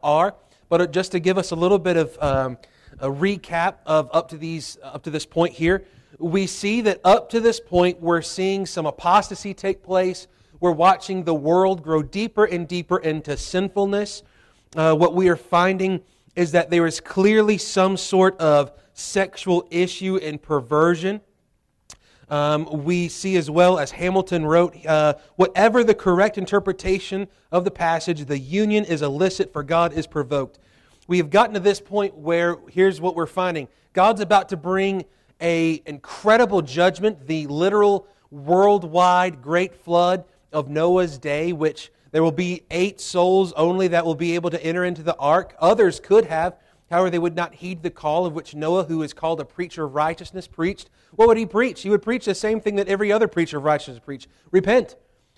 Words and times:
are. 0.00 0.34
But 0.68 0.92
just 0.92 1.12
to 1.12 1.20
give 1.20 1.38
us 1.38 1.50
a 1.50 1.56
little 1.56 1.78
bit 1.78 1.96
of 1.96 2.16
um, 2.22 2.58
a 2.98 3.08
recap 3.08 3.76
of 3.86 4.08
up 4.12 4.28
to 4.28 4.36
these 4.36 4.78
up 4.82 5.02
to 5.04 5.10
this 5.10 5.26
point 5.26 5.54
here, 5.54 5.84
we 6.18 6.46
see 6.46 6.80
that 6.82 7.00
up 7.04 7.30
to 7.30 7.40
this 7.40 7.60
point 7.60 8.00
we're 8.00 8.22
seeing 8.22 8.66
some 8.66 8.86
apostasy 8.86 9.54
take 9.54 9.82
place. 9.82 10.26
We're 10.60 10.72
watching 10.72 11.24
the 11.24 11.34
world 11.34 11.82
grow 11.82 12.02
deeper 12.02 12.44
and 12.44 12.66
deeper 12.66 12.98
into 12.98 13.36
sinfulness. 13.36 14.22
Uh, 14.76 14.94
what 14.94 15.14
we 15.14 15.28
are 15.28 15.36
finding 15.36 16.02
is 16.36 16.52
that 16.52 16.70
there 16.70 16.86
is 16.86 17.00
clearly 17.00 17.58
some 17.58 17.96
sort 17.96 18.38
of 18.40 18.72
sexual 18.92 19.66
issue 19.70 20.16
and 20.16 20.40
perversion. 20.40 21.20
Um, 22.30 22.84
we 22.84 23.08
see 23.08 23.36
as 23.36 23.50
well, 23.50 23.78
as 23.78 23.90
Hamilton 23.90 24.44
wrote, 24.44 24.84
uh, 24.84 25.14
whatever 25.36 25.82
the 25.82 25.94
correct 25.94 26.36
interpretation 26.36 27.28
of 27.50 27.64
the 27.64 27.70
passage, 27.70 28.24
the 28.26 28.38
union 28.38 28.84
is 28.84 29.00
illicit, 29.00 29.52
for 29.52 29.62
God 29.62 29.94
is 29.94 30.06
provoked. 30.06 30.58
We 31.06 31.16
have 31.18 31.30
gotten 31.30 31.54
to 31.54 31.60
this 31.60 31.80
point 31.80 32.14
where 32.16 32.58
here's 32.70 33.00
what 33.00 33.16
we're 33.16 33.26
finding 33.26 33.68
God's 33.94 34.20
about 34.20 34.50
to 34.50 34.56
bring 34.56 35.04
a 35.40 35.82
incredible 35.86 36.62
judgment, 36.62 37.26
the 37.26 37.46
literal 37.46 38.06
worldwide 38.30 39.40
great 39.40 39.74
flood 39.74 40.24
of 40.52 40.68
Noah's 40.68 41.18
day, 41.18 41.52
which 41.52 41.90
there 42.10 42.22
will 42.22 42.32
be 42.32 42.62
eight 42.70 43.00
souls 43.00 43.52
only 43.54 43.88
that 43.88 44.04
will 44.04 44.14
be 44.14 44.34
able 44.34 44.50
to 44.50 44.62
enter 44.62 44.84
into 44.84 45.02
the 45.02 45.16
ark. 45.16 45.54
Others 45.60 46.00
could 46.00 46.26
have, 46.26 46.56
However, 46.90 47.10
they 47.10 47.18
would 47.18 47.36
not 47.36 47.56
heed 47.56 47.82
the 47.82 47.90
call 47.90 48.24
of 48.24 48.32
which 48.32 48.54
Noah, 48.54 48.84
who 48.84 49.02
is 49.02 49.12
called 49.12 49.40
a 49.40 49.44
preacher 49.44 49.84
of 49.84 49.94
righteousness, 49.94 50.46
preached. 50.46 50.88
What 51.14 51.28
would 51.28 51.36
he 51.36 51.46
preach? 51.46 51.82
He 51.82 51.90
would 51.90 52.02
preach 52.02 52.24
the 52.24 52.34
same 52.34 52.60
thing 52.60 52.76
that 52.76 52.88
every 52.88 53.12
other 53.12 53.28
preacher 53.28 53.58
of 53.58 53.64
righteousness 53.64 54.00
preached 54.02 54.28
repent. 54.50 54.96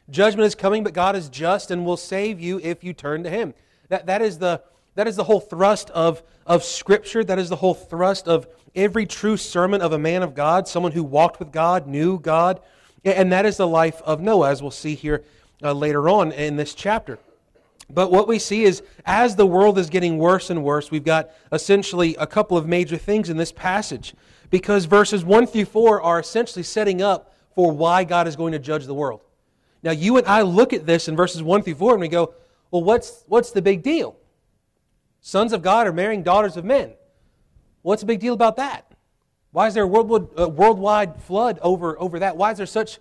Judgment 0.08 0.46
is 0.46 0.54
coming, 0.54 0.84
but 0.84 0.92
God 0.92 1.16
is 1.16 1.28
just 1.28 1.70
and 1.70 1.84
will 1.84 1.96
save 1.96 2.40
you 2.40 2.60
if 2.62 2.84
you 2.84 2.92
turn 2.92 3.24
to 3.24 3.30
Him. 3.30 3.54
That, 3.88 4.06
that, 4.06 4.22
is, 4.22 4.38
the, 4.38 4.62
that 4.94 5.08
is 5.08 5.16
the 5.16 5.24
whole 5.24 5.40
thrust 5.40 5.90
of, 5.90 6.22
of 6.46 6.62
Scripture. 6.62 7.24
That 7.24 7.38
is 7.38 7.48
the 7.48 7.56
whole 7.56 7.74
thrust 7.74 8.28
of 8.28 8.46
every 8.74 9.06
true 9.06 9.36
sermon 9.36 9.80
of 9.80 9.92
a 9.92 9.98
man 9.98 10.22
of 10.22 10.34
God, 10.34 10.68
someone 10.68 10.92
who 10.92 11.02
walked 11.02 11.40
with 11.40 11.50
God, 11.50 11.86
knew 11.86 12.18
God. 12.18 12.60
And 13.04 13.32
that 13.32 13.46
is 13.46 13.56
the 13.56 13.66
life 13.66 14.00
of 14.02 14.20
Noah, 14.20 14.50
as 14.50 14.62
we'll 14.62 14.70
see 14.70 14.94
here 14.94 15.24
uh, 15.62 15.72
later 15.72 16.08
on 16.08 16.32
in 16.32 16.56
this 16.56 16.74
chapter. 16.74 17.18
But 17.94 18.10
what 18.10 18.28
we 18.28 18.38
see 18.38 18.64
is 18.64 18.82
as 19.04 19.36
the 19.36 19.46
world 19.46 19.78
is 19.78 19.90
getting 19.90 20.18
worse 20.18 20.50
and 20.50 20.62
worse, 20.62 20.90
we've 20.90 21.04
got 21.04 21.30
essentially 21.52 22.16
a 22.16 22.26
couple 22.26 22.56
of 22.56 22.66
major 22.66 22.96
things 22.96 23.30
in 23.30 23.36
this 23.36 23.52
passage. 23.52 24.14
Because 24.50 24.84
verses 24.84 25.24
1 25.24 25.46
through 25.46 25.66
4 25.66 26.02
are 26.02 26.18
essentially 26.18 26.62
setting 26.62 27.02
up 27.02 27.34
for 27.54 27.70
why 27.70 28.04
God 28.04 28.26
is 28.26 28.36
going 28.36 28.52
to 28.52 28.58
judge 28.58 28.86
the 28.86 28.94
world. 28.94 29.20
Now, 29.82 29.92
you 29.92 30.16
and 30.18 30.26
I 30.26 30.42
look 30.42 30.72
at 30.72 30.86
this 30.86 31.08
in 31.08 31.16
verses 31.16 31.42
1 31.42 31.62
through 31.62 31.74
4 31.76 31.92
and 31.92 32.00
we 32.00 32.08
go, 32.08 32.34
well, 32.70 32.82
what's, 32.82 33.24
what's 33.26 33.50
the 33.50 33.62
big 33.62 33.82
deal? 33.82 34.16
Sons 35.20 35.52
of 35.52 35.62
God 35.62 35.86
are 35.86 35.92
marrying 35.92 36.22
daughters 36.22 36.56
of 36.56 36.64
men. 36.64 36.92
What's 37.82 38.02
the 38.02 38.06
big 38.06 38.20
deal 38.20 38.34
about 38.34 38.56
that? 38.56 38.90
Why 39.52 39.66
is 39.66 39.74
there 39.74 39.84
a 39.84 39.86
worldwide, 39.86 41.20
flood 41.22 41.58
over, 41.62 42.00
over 42.00 42.20
that? 42.20 42.36
Why 42.36 42.52
is 42.52 42.58
there 42.58 42.66
such 42.66 42.98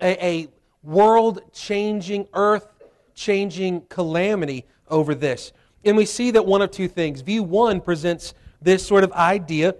a, 0.00 0.24
a 0.24 0.48
world 0.82 1.40
changing, 1.52 2.26
earth 2.34 2.66
changing 3.14 3.82
calamity 3.88 4.64
over 4.88 5.14
this. 5.14 5.52
And 5.84 5.96
we 5.96 6.06
see 6.06 6.30
that 6.32 6.46
one 6.46 6.62
of 6.62 6.70
two 6.70 6.88
things. 6.88 7.20
View 7.20 7.42
one 7.42 7.80
presents 7.80 8.34
this 8.60 8.86
sort 8.86 9.04
of 9.04 9.12
idea 9.12 9.74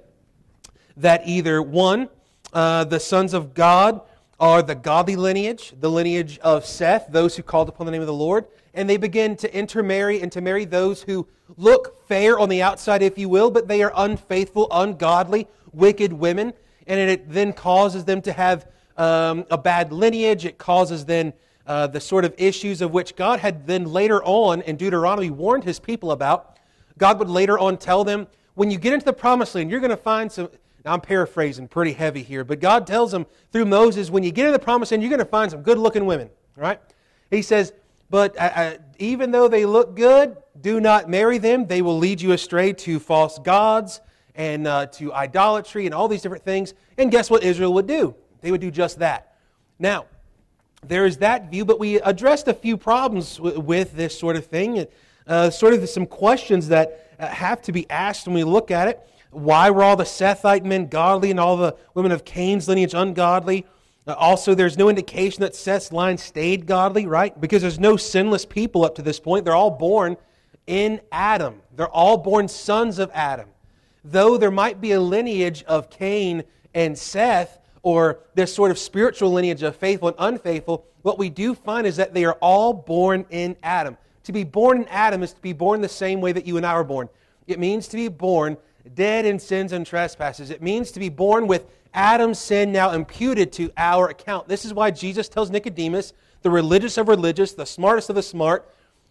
that 0.96 1.22
either 1.26 1.62
one, 1.62 2.08
uh, 2.52 2.84
the 2.84 3.00
sons 3.00 3.34
of 3.34 3.54
God 3.54 4.00
are 4.40 4.62
the 4.62 4.74
godly 4.74 5.16
lineage, 5.16 5.72
the 5.78 5.90
lineage 5.90 6.38
of 6.40 6.66
Seth, 6.66 7.06
those 7.10 7.36
who 7.36 7.42
called 7.42 7.68
upon 7.68 7.86
the 7.86 7.92
name 7.92 8.00
of 8.00 8.08
the 8.08 8.12
Lord, 8.12 8.46
and 8.74 8.90
they 8.90 8.96
begin 8.96 9.36
to 9.36 9.54
intermarry 9.54 10.20
and 10.20 10.32
to 10.32 10.40
marry 10.40 10.64
those 10.64 11.02
who 11.02 11.26
look 11.56 12.06
fair 12.08 12.38
on 12.38 12.48
the 12.48 12.62
outside, 12.62 13.02
if 13.02 13.16
you 13.16 13.28
will, 13.28 13.50
but 13.50 13.68
they 13.68 13.82
are 13.82 13.92
unfaithful, 13.94 14.66
ungodly, 14.72 15.46
wicked 15.72 16.12
women, 16.12 16.52
and 16.86 16.98
it 16.98 17.30
then 17.30 17.52
causes 17.52 18.04
them 18.04 18.20
to 18.22 18.32
have 18.32 18.66
um, 18.96 19.46
a 19.50 19.58
bad 19.58 19.92
lineage. 19.92 20.44
It 20.44 20.58
causes 20.58 21.04
then 21.04 21.32
uh, 21.66 21.86
the 21.86 22.00
sort 22.00 22.24
of 22.24 22.34
issues 22.38 22.80
of 22.80 22.92
which 22.92 23.16
God 23.16 23.40
had 23.40 23.66
then 23.66 23.84
later 23.84 24.22
on 24.24 24.62
in 24.62 24.76
Deuteronomy 24.76 25.30
warned 25.30 25.64
his 25.64 25.78
people 25.78 26.12
about. 26.12 26.58
God 26.98 27.18
would 27.18 27.28
later 27.28 27.58
on 27.58 27.76
tell 27.76 28.04
them, 28.04 28.26
when 28.54 28.70
you 28.70 28.78
get 28.78 28.92
into 28.92 29.06
the 29.06 29.12
promised 29.12 29.54
land, 29.54 29.70
you're 29.70 29.80
going 29.80 29.90
to 29.90 29.96
find 29.96 30.30
some. 30.30 30.48
Now, 30.84 30.94
I'm 30.94 31.00
paraphrasing 31.00 31.68
pretty 31.68 31.92
heavy 31.92 32.22
here, 32.22 32.44
but 32.44 32.58
God 32.58 32.86
tells 32.86 33.12
them 33.12 33.26
through 33.52 33.66
Moses, 33.66 34.10
when 34.10 34.24
you 34.24 34.32
get 34.32 34.46
into 34.46 34.58
the 34.58 34.64
promised 34.64 34.90
land, 34.90 35.02
you're 35.02 35.10
going 35.10 35.20
to 35.20 35.24
find 35.24 35.50
some 35.50 35.62
good 35.62 35.78
looking 35.78 36.06
women, 36.06 36.28
right? 36.56 36.80
He 37.30 37.40
says, 37.40 37.72
but 38.10 38.36
uh, 38.36 38.50
uh, 38.54 38.74
even 38.98 39.30
though 39.30 39.48
they 39.48 39.64
look 39.64 39.96
good, 39.96 40.36
do 40.60 40.80
not 40.80 41.08
marry 41.08 41.38
them. 41.38 41.66
They 41.66 41.80
will 41.80 41.96
lead 41.96 42.20
you 42.20 42.32
astray 42.32 42.72
to 42.74 42.98
false 42.98 43.38
gods 43.38 44.00
and 44.34 44.66
uh, 44.66 44.86
to 44.86 45.12
idolatry 45.14 45.86
and 45.86 45.94
all 45.94 46.08
these 46.08 46.20
different 46.20 46.44
things. 46.44 46.74
And 46.98 47.10
guess 47.10 47.30
what 47.30 47.42
Israel 47.42 47.72
would 47.74 47.86
do? 47.86 48.14
They 48.42 48.50
would 48.50 48.60
do 48.60 48.70
just 48.70 48.98
that. 48.98 49.36
Now, 49.78 50.06
there 50.84 51.06
is 51.06 51.18
that 51.18 51.50
view, 51.50 51.64
but 51.64 51.78
we 51.78 52.00
addressed 52.00 52.48
a 52.48 52.54
few 52.54 52.76
problems 52.76 53.36
w- 53.36 53.60
with 53.60 53.94
this 53.94 54.18
sort 54.18 54.36
of 54.36 54.46
thing, 54.46 54.86
uh, 55.26 55.50
sort 55.50 55.74
of 55.74 55.88
some 55.88 56.06
questions 56.06 56.68
that 56.68 57.14
uh, 57.18 57.28
have 57.28 57.62
to 57.62 57.72
be 57.72 57.88
asked 57.88 58.26
when 58.26 58.34
we 58.34 58.44
look 58.44 58.70
at 58.70 58.88
it. 58.88 59.00
Why 59.30 59.70
were 59.70 59.84
all 59.84 59.96
the 59.96 60.04
Sethite 60.04 60.64
men 60.64 60.88
godly 60.88 61.30
and 61.30 61.38
all 61.38 61.56
the 61.56 61.76
women 61.94 62.10
of 62.10 62.24
Cain's 62.24 62.68
lineage 62.68 62.94
ungodly? 62.94 63.64
Uh, 64.06 64.14
also, 64.14 64.54
there's 64.54 64.76
no 64.76 64.88
indication 64.88 65.42
that 65.42 65.54
Seth's 65.54 65.92
line 65.92 66.18
stayed 66.18 66.66
godly, 66.66 67.06
right? 67.06 67.40
Because 67.40 67.62
there's 67.62 67.78
no 67.78 67.96
sinless 67.96 68.44
people 68.44 68.84
up 68.84 68.96
to 68.96 69.02
this 69.02 69.20
point. 69.20 69.44
They're 69.44 69.54
all 69.54 69.70
born 69.70 70.16
in 70.66 71.00
Adam, 71.10 71.60
they're 71.74 71.88
all 71.88 72.16
born 72.16 72.48
sons 72.48 72.98
of 72.98 73.10
Adam. 73.14 73.48
Though 74.04 74.36
there 74.36 74.50
might 74.50 74.80
be 74.80 74.92
a 74.92 75.00
lineage 75.00 75.62
of 75.64 75.90
Cain 75.90 76.44
and 76.74 76.98
Seth, 76.98 77.58
or 77.82 78.20
this 78.34 78.54
sort 78.54 78.70
of 78.70 78.78
spiritual 78.78 79.32
lineage 79.32 79.62
of 79.62 79.76
faithful 79.76 80.08
and 80.08 80.16
unfaithful, 80.18 80.86
what 81.02 81.18
we 81.18 81.28
do 81.28 81.54
find 81.54 81.86
is 81.86 81.96
that 81.96 82.14
they 82.14 82.24
are 82.24 82.38
all 82.40 82.72
born 82.72 83.26
in 83.30 83.56
Adam. 83.62 83.96
To 84.24 84.32
be 84.32 84.44
born 84.44 84.82
in 84.82 84.88
Adam 84.88 85.22
is 85.22 85.32
to 85.32 85.40
be 85.40 85.52
born 85.52 85.80
the 85.80 85.88
same 85.88 86.20
way 86.20 86.32
that 86.32 86.46
you 86.46 86.56
and 86.56 86.64
I 86.64 86.74
were 86.74 86.84
born. 86.84 87.08
It 87.46 87.58
means 87.58 87.88
to 87.88 87.96
be 87.96 88.08
born 88.08 88.56
dead 88.94 89.24
in 89.24 89.38
sins 89.38 89.72
and 89.72 89.84
trespasses. 89.84 90.50
It 90.50 90.62
means 90.62 90.92
to 90.92 91.00
be 91.00 91.08
born 91.08 91.46
with 91.46 91.66
Adam's 91.94 92.38
sin 92.38 92.72
now 92.72 92.92
imputed 92.92 93.52
to 93.52 93.70
our 93.76 94.08
account. 94.08 94.48
This 94.48 94.64
is 94.64 94.72
why 94.72 94.90
Jesus 94.90 95.28
tells 95.28 95.50
Nicodemus, 95.50 96.12
the 96.42 96.50
religious 96.50 96.96
of 96.98 97.08
religious, 97.08 97.52
the 97.52 97.66
smartest 97.66 98.10
of 98.10 98.16
the 98.16 98.22
smart, 98.22 98.68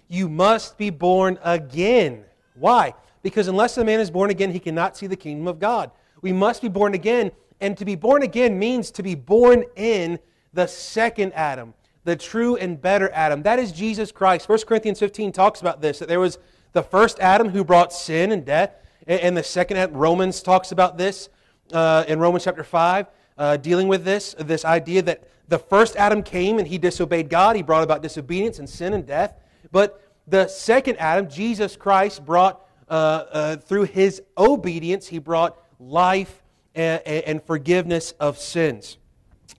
you 0.07 0.27
must 0.27 0.77
be 0.77 0.89
born 0.89 1.37
again. 1.43 2.25
Why? 2.55 2.93
Because 3.21 3.47
unless 3.47 3.77
a 3.77 3.85
man 3.85 3.99
is 3.99 4.09
born 4.09 4.29
again, 4.29 4.51
he 4.51 4.59
cannot 4.59 4.97
see 4.97 5.07
the 5.07 5.15
kingdom 5.15 5.47
of 5.47 5.59
God. 5.59 5.91
We 6.21 6.33
must 6.33 6.61
be 6.61 6.67
born 6.69 6.93
again 6.93 7.31
and 7.61 7.77
to 7.77 7.85
be 7.85 7.95
born 7.95 8.23
again 8.23 8.59
means 8.59 8.91
to 8.91 9.03
be 9.03 9.15
born 9.15 9.63
in 9.75 10.19
the 10.53 10.67
second 10.67 11.33
Adam, 11.33 11.73
the 12.03 12.15
true 12.15 12.57
and 12.57 12.81
better 12.81 13.09
Adam. 13.13 13.43
That 13.43 13.59
is 13.59 13.71
Jesus 13.71 14.11
Christ. 14.11 14.49
1 14.49 14.59
Corinthians 14.67 14.99
15 14.99 15.31
talks 15.31 15.61
about 15.61 15.81
this 15.81 15.99
that 15.99 16.09
there 16.09 16.19
was 16.19 16.39
the 16.73 16.83
first 16.83 17.19
Adam 17.19 17.49
who 17.49 17.63
brought 17.63 17.93
sin 17.93 18.31
and 18.31 18.43
death, 18.43 18.75
and 19.07 19.37
the 19.37 19.43
second 19.43 19.77
Adam, 19.77 19.95
Romans 19.95 20.41
talks 20.41 20.71
about 20.71 20.97
this 20.97 21.29
uh, 21.73 22.03
in 22.07 22.19
Romans 22.19 22.43
chapter 22.43 22.63
5, 22.63 23.07
uh, 23.37 23.57
dealing 23.57 23.87
with 23.87 24.03
this, 24.03 24.35
this 24.39 24.65
idea 24.65 25.01
that 25.01 25.27
the 25.47 25.59
first 25.59 25.95
Adam 25.95 26.23
came 26.23 26.59
and 26.59 26.67
he 26.67 26.77
disobeyed 26.77 27.29
God. 27.29 27.55
He 27.55 27.61
brought 27.61 27.83
about 27.83 28.01
disobedience 28.01 28.59
and 28.59 28.69
sin 28.69 28.93
and 28.93 29.05
death. 29.05 29.35
But 29.71 30.01
the 30.27 30.47
second 30.47 30.97
Adam, 30.97 31.29
Jesus 31.29 31.75
Christ, 31.75 32.25
brought, 32.25 32.65
uh, 32.89 32.93
uh 33.31 33.55
through 33.57 33.83
his 33.83 34.21
obedience, 34.37 35.07
he 35.07 35.19
brought 35.19 35.57
life 35.79 36.41
and, 36.75 37.01
and 37.05 37.43
forgiveness 37.43 38.13
of 38.19 38.37
sins. 38.37 38.97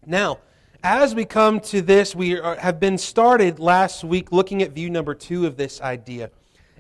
Now, 0.07 0.39
as 0.83 1.15
we 1.15 1.25
come 1.25 1.61
to 1.61 1.81
this, 1.81 2.15
we 2.15 2.39
are, 2.39 2.57
have 2.57 2.81
been 2.81 2.99
started 2.99 3.61
last 3.61 4.03
week 4.03 4.33
looking 4.33 4.63
at 4.63 4.73
view 4.73 4.91
number 4.91 5.15
two 5.15 5.47
of 5.47 5.57
this 5.57 5.81
idea. 5.81 6.31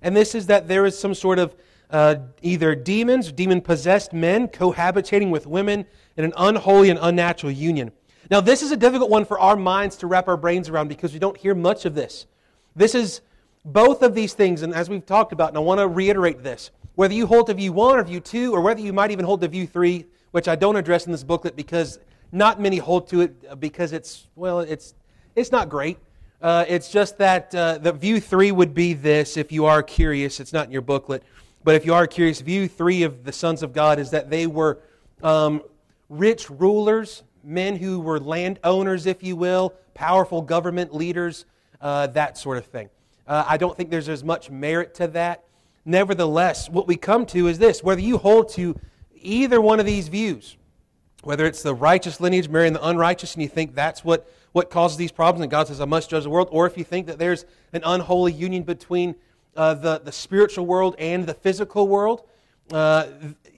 And 0.02 0.16
this 0.16 0.34
is 0.34 0.46
that 0.46 0.66
there 0.66 0.84
is 0.84 0.98
some 0.98 1.14
sort 1.14 1.38
of 1.38 1.54
uh, 1.90 2.16
either 2.40 2.74
demons, 2.74 3.30
demon 3.30 3.60
possessed 3.60 4.12
men 4.12 4.48
cohabitating 4.48 5.30
with 5.30 5.46
women 5.46 5.84
in 6.16 6.24
an 6.24 6.32
unholy 6.36 6.90
and 6.90 6.98
unnatural 7.00 7.52
union. 7.52 7.92
Now, 8.30 8.40
this 8.40 8.62
is 8.62 8.72
a 8.72 8.76
difficult 8.76 9.10
one 9.10 9.24
for 9.24 9.38
our 9.38 9.56
minds 9.56 9.96
to 9.96 10.06
wrap 10.06 10.26
our 10.26 10.36
brains 10.36 10.68
around 10.68 10.88
because 10.88 11.12
we 11.12 11.18
don't 11.18 11.36
hear 11.36 11.54
much 11.54 11.84
of 11.84 11.94
this. 11.94 12.26
This 12.74 12.94
is 12.94 13.20
both 13.64 14.02
of 14.02 14.14
these 14.14 14.32
things, 14.32 14.62
and 14.62 14.74
as 14.74 14.88
we've 14.88 15.04
talked 15.04 15.32
about, 15.32 15.50
and 15.50 15.58
I 15.58 15.60
want 15.60 15.78
to 15.78 15.86
reiterate 15.86 16.42
this 16.42 16.70
whether 16.94 17.14
you 17.14 17.26
hold 17.26 17.46
to 17.46 17.54
view 17.54 17.72
one 17.72 17.98
or 17.98 18.04
view 18.04 18.20
two, 18.20 18.52
or 18.52 18.60
whether 18.60 18.80
you 18.80 18.92
might 18.92 19.10
even 19.10 19.24
hold 19.24 19.40
to 19.40 19.48
view 19.48 19.66
three, 19.66 20.06
which 20.32 20.48
I 20.48 20.56
don't 20.56 20.76
address 20.76 21.06
in 21.06 21.12
this 21.12 21.24
booklet 21.24 21.56
because 21.56 21.98
not 22.32 22.60
many 22.60 22.78
hold 22.78 23.08
to 23.08 23.20
it 23.20 23.60
because 23.60 23.92
it's, 23.92 24.26
well, 24.34 24.60
it's, 24.60 24.94
it's 25.36 25.52
not 25.52 25.68
great. 25.68 25.98
Uh, 26.40 26.64
it's 26.66 26.90
just 26.90 27.18
that 27.18 27.54
uh, 27.54 27.78
the 27.78 27.92
view 27.92 28.20
three 28.20 28.50
would 28.50 28.74
be 28.74 28.94
this 28.94 29.36
if 29.36 29.52
you 29.52 29.66
are 29.66 29.82
curious. 29.82 30.40
It's 30.40 30.52
not 30.52 30.66
in 30.66 30.72
your 30.72 30.82
booklet. 30.82 31.22
But 31.62 31.76
if 31.76 31.86
you 31.86 31.94
are 31.94 32.06
curious, 32.08 32.40
view 32.40 32.66
three 32.66 33.04
of 33.04 33.22
the 33.22 33.32
sons 33.32 33.62
of 33.62 33.72
God 33.72 34.00
is 34.00 34.10
that 34.10 34.28
they 34.28 34.48
were 34.48 34.80
um, 35.22 35.62
rich 36.08 36.50
rulers, 36.50 37.22
men 37.44 37.76
who 37.76 38.00
were 38.00 38.18
landowners, 38.18 39.06
if 39.06 39.22
you 39.22 39.36
will, 39.36 39.74
powerful 39.94 40.42
government 40.42 40.92
leaders, 40.94 41.44
uh, 41.80 42.08
that 42.08 42.36
sort 42.36 42.58
of 42.58 42.66
thing. 42.66 42.88
Uh, 43.26 43.44
I 43.46 43.56
don't 43.56 43.76
think 43.76 43.90
there's 43.90 44.08
as 44.08 44.24
much 44.24 44.50
merit 44.50 44.94
to 44.94 45.06
that. 45.08 45.44
nevertheless, 45.84 46.68
what 46.68 46.86
we 46.88 46.96
come 46.96 47.26
to 47.26 47.46
is 47.48 47.58
this 47.58 47.82
whether 47.82 48.00
you 48.00 48.18
hold 48.18 48.48
to 48.50 48.78
either 49.22 49.60
one 49.60 49.80
of 49.80 49.86
these 49.86 50.08
views, 50.08 50.56
whether 51.22 51.46
it's 51.46 51.62
the 51.62 51.74
righteous 51.74 52.20
lineage 52.20 52.48
marrying 52.48 52.72
the 52.72 52.86
unrighteous, 52.86 53.34
and 53.34 53.42
you 53.42 53.48
think 53.48 53.74
that's 53.74 54.04
what, 54.04 54.30
what 54.52 54.70
causes 54.70 54.96
these 54.96 55.12
problems, 55.12 55.42
and 55.42 55.50
God 55.50 55.68
says, 55.68 55.80
I 55.80 55.84
must 55.84 56.10
judge 56.10 56.24
the 56.24 56.30
world, 56.30 56.48
or 56.50 56.66
if 56.66 56.76
you 56.76 56.84
think 56.84 57.06
that 57.06 57.18
there's 57.18 57.44
an 57.72 57.82
unholy 57.84 58.32
union 58.32 58.62
between 58.62 59.14
uh, 59.56 59.74
the, 59.74 60.00
the 60.00 60.12
spiritual 60.12 60.66
world 60.66 60.94
and 60.98 61.26
the 61.26 61.34
physical 61.34 61.86
world, 61.88 62.22
uh, 62.72 63.06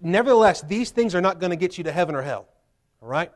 nevertheless, 0.00 0.62
these 0.62 0.90
things 0.90 1.14
are 1.14 1.20
not 1.20 1.40
going 1.40 1.50
to 1.50 1.56
get 1.56 1.78
you 1.78 1.84
to 1.84 1.92
heaven 1.92 2.14
or 2.14 2.22
hell. 2.22 2.46
All 3.02 3.08
right? 3.08 3.30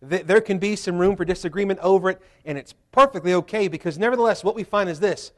There 0.00 0.40
can 0.40 0.58
be 0.58 0.76
some 0.76 0.98
room 0.98 1.16
for 1.16 1.24
disagreement 1.24 1.80
over 1.80 2.10
it, 2.10 2.20
and 2.44 2.58
it's 2.58 2.74
perfectly 2.92 3.32
okay 3.34 3.68
because, 3.68 3.98
nevertheless, 3.98 4.44
what 4.44 4.54
we 4.54 4.62
find 4.62 4.90
is 4.90 5.00
this 5.00 5.32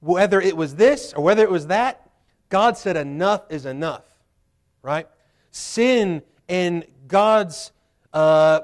whether 0.00 0.40
it 0.40 0.56
was 0.56 0.76
this 0.76 1.12
or 1.12 1.22
whether 1.22 1.42
it 1.42 1.50
was 1.50 1.66
that, 1.68 2.10
God 2.48 2.76
said 2.76 2.96
enough 2.96 3.42
is 3.50 3.66
enough. 3.66 4.02
Right? 4.82 5.06
Sin 5.50 6.22
and 6.48 6.84
God's 7.06 7.72
uh, 8.12 8.60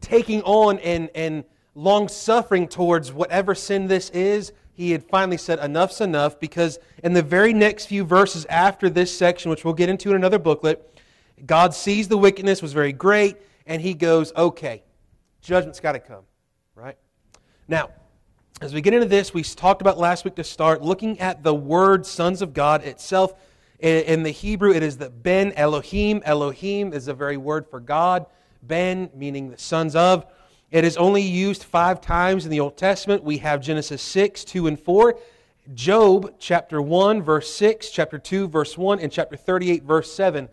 taking 0.00 0.42
on 0.42 0.78
and, 0.80 1.10
and 1.14 1.44
long 1.74 2.08
suffering 2.08 2.68
towards 2.68 3.12
whatever 3.12 3.54
sin 3.54 3.86
this 3.86 4.10
is, 4.10 4.52
he 4.74 4.90
had 4.90 5.04
finally 5.04 5.36
said, 5.36 5.58
Enough's 5.60 6.00
enough, 6.00 6.38
because 6.40 6.78
in 7.02 7.12
the 7.12 7.22
very 7.22 7.52
next 7.52 7.86
few 7.86 8.04
verses 8.04 8.44
after 8.46 8.90
this 8.90 9.16
section, 9.16 9.50
which 9.50 9.64
we'll 9.64 9.74
get 9.74 9.88
into 9.88 10.10
in 10.10 10.16
another 10.16 10.38
booklet, 10.38 11.00
God 11.46 11.74
sees 11.74 12.08
the 12.08 12.18
wickedness 12.18 12.60
was 12.60 12.72
very 12.72 12.92
great, 12.92 13.36
and 13.66 13.80
he 13.80 13.94
goes, 13.94 14.32
Okay, 14.36 14.82
judgment's 15.40 15.80
got 15.80 15.92
to 15.92 16.00
come, 16.00 16.24
right? 16.74 16.96
Now, 17.68 17.90
as 18.60 18.74
we 18.74 18.80
get 18.80 18.94
into 18.94 19.06
this, 19.06 19.32
we 19.32 19.42
talked 19.42 19.80
about 19.80 19.98
last 19.98 20.24
week 20.24 20.36
to 20.36 20.44
start 20.44 20.82
looking 20.82 21.20
at 21.20 21.42
the 21.42 21.54
word 21.54 22.04
sons 22.06 22.42
of 22.42 22.52
God 22.52 22.84
itself. 22.84 23.34
In 23.80 24.22
the 24.22 24.30
Hebrew, 24.30 24.72
it 24.72 24.82
is 24.82 24.96
the 24.96 25.10
Ben 25.10 25.52
Elohim. 25.52 26.22
Elohim 26.24 26.92
is 26.92 27.06
the 27.06 27.14
very 27.14 27.36
word 27.36 27.66
for 27.68 27.80
God. 27.80 28.26
Ben, 28.62 29.10
meaning 29.14 29.50
the 29.50 29.58
sons 29.58 29.94
of. 29.96 30.26
It 30.70 30.84
is 30.84 30.96
only 30.96 31.22
used 31.22 31.64
five 31.64 32.00
times 32.00 32.44
in 32.44 32.50
the 32.50 32.60
Old 32.60 32.76
Testament. 32.76 33.22
We 33.22 33.38
have 33.38 33.60
Genesis 33.60 34.00
6, 34.02 34.44
2, 34.44 34.66
and 34.66 34.80
4, 34.80 35.18
Job 35.74 36.34
chapter 36.38 36.82
1, 36.82 37.22
verse 37.22 37.52
6, 37.54 37.90
chapter 37.90 38.18
2, 38.18 38.48
verse 38.48 38.76
1, 38.76 39.00
and 39.00 39.10
chapter 39.10 39.36
38, 39.36 39.82
verse 39.82 40.12
7. 40.12 40.48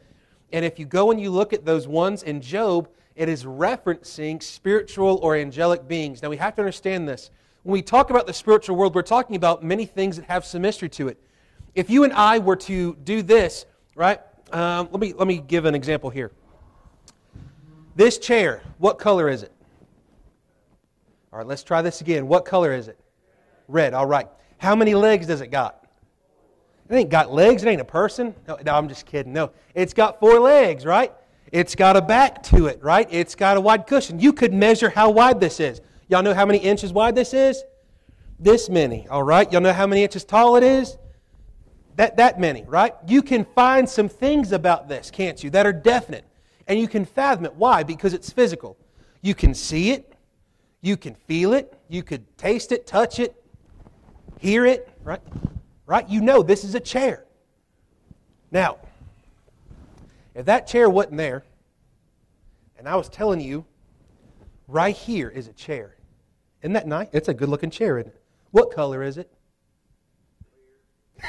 And 0.53 0.65
if 0.65 0.77
you 0.77 0.85
go 0.85 1.11
and 1.11 1.19
you 1.19 1.31
look 1.31 1.53
at 1.53 1.65
those 1.65 1.87
ones 1.87 2.23
in 2.23 2.41
Job, 2.41 2.89
it 3.15 3.29
is 3.29 3.45
referencing 3.45 4.41
spiritual 4.41 5.19
or 5.21 5.35
angelic 5.35 5.87
beings. 5.87 6.21
Now 6.21 6.29
we 6.29 6.37
have 6.37 6.55
to 6.55 6.61
understand 6.61 7.07
this. 7.07 7.29
When 7.63 7.73
we 7.73 7.81
talk 7.81 8.09
about 8.09 8.27
the 8.27 8.33
spiritual 8.33 8.75
world, 8.75 8.95
we're 8.95 9.01
talking 9.01 9.35
about 9.35 9.63
many 9.63 9.85
things 9.85 10.17
that 10.17 10.25
have 10.25 10.45
some 10.45 10.61
mystery 10.61 10.89
to 10.89 11.07
it. 11.07 11.21
If 11.73 11.89
you 11.89 12.03
and 12.03 12.13
I 12.13 12.39
were 12.39 12.57
to 12.57 12.95
do 13.03 13.21
this, 13.21 13.65
right? 13.95 14.19
Um, 14.51 14.89
let, 14.91 14.99
me, 14.99 15.13
let 15.13 15.27
me 15.27 15.37
give 15.37 15.65
an 15.65 15.75
example 15.75 16.09
here. 16.09 16.31
This 17.95 18.17
chair, 18.17 18.61
what 18.77 18.99
color 18.99 19.29
is 19.29 19.43
it? 19.43 19.51
All 21.31 21.39
right, 21.39 21.47
let's 21.47 21.63
try 21.63 21.81
this 21.81 22.01
again. 22.01 22.27
What 22.27 22.43
color 22.43 22.73
is 22.73 22.87
it? 22.87 22.99
Red. 23.67 23.93
All 23.93 24.05
right. 24.05 24.27
How 24.57 24.75
many 24.75 24.95
legs 24.95 25.27
does 25.27 25.39
it 25.41 25.47
got? 25.47 25.87
It 26.89 26.95
ain't 26.95 27.09
got 27.09 27.31
legs. 27.31 27.63
It 27.63 27.69
ain't 27.69 27.79
a 27.79 27.85
person. 27.85 28.35
No, 28.47 28.57
no, 28.65 28.75
I'm 28.75 28.89
just 28.89 29.05
kidding. 29.05 29.31
No, 29.31 29.51
it's 29.73 29.93
got 29.93 30.19
four 30.19 30.39
legs, 30.39 30.85
right? 30.85 31.13
It's 31.51 31.73
got 31.73 31.95
a 31.95 32.01
back 32.01 32.43
to 32.43 32.67
it, 32.67 32.83
right? 32.83 33.07
It's 33.09 33.33
got 33.33 33.55
a 33.55 33.61
wide 33.61 33.87
cushion. 33.87 34.19
You 34.19 34.33
could 34.33 34.53
measure 34.53 34.89
how 34.89 35.09
wide 35.09 35.39
this 35.39 35.61
is. 35.61 35.79
Y'all 36.09 36.21
know 36.21 36.33
how 36.33 36.45
many 36.45 36.59
inches 36.59 36.91
wide 36.91 37.15
this 37.15 37.33
is? 37.33 37.63
This 38.39 38.69
many, 38.69 39.07
all 39.07 39.23
right? 39.23 39.49
Y'all 39.51 39.61
know 39.61 39.71
how 39.71 39.87
many 39.87 40.03
inches 40.03 40.25
tall 40.25 40.57
it 40.57 40.63
is? 40.63 40.97
That, 41.95 42.17
that 42.17 42.39
many, 42.39 42.63
right? 42.63 42.93
You 43.07 43.21
can 43.21 43.45
find 43.45 43.87
some 43.87 44.09
things 44.09 44.51
about 44.51 44.87
this, 44.87 45.11
can't 45.11 45.43
you, 45.43 45.49
that 45.51 45.65
are 45.65 45.73
definite. 45.73 46.25
And 46.67 46.79
you 46.79 46.87
can 46.87 47.05
fathom 47.05 47.45
it. 47.45 47.55
Why? 47.55 47.83
Because 47.83 48.13
it's 48.13 48.31
physical. 48.31 48.77
You 49.21 49.35
can 49.35 49.53
see 49.53 49.91
it, 49.91 50.13
you 50.81 50.97
can 50.97 51.15
feel 51.15 51.53
it, 51.53 51.77
you 51.89 52.01
could 52.01 52.37
taste 52.37 52.71
it, 52.71 52.87
touch 52.87 53.19
it, 53.19 53.35
hear 54.39 54.65
it, 54.65 54.89
right? 55.03 55.21
Right? 55.85 56.07
You 56.09 56.21
know 56.21 56.41
this 56.41 56.63
is 56.63 56.75
a 56.75 56.79
chair. 56.79 57.25
Now, 58.51 58.77
if 60.33 60.45
that 60.45 60.67
chair 60.67 60.89
wasn't 60.89 61.17
there, 61.17 61.43
and 62.77 62.87
I 62.87 62.95
was 62.95 63.09
telling 63.09 63.41
you, 63.41 63.65
right 64.67 64.95
here 64.95 65.29
is 65.29 65.47
a 65.47 65.53
chair. 65.53 65.97
Isn't 66.61 66.73
that 66.73 66.87
nice? 66.87 67.09
It's 67.11 67.27
a 67.27 67.33
good 67.33 67.49
looking 67.49 67.69
chair, 67.69 67.99
isn't 67.99 68.11
it? 68.11 68.21
What 68.51 68.71
color 68.71 69.03
is 69.03 69.17
it? 69.17 69.31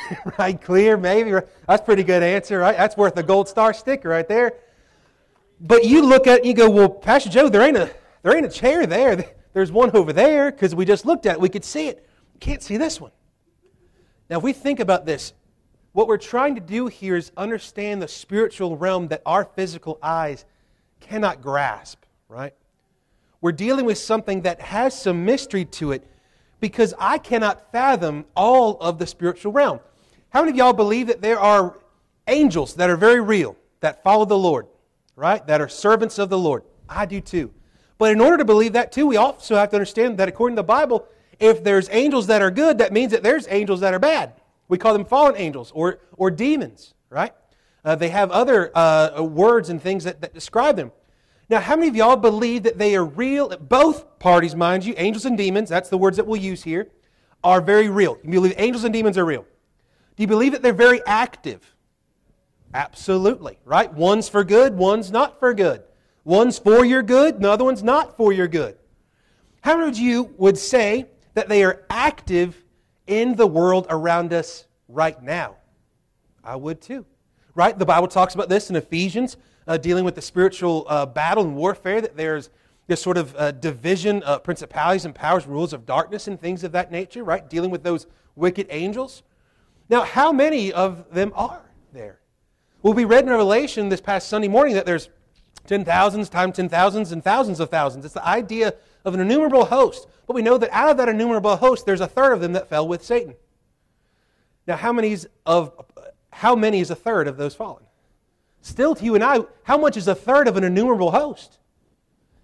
right, 0.38 0.60
clear, 0.60 0.96
maybe. 0.96 1.32
That's 1.66 1.82
pretty 1.82 2.02
good 2.02 2.22
answer, 2.22 2.58
right? 2.58 2.76
That's 2.76 2.96
worth 2.96 3.16
a 3.16 3.22
gold 3.22 3.48
star 3.48 3.72
sticker 3.74 4.08
right 4.08 4.26
there. 4.26 4.54
But 5.60 5.84
you 5.84 6.04
look 6.04 6.26
at 6.26 6.38
it 6.38 6.38
and 6.40 6.46
you 6.46 6.54
go, 6.54 6.68
well, 6.70 6.88
Pastor 6.88 7.30
Joe, 7.30 7.48
there 7.48 7.62
ain't 7.62 7.76
a, 7.76 7.90
there 8.22 8.36
ain't 8.36 8.46
a 8.46 8.50
chair 8.50 8.86
there. 8.86 9.24
There's 9.52 9.70
one 9.70 9.90
over 9.92 10.12
there 10.12 10.50
because 10.50 10.74
we 10.74 10.84
just 10.84 11.04
looked 11.04 11.26
at 11.26 11.34
it. 11.34 11.40
We 11.40 11.48
could 11.48 11.64
see 11.64 11.88
it. 11.88 12.08
Can't 12.40 12.62
see 12.62 12.76
this 12.76 13.00
one. 13.00 13.12
Now, 14.28 14.38
if 14.38 14.42
we 14.42 14.52
think 14.52 14.80
about 14.80 15.06
this, 15.06 15.34
what 15.92 16.08
we're 16.08 16.16
trying 16.16 16.54
to 16.54 16.60
do 16.60 16.86
here 16.86 17.16
is 17.16 17.30
understand 17.36 18.00
the 18.00 18.08
spiritual 18.08 18.76
realm 18.76 19.08
that 19.08 19.22
our 19.26 19.44
physical 19.44 19.98
eyes 20.02 20.44
cannot 21.00 21.42
grasp, 21.42 22.02
right? 22.28 22.54
We're 23.40 23.52
dealing 23.52 23.84
with 23.84 23.98
something 23.98 24.42
that 24.42 24.60
has 24.60 24.98
some 24.98 25.24
mystery 25.24 25.64
to 25.66 25.92
it 25.92 26.06
because 26.62 26.94
I 26.96 27.18
cannot 27.18 27.72
fathom 27.72 28.24
all 28.36 28.78
of 28.80 29.00
the 29.00 29.06
spiritual 29.06 29.50
realm. 29.50 29.80
How 30.30 30.42
many 30.42 30.52
of 30.52 30.56
y'all 30.56 30.72
believe 30.72 31.08
that 31.08 31.20
there 31.20 31.40
are 31.40 31.76
angels 32.28 32.76
that 32.76 32.88
are 32.88 32.96
very 32.96 33.20
real, 33.20 33.56
that 33.80 34.04
follow 34.04 34.24
the 34.24 34.38
Lord, 34.38 34.68
right? 35.16 35.44
That 35.48 35.60
are 35.60 35.68
servants 35.68 36.20
of 36.20 36.30
the 36.30 36.38
Lord? 36.38 36.62
I 36.88 37.04
do 37.04 37.20
too. 37.20 37.52
But 37.98 38.12
in 38.12 38.20
order 38.20 38.36
to 38.36 38.44
believe 38.44 38.74
that 38.74 38.92
too, 38.92 39.08
we 39.08 39.16
also 39.16 39.56
have 39.56 39.70
to 39.70 39.76
understand 39.76 40.18
that 40.18 40.28
according 40.28 40.54
to 40.54 40.60
the 40.60 40.66
Bible, 40.66 41.08
if 41.40 41.64
there's 41.64 41.88
angels 41.90 42.28
that 42.28 42.42
are 42.42 42.50
good, 42.52 42.78
that 42.78 42.92
means 42.92 43.10
that 43.10 43.24
there's 43.24 43.48
angels 43.50 43.80
that 43.80 43.92
are 43.92 43.98
bad. 43.98 44.32
We 44.68 44.78
call 44.78 44.92
them 44.92 45.04
fallen 45.04 45.34
angels 45.36 45.72
or, 45.74 45.98
or 46.16 46.30
demons, 46.30 46.94
right? 47.10 47.34
Uh, 47.84 47.96
they 47.96 48.10
have 48.10 48.30
other 48.30 48.70
uh, 48.78 49.20
words 49.20 49.68
and 49.68 49.82
things 49.82 50.04
that, 50.04 50.20
that 50.20 50.32
describe 50.32 50.76
them. 50.76 50.92
Now, 51.52 51.60
how 51.60 51.76
many 51.76 51.88
of 51.88 51.94
y'all 51.94 52.16
believe 52.16 52.62
that 52.62 52.78
they 52.78 52.96
are 52.96 53.04
real? 53.04 53.54
Both 53.58 54.18
parties, 54.18 54.56
mind 54.56 54.86
you, 54.86 54.94
angels 54.96 55.26
and 55.26 55.36
demons, 55.36 55.68
that's 55.68 55.90
the 55.90 55.98
words 55.98 56.16
that 56.16 56.26
we'll 56.26 56.40
use 56.40 56.62
here, 56.62 56.88
are 57.44 57.60
very 57.60 57.90
real. 57.90 58.16
You 58.24 58.30
believe 58.30 58.54
angels 58.56 58.84
and 58.84 58.92
demons 58.94 59.18
are 59.18 59.24
real? 59.26 59.44
Do 60.16 60.22
you 60.22 60.26
believe 60.26 60.52
that 60.52 60.62
they're 60.62 60.72
very 60.72 61.02
active? 61.06 61.74
Absolutely, 62.72 63.58
right? 63.66 63.92
One's 63.92 64.30
for 64.30 64.44
good, 64.44 64.78
one's 64.78 65.10
not 65.10 65.38
for 65.38 65.52
good. 65.52 65.82
One's 66.24 66.58
for 66.58 66.86
your 66.86 67.02
good, 67.02 67.34
another 67.34 67.64
one's 67.64 67.82
not 67.82 68.16
for 68.16 68.32
your 68.32 68.48
good. 68.48 68.78
How 69.60 69.76
many 69.76 69.90
of 69.90 69.98
you 69.98 70.34
would 70.38 70.56
say 70.56 71.10
that 71.34 71.50
they 71.50 71.64
are 71.64 71.84
active 71.90 72.64
in 73.06 73.36
the 73.36 73.46
world 73.46 73.86
around 73.90 74.32
us 74.32 74.64
right 74.88 75.22
now? 75.22 75.56
I 76.42 76.56
would 76.56 76.80
too. 76.80 77.04
Right? 77.54 77.78
The 77.78 77.84
Bible 77.84 78.08
talks 78.08 78.34
about 78.34 78.48
this 78.48 78.70
in 78.70 78.76
Ephesians, 78.76 79.36
uh, 79.66 79.76
dealing 79.76 80.04
with 80.04 80.14
the 80.14 80.22
spiritual 80.22 80.86
uh, 80.88 81.06
battle 81.06 81.44
and 81.44 81.56
warfare, 81.56 82.00
that 82.00 82.16
there's 82.16 82.50
this 82.86 83.00
sort 83.00 83.16
of 83.16 83.34
uh, 83.36 83.52
division 83.52 84.22
of 84.24 84.42
principalities 84.42 85.04
and 85.04 85.14
powers, 85.14 85.46
rules 85.46 85.72
of 85.72 85.86
darkness, 85.86 86.26
and 86.28 86.40
things 86.40 86.64
of 86.64 86.72
that 86.72 86.90
nature, 86.90 87.22
right? 87.22 87.48
Dealing 87.48 87.70
with 87.70 87.82
those 87.82 88.06
wicked 88.34 88.66
angels. 88.70 89.22
Now, 89.88 90.02
how 90.02 90.32
many 90.32 90.72
of 90.72 91.12
them 91.12 91.32
are 91.34 91.62
there? 91.92 92.18
Well, 92.82 92.94
we 92.94 93.04
read 93.04 93.24
in 93.24 93.30
Revelation 93.30 93.88
this 93.88 94.00
past 94.00 94.28
Sunday 94.28 94.48
morning 94.48 94.74
that 94.74 94.86
there's 94.86 95.08
ten 95.66 95.84
thousands 95.84 96.28
times 96.28 96.56
ten 96.56 96.68
thousands 96.68 97.12
and 97.12 97.22
thousands 97.22 97.60
of 97.60 97.70
thousands. 97.70 98.04
It's 98.04 98.14
the 98.14 98.26
idea 98.26 98.74
of 99.04 99.14
an 99.14 99.20
innumerable 99.20 99.66
host. 99.66 100.08
But 100.26 100.34
we 100.34 100.42
know 100.42 100.58
that 100.58 100.70
out 100.72 100.90
of 100.90 100.96
that 100.96 101.08
innumerable 101.08 101.56
host, 101.56 101.86
there's 101.86 102.00
a 102.00 102.06
third 102.06 102.32
of 102.32 102.40
them 102.40 102.52
that 102.54 102.68
fell 102.68 102.86
with 102.88 103.04
Satan. 103.04 103.34
Now, 104.66 104.76
how 104.76 104.92
many 104.92 105.12
is 105.12 105.28
of 105.46 105.72
how 106.30 106.56
many 106.56 106.80
is 106.80 106.90
a 106.90 106.96
third 106.96 107.28
of 107.28 107.36
those 107.36 107.54
fallen? 107.54 107.84
Still, 108.62 108.94
to 108.94 109.04
you 109.04 109.16
and 109.16 109.24
I, 109.24 109.40
how 109.64 109.76
much 109.76 109.96
is 109.96 110.08
a 110.08 110.14
third 110.14 110.48
of 110.48 110.56
an 110.56 110.64
innumerable 110.64 111.10
host? 111.10 111.58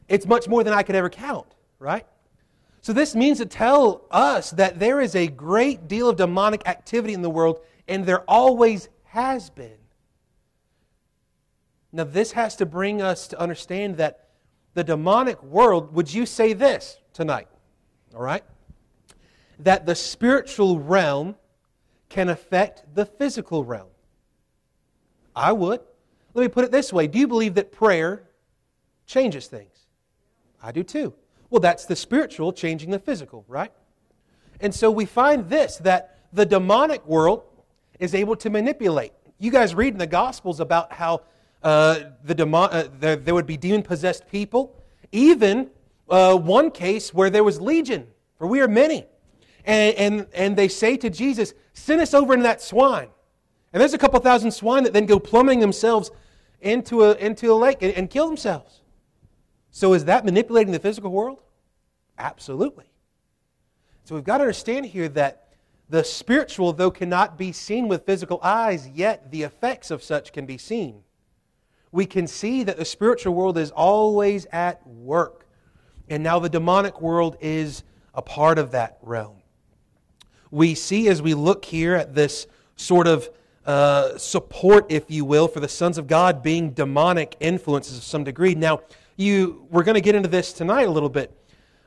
It's 0.09 0.27
much 0.27 0.49
more 0.49 0.65
than 0.65 0.75
I 0.75 0.83
could 0.83 0.97
ever 0.97 1.09
count, 1.09 1.47
right? 1.79 2.05
So, 2.81 2.93
this 2.93 3.15
means 3.15 3.39
to 3.39 3.47
tell 3.47 4.05
us 4.11 4.51
that 4.53 4.81
there 4.81 5.01
is 5.01 5.15
a 5.15 5.29
great 5.29 5.87
deal 5.87 6.09
of 6.09 6.17
demonic 6.17 6.67
activity 6.67 7.15
in 7.15 7.23
the 7.23 7.31
world, 7.31 7.61
and 7.87 8.05
there 8.05 8.21
always 8.23 8.89
has 9.05 9.49
been. 9.49 9.79
Now, 11.93 12.05
this 12.05 12.33
has 12.33 12.57
to 12.57 12.67
bring 12.67 13.01
us 13.01 13.29
to 13.29 13.41
understand 13.41 13.97
that 13.99 14.29
the 14.75 14.85
demonic 14.85 15.43
world, 15.43 15.95
would 15.95 16.13
you 16.13 16.27
say 16.27 16.53
this 16.53 16.99
tonight? 17.13 17.49
All 18.15 18.23
right? 18.23 18.45
That 19.61 19.87
the 19.87 19.95
spiritual 19.95 20.79
realm 20.81 21.37
can 22.09 22.29
affect 22.29 22.95
the 22.95 23.07
physical 23.07 23.65
realm. 23.65 23.89
I 25.35 25.53
would. 25.53 25.81
Let 26.39 26.45
me 26.45 26.49
put 26.51 26.65
it 26.65 26.71
this 26.71 26.93
way 26.93 27.09
Do 27.09 27.19
you 27.19 27.27
believe 27.27 27.55
that 27.55 27.73
prayer 27.73 28.23
changes 29.07 29.49
things? 29.49 29.87
I 30.63 30.71
do 30.71 30.85
too. 30.85 31.13
Well, 31.51 31.61
that's 31.61 31.85
the 31.85 31.97
spiritual 31.97 32.53
changing 32.53 32.91
the 32.91 33.01
physical, 33.01 33.45
right? 33.49 33.73
And 34.61 34.73
so 34.73 34.89
we 34.89 35.05
find 35.05 35.49
this 35.49 35.79
that 35.79 36.21
the 36.33 36.47
demonic 36.47 37.05
world 37.07 37.43
is 37.99 38.15
able 38.15 38.37
to 38.37 38.51
manipulate. 38.51 39.13
You 39.39 39.51
guys 39.51 39.75
read 39.75 39.95
in 39.95 39.99
the 39.99 40.07
Gospels 40.07 40.61
about 40.61 40.93
how 40.93 41.23
uh, 41.61 42.01
the 42.23 42.37
demon, 42.37 42.69
uh, 42.71 42.89
there, 43.01 43.17
there, 43.17 43.35
would 43.35 43.47
be 43.47 43.57
demon 43.57 43.83
possessed 43.83 44.29
people, 44.29 44.81
even 45.11 45.71
uh, 46.09 46.37
one 46.37 46.71
case 46.71 47.13
where 47.13 47.31
there 47.31 47.43
was 47.43 47.61
legion, 47.61 48.07
for 48.37 48.47
we 48.47 48.61
are 48.61 48.69
many. 48.69 49.07
And, 49.65 49.97
and, 49.97 50.27
and 50.33 50.57
they 50.57 50.69
say 50.69 50.97
to 50.99 51.11
Jesus, 51.11 51.53
Send 51.73 52.01
us 52.01 52.15
over 52.15 52.33
into 52.33 52.45
that 52.45 52.63
swine. 52.63 53.09
And 53.73 53.81
there's 53.81 53.95
a 53.95 53.99
couple 53.99 54.21
thousand 54.21 54.53
swine 54.53 54.85
that 54.85 54.93
then 54.93 55.07
go 55.07 55.19
plummeting 55.19 55.59
themselves 55.59 56.13
into 56.61 57.05
a, 57.05 57.15
into 57.15 57.53
a 57.53 57.55
lake 57.55 57.83
and, 57.83 57.93
and 57.95 58.11
kill 58.11 58.27
themselves. 58.27 58.81
So 59.71 59.95
is 59.95 60.05
that 60.07 60.25
manipulating 60.25 60.73
the 60.73 60.79
physical 60.79 61.11
world? 61.11 61.43
Absolutely. 62.19 62.87
So 64.05 64.15
we've 64.15 64.25
got 64.25 64.39
to 64.39 64.45
understand 64.45 64.87
here 64.87 65.09
that 65.11 65.49
the 65.89 66.03
spiritual, 66.03 66.73
though 66.73 66.91
cannot 66.91 67.39
be 67.39 67.53
seen 67.53 67.89
with 67.89 68.05
physical 68.05 68.41
eyes, 68.43 68.89
yet 68.89 69.31
the 69.31 69.43
effects 69.43 69.91
of 69.91 70.03
such 70.03 70.33
can 70.33 70.47
be 70.47 70.59
seen. 70.59 71.03
We 71.93 72.05
can 72.07 72.27
see 72.27 72.63
that 72.65 72.77
the 72.77 72.85
spiritual 72.85 73.35
world 73.35 73.57
is 73.57 73.71
always 73.71 74.47
at 74.47 74.87
work. 74.87 75.47
And 76.09 76.23
now 76.23 76.39
the 76.39 76.49
demonic 76.49 77.01
world 77.01 77.37
is 77.41 77.85
a 78.15 78.23
part 78.23 78.59
of 78.59 78.73
that 78.73 78.99
realm. 79.03 79.43
We 80.51 80.75
see 80.75 81.09
as 81.09 81.23
we 81.23 81.35
look 81.35 81.65
here 81.65 81.95
at 81.95 82.15
this 82.15 82.47
sort 82.77 83.07
of 83.07 83.29
uh, 83.69 84.17
support, 84.17 84.87
if 84.89 85.11
you 85.11 85.27
will, 85.27 85.47
for 85.47 85.61
the 85.61 85.69
sons 85.69 85.99
of 85.99 86.07
God 86.07 86.43
being 86.43 86.71
demonic 86.71 87.37
influences 87.39 87.99
of 87.99 88.03
some 88.03 88.25
degree. 88.25 88.55
Now, 88.55 88.81
you, 89.17 89.67
we're 89.71 89.83
going 89.83 89.95
to 89.95 90.01
get 90.01 90.15
into 90.15 90.29
this 90.31 90.55
tonight 90.55 90.89
a 90.89 90.91
little 90.91 91.11
bit 91.11 91.37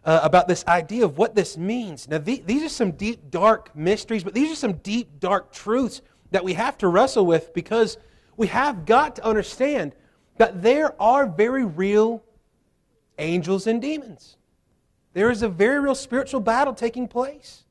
uh, 0.05 0.19
about 0.21 0.47
this 0.47 0.63
idea 0.67 1.03
of 1.03 1.17
what 1.17 1.33
this 1.33 1.57
means. 1.57 2.07
Now, 2.07 2.19
the, 2.19 2.43
these 2.45 2.61
are 2.61 2.69
some 2.69 2.91
deep, 2.91 3.31
dark 3.31 3.75
mysteries, 3.75 4.23
but 4.23 4.35
these 4.35 4.51
are 4.51 4.55
some 4.55 4.73
deep, 4.73 5.19
dark 5.19 5.51
truths 5.51 6.03
that 6.29 6.43
we 6.43 6.53
have 6.53 6.77
to 6.77 6.87
wrestle 6.87 7.25
with 7.25 7.51
because 7.51 7.97
we 8.37 8.45
have 8.45 8.85
got 8.85 9.15
to 9.15 9.25
understand 9.25 9.95
that 10.37 10.61
there 10.61 11.01
are 11.01 11.25
very 11.25 11.65
real 11.65 12.23
angels 13.17 13.65
and 13.65 13.81
demons. 13.81 14.37
There 15.13 15.31
is 15.31 15.41
a 15.41 15.49
very 15.49 15.79
real 15.79 15.95
spiritual 15.95 16.41
battle 16.41 16.75
taking 16.75 17.07
place. 17.07 17.63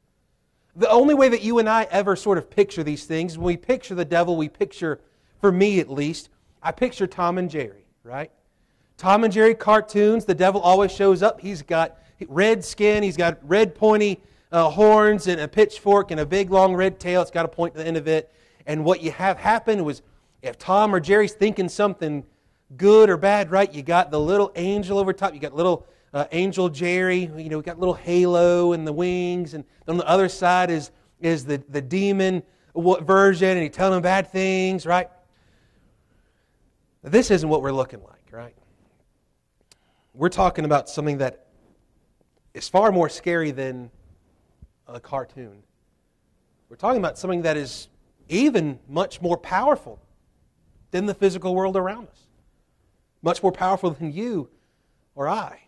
The 0.80 0.88
only 0.88 1.12
way 1.12 1.28
that 1.28 1.42
you 1.42 1.58
and 1.58 1.68
I 1.68 1.86
ever 1.90 2.16
sort 2.16 2.38
of 2.38 2.48
picture 2.48 2.82
these 2.82 3.04
things, 3.04 3.36
when 3.36 3.44
we 3.44 3.58
picture 3.58 3.94
the 3.94 4.06
devil, 4.06 4.34
we 4.34 4.48
picture, 4.48 4.98
for 5.38 5.52
me 5.52 5.78
at 5.78 5.90
least, 5.90 6.30
I 6.62 6.72
picture 6.72 7.06
Tom 7.06 7.36
and 7.36 7.50
Jerry, 7.50 7.84
right? 8.02 8.30
Tom 8.96 9.22
and 9.24 9.30
Jerry 9.30 9.54
cartoons, 9.54 10.24
the 10.24 10.34
devil 10.34 10.58
always 10.58 10.90
shows 10.90 11.22
up. 11.22 11.38
He's 11.38 11.60
got 11.60 11.98
red 12.28 12.64
skin, 12.64 13.02
he's 13.02 13.18
got 13.18 13.46
red 13.46 13.74
pointy 13.74 14.22
uh, 14.52 14.70
horns 14.70 15.26
and 15.26 15.38
a 15.42 15.48
pitchfork 15.48 16.12
and 16.12 16.20
a 16.20 16.24
big 16.24 16.50
long 16.50 16.74
red 16.74 16.98
tail. 16.98 17.20
It's 17.20 17.30
got 17.30 17.44
a 17.44 17.48
point 17.48 17.74
to 17.74 17.80
the 17.80 17.86
end 17.86 17.98
of 17.98 18.08
it. 18.08 18.32
And 18.64 18.82
what 18.82 19.02
you 19.02 19.10
have 19.12 19.36
happen 19.36 19.84
was 19.84 20.00
if 20.40 20.56
Tom 20.56 20.94
or 20.94 21.00
Jerry's 21.00 21.34
thinking 21.34 21.68
something 21.68 22.24
good 22.78 23.10
or 23.10 23.18
bad, 23.18 23.50
right, 23.50 23.70
you 23.70 23.82
got 23.82 24.10
the 24.10 24.18
little 24.18 24.50
angel 24.56 24.96
over 24.98 25.12
top, 25.12 25.34
you 25.34 25.40
got 25.40 25.54
little 25.54 25.86
uh, 26.12 26.26
Angel 26.32 26.68
Jerry. 26.68 27.30
You 27.36 27.48
know, 27.48 27.58
we 27.58 27.62
got 27.62 27.78
little 27.78 27.94
halo 27.94 28.72
and 28.72 28.86
the 28.86 28.92
wings, 28.92 29.54
and 29.54 29.64
on 29.86 29.96
the 29.96 30.06
other 30.08 30.28
side 30.28 30.70
is 30.70 30.90
is 31.20 31.44
the 31.44 31.62
the 31.68 31.80
demon 31.80 32.42
version, 32.74 33.50
and 33.50 33.62
he's 33.62 33.72
telling 33.72 33.94
them 33.94 34.02
bad 34.02 34.30
things, 34.30 34.86
right? 34.86 35.08
This 37.02 37.30
isn't 37.30 37.48
what 37.48 37.62
we're 37.62 37.72
looking 37.72 38.02
like, 38.02 38.30
right? 38.30 38.54
We're 40.14 40.28
talking 40.28 40.64
about 40.64 40.88
something 40.88 41.18
that 41.18 41.46
is 42.52 42.68
far 42.68 42.92
more 42.92 43.08
scary 43.08 43.52
than 43.52 43.90
a 44.86 45.00
cartoon. 45.00 45.62
We're 46.68 46.76
talking 46.76 46.98
about 46.98 47.18
something 47.18 47.42
that 47.42 47.56
is 47.56 47.88
even 48.28 48.78
much 48.88 49.20
more 49.20 49.36
powerful 49.36 50.00
than 50.90 51.06
the 51.06 51.14
physical 51.14 51.54
world 51.54 51.76
around 51.76 52.08
us, 52.08 52.26
much 53.22 53.42
more 53.42 53.52
powerful 53.52 53.90
than 53.90 54.12
you 54.12 54.48
or 55.14 55.28
I. 55.28 55.60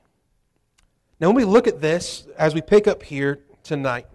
Now, 1.23 1.29
when 1.29 1.37
we 1.37 1.45
look 1.45 1.69
at 1.69 1.81
this, 1.81 2.27
as 2.37 2.53
we 2.53 2.61
pick 2.61 2.89
up 2.89 3.01
here 3.01 3.45
tonight, 3.63 4.09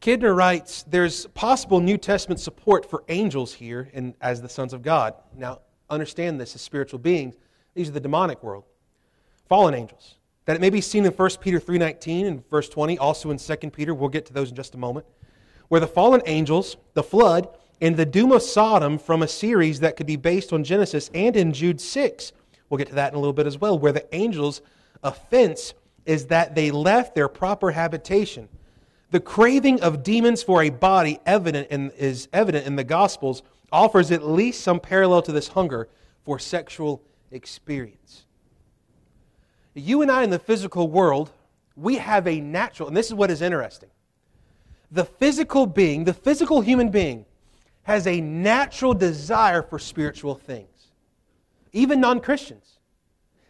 Kidner 0.00 0.36
writes 0.36 0.82
there's 0.82 1.26
possible 1.26 1.78
New 1.78 1.96
Testament 1.96 2.40
support 2.40 2.90
for 2.90 3.04
angels 3.06 3.54
here 3.54 3.88
in, 3.92 4.12
as 4.20 4.42
the 4.42 4.48
sons 4.48 4.72
of 4.72 4.82
God. 4.82 5.14
Now, 5.38 5.60
understand 5.88 6.40
this 6.40 6.56
as 6.56 6.60
spiritual 6.60 6.98
beings. 6.98 7.36
These 7.74 7.88
are 7.88 7.92
the 7.92 8.00
demonic 8.00 8.42
world, 8.42 8.64
fallen 9.48 9.74
angels. 9.74 10.16
That 10.46 10.56
it 10.56 10.60
may 10.60 10.70
be 10.70 10.80
seen 10.80 11.04
in 11.06 11.12
1 11.12 11.30
Peter 11.40 11.60
3.19 11.60 12.26
and 12.26 12.50
verse 12.50 12.68
20, 12.68 12.98
also 12.98 13.30
in 13.30 13.38
2 13.38 13.56
Peter, 13.70 13.94
we'll 13.94 14.08
get 14.08 14.26
to 14.26 14.32
those 14.32 14.50
in 14.50 14.56
just 14.56 14.74
a 14.74 14.78
moment, 14.78 15.06
where 15.68 15.80
the 15.80 15.86
fallen 15.86 16.20
angels, 16.26 16.76
the 16.94 17.04
flood, 17.04 17.46
and 17.80 17.96
the 17.96 18.04
doom 18.04 18.32
of 18.32 18.42
Sodom 18.42 18.98
from 18.98 19.22
a 19.22 19.28
series 19.28 19.78
that 19.78 19.94
could 19.94 20.06
be 20.08 20.16
based 20.16 20.52
on 20.52 20.64
Genesis 20.64 21.12
and 21.14 21.36
in 21.36 21.52
Jude 21.52 21.80
6. 21.80 22.32
We'll 22.70 22.78
get 22.78 22.88
to 22.88 22.94
that 22.96 23.12
in 23.12 23.16
a 23.16 23.20
little 23.20 23.32
bit 23.32 23.46
as 23.46 23.58
well, 23.58 23.78
where 23.78 23.92
the 23.92 24.12
angels 24.12 24.62
offense 25.02 25.74
is 26.04 26.26
that 26.26 26.54
they 26.54 26.70
left 26.70 27.14
their 27.14 27.28
proper 27.28 27.72
habitation. 27.72 28.48
The 29.10 29.20
craving 29.20 29.80
of 29.82 30.02
demons 30.02 30.42
for 30.42 30.62
a 30.62 30.70
body 30.70 31.20
evident 31.26 31.68
in, 31.70 31.90
is 31.92 32.28
evident 32.32 32.66
in 32.66 32.76
the 32.76 32.84
Gospels 32.84 33.42
offers 33.72 34.10
at 34.10 34.26
least 34.26 34.62
some 34.62 34.80
parallel 34.80 35.22
to 35.22 35.32
this 35.32 35.48
hunger 35.48 35.88
for 36.24 36.38
sexual 36.38 37.02
experience. 37.30 38.24
You 39.74 40.02
and 40.02 40.10
I 40.10 40.24
in 40.24 40.30
the 40.30 40.38
physical 40.38 40.88
world, 40.88 41.30
we 41.76 41.96
have 41.96 42.26
a 42.26 42.40
natural, 42.40 42.88
and 42.88 42.96
this 42.96 43.06
is 43.06 43.14
what 43.14 43.30
is 43.30 43.42
interesting. 43.42 43.90
The 44.90 45.04
physical 45.04 45.66
being, 45.66 46.04
the 46.04 46.14
physical 46.14 46.60
human 46.60 46.90
being, 46.90 47.26
has 47.82 48.06
a 48.06 48.20
natural 48.20 48.94
desire 48.94 49.62
for 49.62 49.78
spiritual 49.78 50.34
things. 50.34 50.88
Even 51.72 52.00
non 52.00 52.20
Christians. 52.20 52.78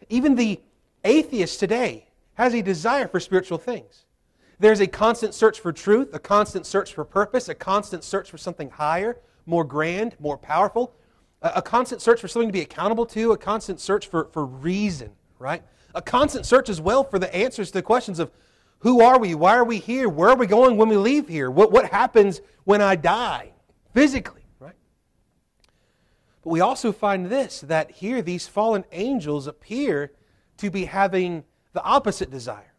Even 0.09 0.35
the 0.35 0.59
atheist 1.03 1.59
today 1.59 2.07
has 2.35 2.53
a 2.53 2.61
desire 2.61 3.07
for 3.07 3.19
spiritual 3.19 3.57
things. 3.57 4.05
There's 4.59 4.79
a 4.79 4.87
constant 4.87 5.33
search 5.33 5.59
for 5.59 5.71
truth, 5.71 6.13
a 6.13 6.19
constant 6.19 6.65
search 6.65 6.93
for 6.93 7.05
purpose, 7.05 7.47
a 7.49 7.55
constant 7.55 8.03
search 8.03 8.31
for 8.31 8.37
something 8.37 8.69
higher, 8.69 9.17
more 9.45 9.63
grand, 9.63 10.15
more 10.19 10.37
powerful, 10.37 10.93
a, 11.41 11.61
constant 11.61 12.01
search 12.01 12.19
for 12.19 12.27
something 12.27 12.49
to 12.49 12.53
be 12.53 12.61
accountable 12.61 13.05
to, 13.05 13.31
a 13.31 13.37
constant 13.37 13.79
search 13.79 14.07
for, 14.07 14.29
for 14.33 14.45
reason, 14.45 15.11
right? 15.37 15.63
A 15.93 16.01
constant 16.01 16.45
search 16.45 16.69
as 16.69 16.81
well 16.81 17.03
for 17.03 17.19
the 17.19 17.33
answers 17.35 17.67
to 17.67 17.73
the 17.73 17.81
questions 17.83 18.19
of 18.19 18.31
who 18.79 19.01
are 19.01 19.19
we? 19.19 19.35
Why 19.35 19.55
are 19.55 19.63
we 19.63 19.77
here? 19.77 20.09
Where 20.09 20.29
are 20.29 20.35
we 20.35 20.47
going 20.47 20.77
when 20.77 20.89
we 20.89 20.97
leave 20.97 21.27
here? 21.27 21.49
What, 21.49 21.71
what 21.71 21.91
happens 21.91 22.41
when 22.63 22.81
I 22.81 22.95
die 22.95 23.51
physically, 23.93 24.45
right? 24.59 24.75
But 26.43 26.49
we 26.49 26.61
also 26.61 26.91
find 26.91 27.27
this 27.27 27.61
that 27.61 27.91
here 27.91 28.21
these 28.21 28.47
fallen 28.47 28.85
angels 28.91 29.47
appear 29.47 30.11
to 30.57 30.69
be 30.71 30.85
having 30.85 31.43
the 31.73 31.83
opposite 31.83 32.31
desire. 32.31 32.73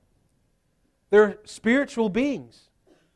They're 1.11 1.39
spiritual 1.45 2.09
beings 2.09 2.69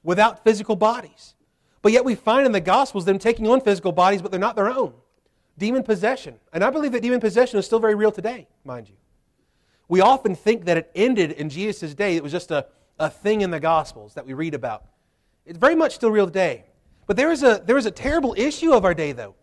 without 0.03 0.45
physical 0.45 0.77
bodies. 0.77 1.35
But 1.83 1.93
yet 1.93 2.05
we 2.05 2.15
find 2.15 2.47
in 2.47 2.53
the 2.53 2.61
Gospels 2.61 3.05
them 3.05 3.19
taking 3.19 3.49
on 3.49 3.61
physical 3.61 3.93
bodies, 3.93 4.23
but 4.23 4.31
they're 4.31 4.41
not 4.41 4.57
their 4.57 4.71
own. 4.71 4.95
Demon 5.59 5.83
possession. 5.83 6.39
And 6.53 6.65
I 6.65 6.71
believe 6.71 6.93
that 6.93 7.03
demon 7.03 7.21
possession 7.21 7.59
is 7.59 7.67
still 7.67 7.81
very 7.81 7.95
real 7.95 8.13
today, 8.13 8.49
mind 8.65 8.89
you. 8.89 8.95
We 9.89 10.01
often 10.01 10.35
think 10.35 10.65
that 10.65 10.77
it 10.77 10.91
ended 10.95 11.33
in 11.33 11.51
Jesus' 11.51 11.95
day. 11.95 12.17
It 12.17 12.23
was 12.23 12.33
just 12.33 12.51
a, 12.51 12.67
a 12.99 13.11
thing 13.11 13.43
in 13.43 13.51
the 13.51 13.61
Gospels 13.61 14.15
that 14.15 14.25
we 14.25 14.33
read 14.33 14.55
about. 14.55 14.85
It's 15.45 15.59
very 15.59 15.75
much 15.75 15.95
still 15.95 16.11
real 16.11 16.27
today. 16.27 16.65
But 17.07 17.17
there 17.17 17.33
is, 17.33 17.43
a, 17.43 17.63
there 17.67 17.77
is 17.77 17.85
a 17.85 17.91
terrible 17.91 18.35
issue 18.39 18.73
of 18.73 18.85
our 18.85 18.95
day, 18.95 19.13
though. 19.13 19.35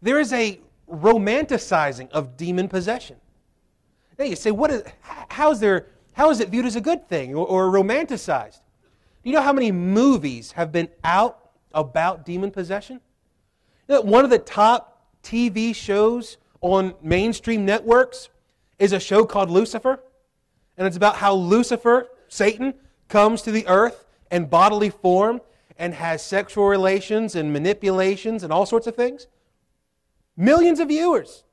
There 0.00 0.20
is 0.20 0.32
a 0.32 0.60
romanticizing 0.90 2.10
of 2.10 2.36
demon 2.36 2.68
possession. 2.68 3.16
Now 4.18 4.24
you 4.24 4.36
say, 4.36 4.50
what 4.50 4.70
is, 4.70 4.82
how, 5.28 5.50
is 5.50 5.60
there, 5.60 5.86
how 6.12 6.30
is 6.30 6.40
it 6.40 6.48
viewed 6.48 6.66
as 6.66 6.76
a 6.76 6.80
good 6.80 7.08
thing 7.08 7.34
or, 7.34 7.46
or 7.46 7.70
romanticized? 7.70 8.60
Do 9.22 9.30
you 9.30 9.36
know 9.36 9.42
how 9.42 9.52
many 9.52 9.72
movies 9.72 10.52
have 10.52 10.72
been 10.72 10.88
out 11.04 11.50
about 11.72 12.24
demon 12.24 12.50
possession? 12.50 13.00
You 13.88 13.96
know, 13.96 14.00
one 14.02 14.24
of 14.24 14.30
the 14.30 14.38
top 14.38 15.06
TV 15.22 15.74
shows 15.74 16.36
on 16.60 16.94
mainstream 17.02 17.64
networks 17.64 18.28
is 18.78 18.92
a 18.92 19.00
show 19.00 19.24
called 19.24 19.50
Lucifer. 19.50 20.02
And 20.76 20.86
it's 20.86 20.96
about 20.96 21.16
how 21.16 21.34
Lucifer, 21.34 22.08
Satan, 22.28 22.74
comes 23.08 23.42
to 23.42 23.52
the 23.52 23.66
earth 23.68 24.06
in 24.30 24.46
bodily 24.46 24.90
form 24.90 25.40
and 25.78 25.94
has 25.94 26.24
sexual 26.24 26.66
relations 26.66 27.34
and 27.34 27.52
manipulations 27.52 28.42
and 28.42 28.52
all 28.52 28.66
sorts 28.66 28.86
of 28.86 28.96
things. 28.96 29.26
Millions 30.36 30.80
of 30.80 30.88
viewers 30.88 31.44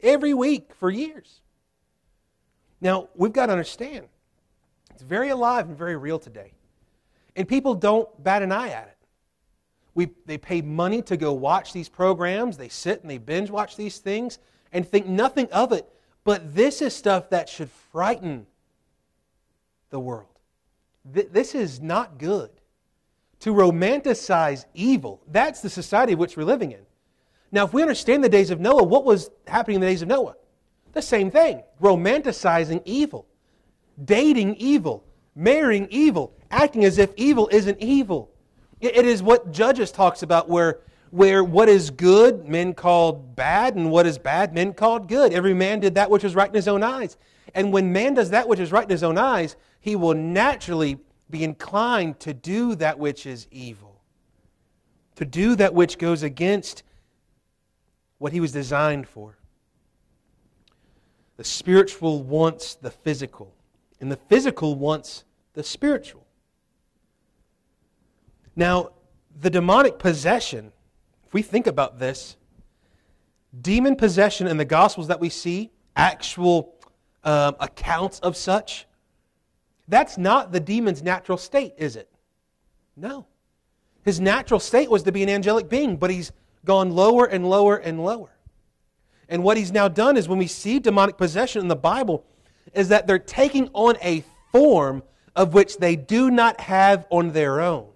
every 0.00 0.32
week 0.32 0.72
for 0.74 0.90
years. 0.90 1.40
Now, 2.80 3.08
we've 3.14 3.32
got 3.32 3.46
to 3.46 3.52
understand, 3.52 4.06
it's 4.90 5.02
very 5.02 5.30
alive 5.30 5.68
and 5.68 5.76
very 5.76 5.96
real 5.96 6.18
today. 6.18 6.52
And 7.34 7.48
people 7.48 7.74
don't 7.74 8.08
bat 8.22 8.42
an 8.42 8.52
eye 8.52 8.70
at 8.70 8.88
it. 8.88 8.96
We, 9.94 10.10
they 10.26 10.36
pay 10.36 10.60
money 10.60 11.00
to 11.02 11.16
go 11.16 11.32
watch 11.32 11.72
these 11.72 11.88
programs, 11.88 12.56
they 12.56 12.68
sit 12.68 13.00
and 13.00 13.10
they 13.10 13.18
binge 13.18 13.50
watch 13.50 13.76
these 13.76 13.98
things 13.98 14.38
and 14.72 14.86
think 14.86 15.06
nothing 15.06 15.50
of 15.52 15.72
it. 15.72 15.88
But 16.24 16.54
this 16.54 16.82
is 16.82 16.94
stuff 16.94 17.30
that 17.30 17.48
should 17.48 17.70
frighten 17.70 18.46
the 19.90 20.00
world. 20.00 20.28
Th- 21.14 21.28
this 21.30 21.54
is 21.54 21.80
not 21.80 22.18
good 22.18 22.50
to 23.40 23.54
romanticize 23.54 24.64
evil. 24.74 25.22
That's 25.28 25.60
the 25.60 25.70
society 25.70 26.14
which 26.14 26.36
we're 26.36 26.44
living 26.44 26.72
in. 26.72 26.80
Now, 27.52 27.64
if 27.64 27.72
we 27.72 27.80
understand 27.80 28.24
the 28.24 28.28
days 28.28 28.50
of 28.50 28.60
Noah, 28.60 28.82
what 28.82 29.04
was 29.04 29.30
happening 29.46 29.76
in 29.76 29.80
the 29.80 29.86
days 29.86 30.02
of 30.02 30.08
Noah? 30.08 30.34
The 30.96 31.02
same 31.02 31.30
thing 31.30 31.62
romanticizing 31.78 32.80
evil, 32.86 33.26
dating 34.02 34.54
evil, 34.54 35.04
marrying 35.34 35.88
evil, 35.90 36.32
acting 36.50 36.86
as 36.86 36.96
if 36.96 37.12
evil 37.16 37.50
isn't 37.52 37.78
evil. 37.82 38.30
It 38.80 39.04
is 39.04 39.22
what 39.22 39.52
Judges 39.52 39.92
talks 39.92 40.22
about, 40.22 40.48
where, 40.48 40.80
where 41.10 41.44
what 41.44 41.68
is 41.68 41.90
good 41.90 42.48
men 42.48 42.72
called 42.72 43.36
bad, 43.36 43.74
and 43.74 43.90
what 43.90 44.06
is 44.06 44.16
bad 44.16 44.54
men 44.54 44.72
called 44.72 45.06
good. 45.06 45.34
Every 45.34 45.52
man 45.52 45.80
did 45.80 45.96
that 45.96 46.10
which 46.10 46.24
was 46.24 46.34
right 46.34 46.48
in 46.48 46.54
his 46.54 46.66
own 46.66 46.82
eyes. 46.82 47.18
And 47.54 47.74
when 47.74 47.92
man 47.92 48.14
does 48.14 48.30
that 48.30 48.48
which 48.48 48.58
is 48.58 48.72
right 48.72 48.84
in 48.84 48.90
his 48.90 49.02
own 49.02 49.18
eyes, 49.18 49.54
he 49.80 49.96
will 49.96 50.14
naturally 50.14 50.96
be 51.28 51.44
inclined 51.44 52.20
to 52.20 52.32
do 52.32 52.74
that 52.76 52.98
which 52.98 53.26
is 53.26 53.48
evil, 53.50 54.00
to 55.16 55.26
do 55.26 55.56
that 55.56 55.74
which 55.74 55.98
goes 55.98 56.22
against 56.22 56.84
what 58.16 58.32
he 58.32 58.40
was 58.40 58.52
designed 58.52 59.06
for. 59.06 59.36
The 61.36 61.44
spiritual 61.44 62.22
wants 62.22 62.74
the 62.74 62.90
physical, 62.90 63.52
and 64.00 64.10
the 64.10 64.16
physical 64.16 64.74
wants 64.74 65.24
the 65.52 65.62
spiritual. 65.62 66.26
Now, 68.54 68.90
the 69.38 69.50
demonic 69.50 69.98
possession, 69.98 70.72
if 71.26 71.34
we 71.34 71.42
think 71.42 71.66
about 71.66 71.98
this, 71.98 72.36
demon 73.60 73.96
possession 73.96 74.46
in 74.46 74.56
the 74.56 74.64
Gospels 74.64 75.08
that 75.08 75.20
we 75.20 75.28
see, 75.28 75.70
actual 75.94 76.74
um, 77.24 77.56
accounts 77.60 78.18
of 78.20 78.36
such, 78.36 78.86
that's 79.88 80.16
not 80.16 80.52
the 80.52 80.60
demon's 80.60 81.02
natural 81.02 81.38
state, 81.38 81.74
is 81.76 81.96
it? 81.96 82.10
No. 82.96 83.26
His 84.04 84.20
natural 84.20 84.60
state 84.60 84.90
was 84.90 85.02
to 85.02 85.12
be 85.12 85.22
an 85.22 85.28
angelic 85.28 85.68
being, 85.68 85.96
but 85.96 86.10
he's 86.10 86.32
gone 86.64 86.90
lower 86.90 87.26
and 87.26 87.48
lower 87.48 87.76
and 87.76 88.02
lower. 88.02 88.35
And 89.28 89.42
what 89.42 89.56
he's 89.56 89.72
now 89.72 89.88
done 89.88 90.16
is 90.16 90.28
when 90.28 90.38
we 90.38 90.46
see 90.46 90.78
demonic 90.78 91.16
possession 91.16 91.60
in 91.60 91.68
the 91.68 91.76
Bible, 91.76 92.24
is 92.74 92.88
that 92.88 93.06
they're 93.06 93.18
taking 93.18 93.68
on 93.72 93.96
a 94.02 94.24
form 94.52 95.02
of 95.34 95.54
which 95.54 95.78
they 95.78 95.96
do 95.96 96.30
not 96.30 96.60
have 96.60 97.06
on 97.10 97.32
their 97.32 97.60
own. 97.60 97.88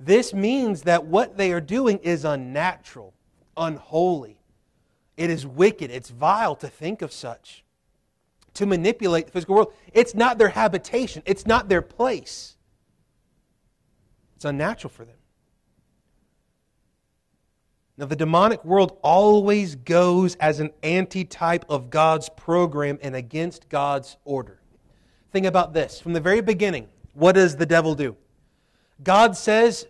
This 0.00 0.34
means 0.34 0.82
that 0.82 1.04
what 1.04 1.36
they 1.36 1.52
are 1.52 1.60
doing 1.60 1.98
is 1.98 2.24
unnatural, 2.24 3.14
unholy. 3.56 4.40
It 5.16 5.30
is 5.30 5.46
wicked. 5.46 5.90
It's 5.90 6.10
vile 6.10 6.56
to 6.56 6.66
think 6.66 7.02
of 7.02 7.12
such. 7.12 7.64
To 8.54 8.66
manipulate 8.66 9.26
the 9.26 9.32
physical 9.32 9.54
world. 9.54 9.72
It's 9.92 10.14
not 10.14 10.38
their 10.38 10.48
habitation, 10.48 11.22
it's 11.24 11.46
not 11.46 11.68
their 11.68 11.82
place. 11.82 12.56
It's 14.34 14.44
unnatural 14.44 14.90
for 14.90 15.04
them. 15.04 15.16
Now, 18.02 18.08
the 18.08 18.16
demonic 18.16 18.64
world 18.64 18.98
always 19.04 19.76
goes 19.76 20.34
as 20.40 20.58
an 20.58 20.72
antitype 20.82 21.64
of 21.68 21.88
God's 21.88 22.28
program 22.30 22.98
and 23.00 23.14
against 23.14 23.68
God's 23.68 24.16
order. 24.24 24.58
Think 25.30 25.46
about 25.46 25.72
this. 25.72 26.00
From 26.00 26.12
the 26.12 26.20
very 26.20 26.40
beginning, 26.40 26.88
what 27.14 27.36
does 27.36 27.54
the 27.54 27.64
devil 27.64 27.94
do? 27.94 28.16
God 29.04 29.36
says, 29.36 29.86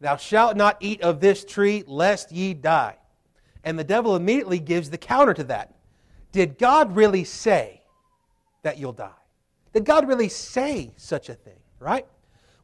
Thou 0.00 0.16
shalt 0.16 0.56
not 0.56 0.78
eat 0.80 1.00
of 1.00 1.20
this 1.20 1.44
tree, 1.44 1.84
lest 1.86 2.32
ye 2.32 2.54
die. 2.54 2.96
And 3.62 3.78
the 3.78 3.84
devil 3.84 4.16
immediately 4.16 4.58
gives 4.58 4.90
the 4.90 4.98
counter 4.98 5.32
to 5.34 5.44
that. 5.44 5.76
Did 6.32 6.58
God 6.58 6.96
really 6.96 7.22
say 7.22 7.82
that 8.62 8.78
you'll 8.78 8.92
die? 8.92 9.10
Did 9.72 9.84
God 9.84 10.08
really 10.08 10.28
say 10.28 10.92
such 10.96 11.28
a 11.28 11.34
thing, 11.34 11.60
right? 11.78 12.04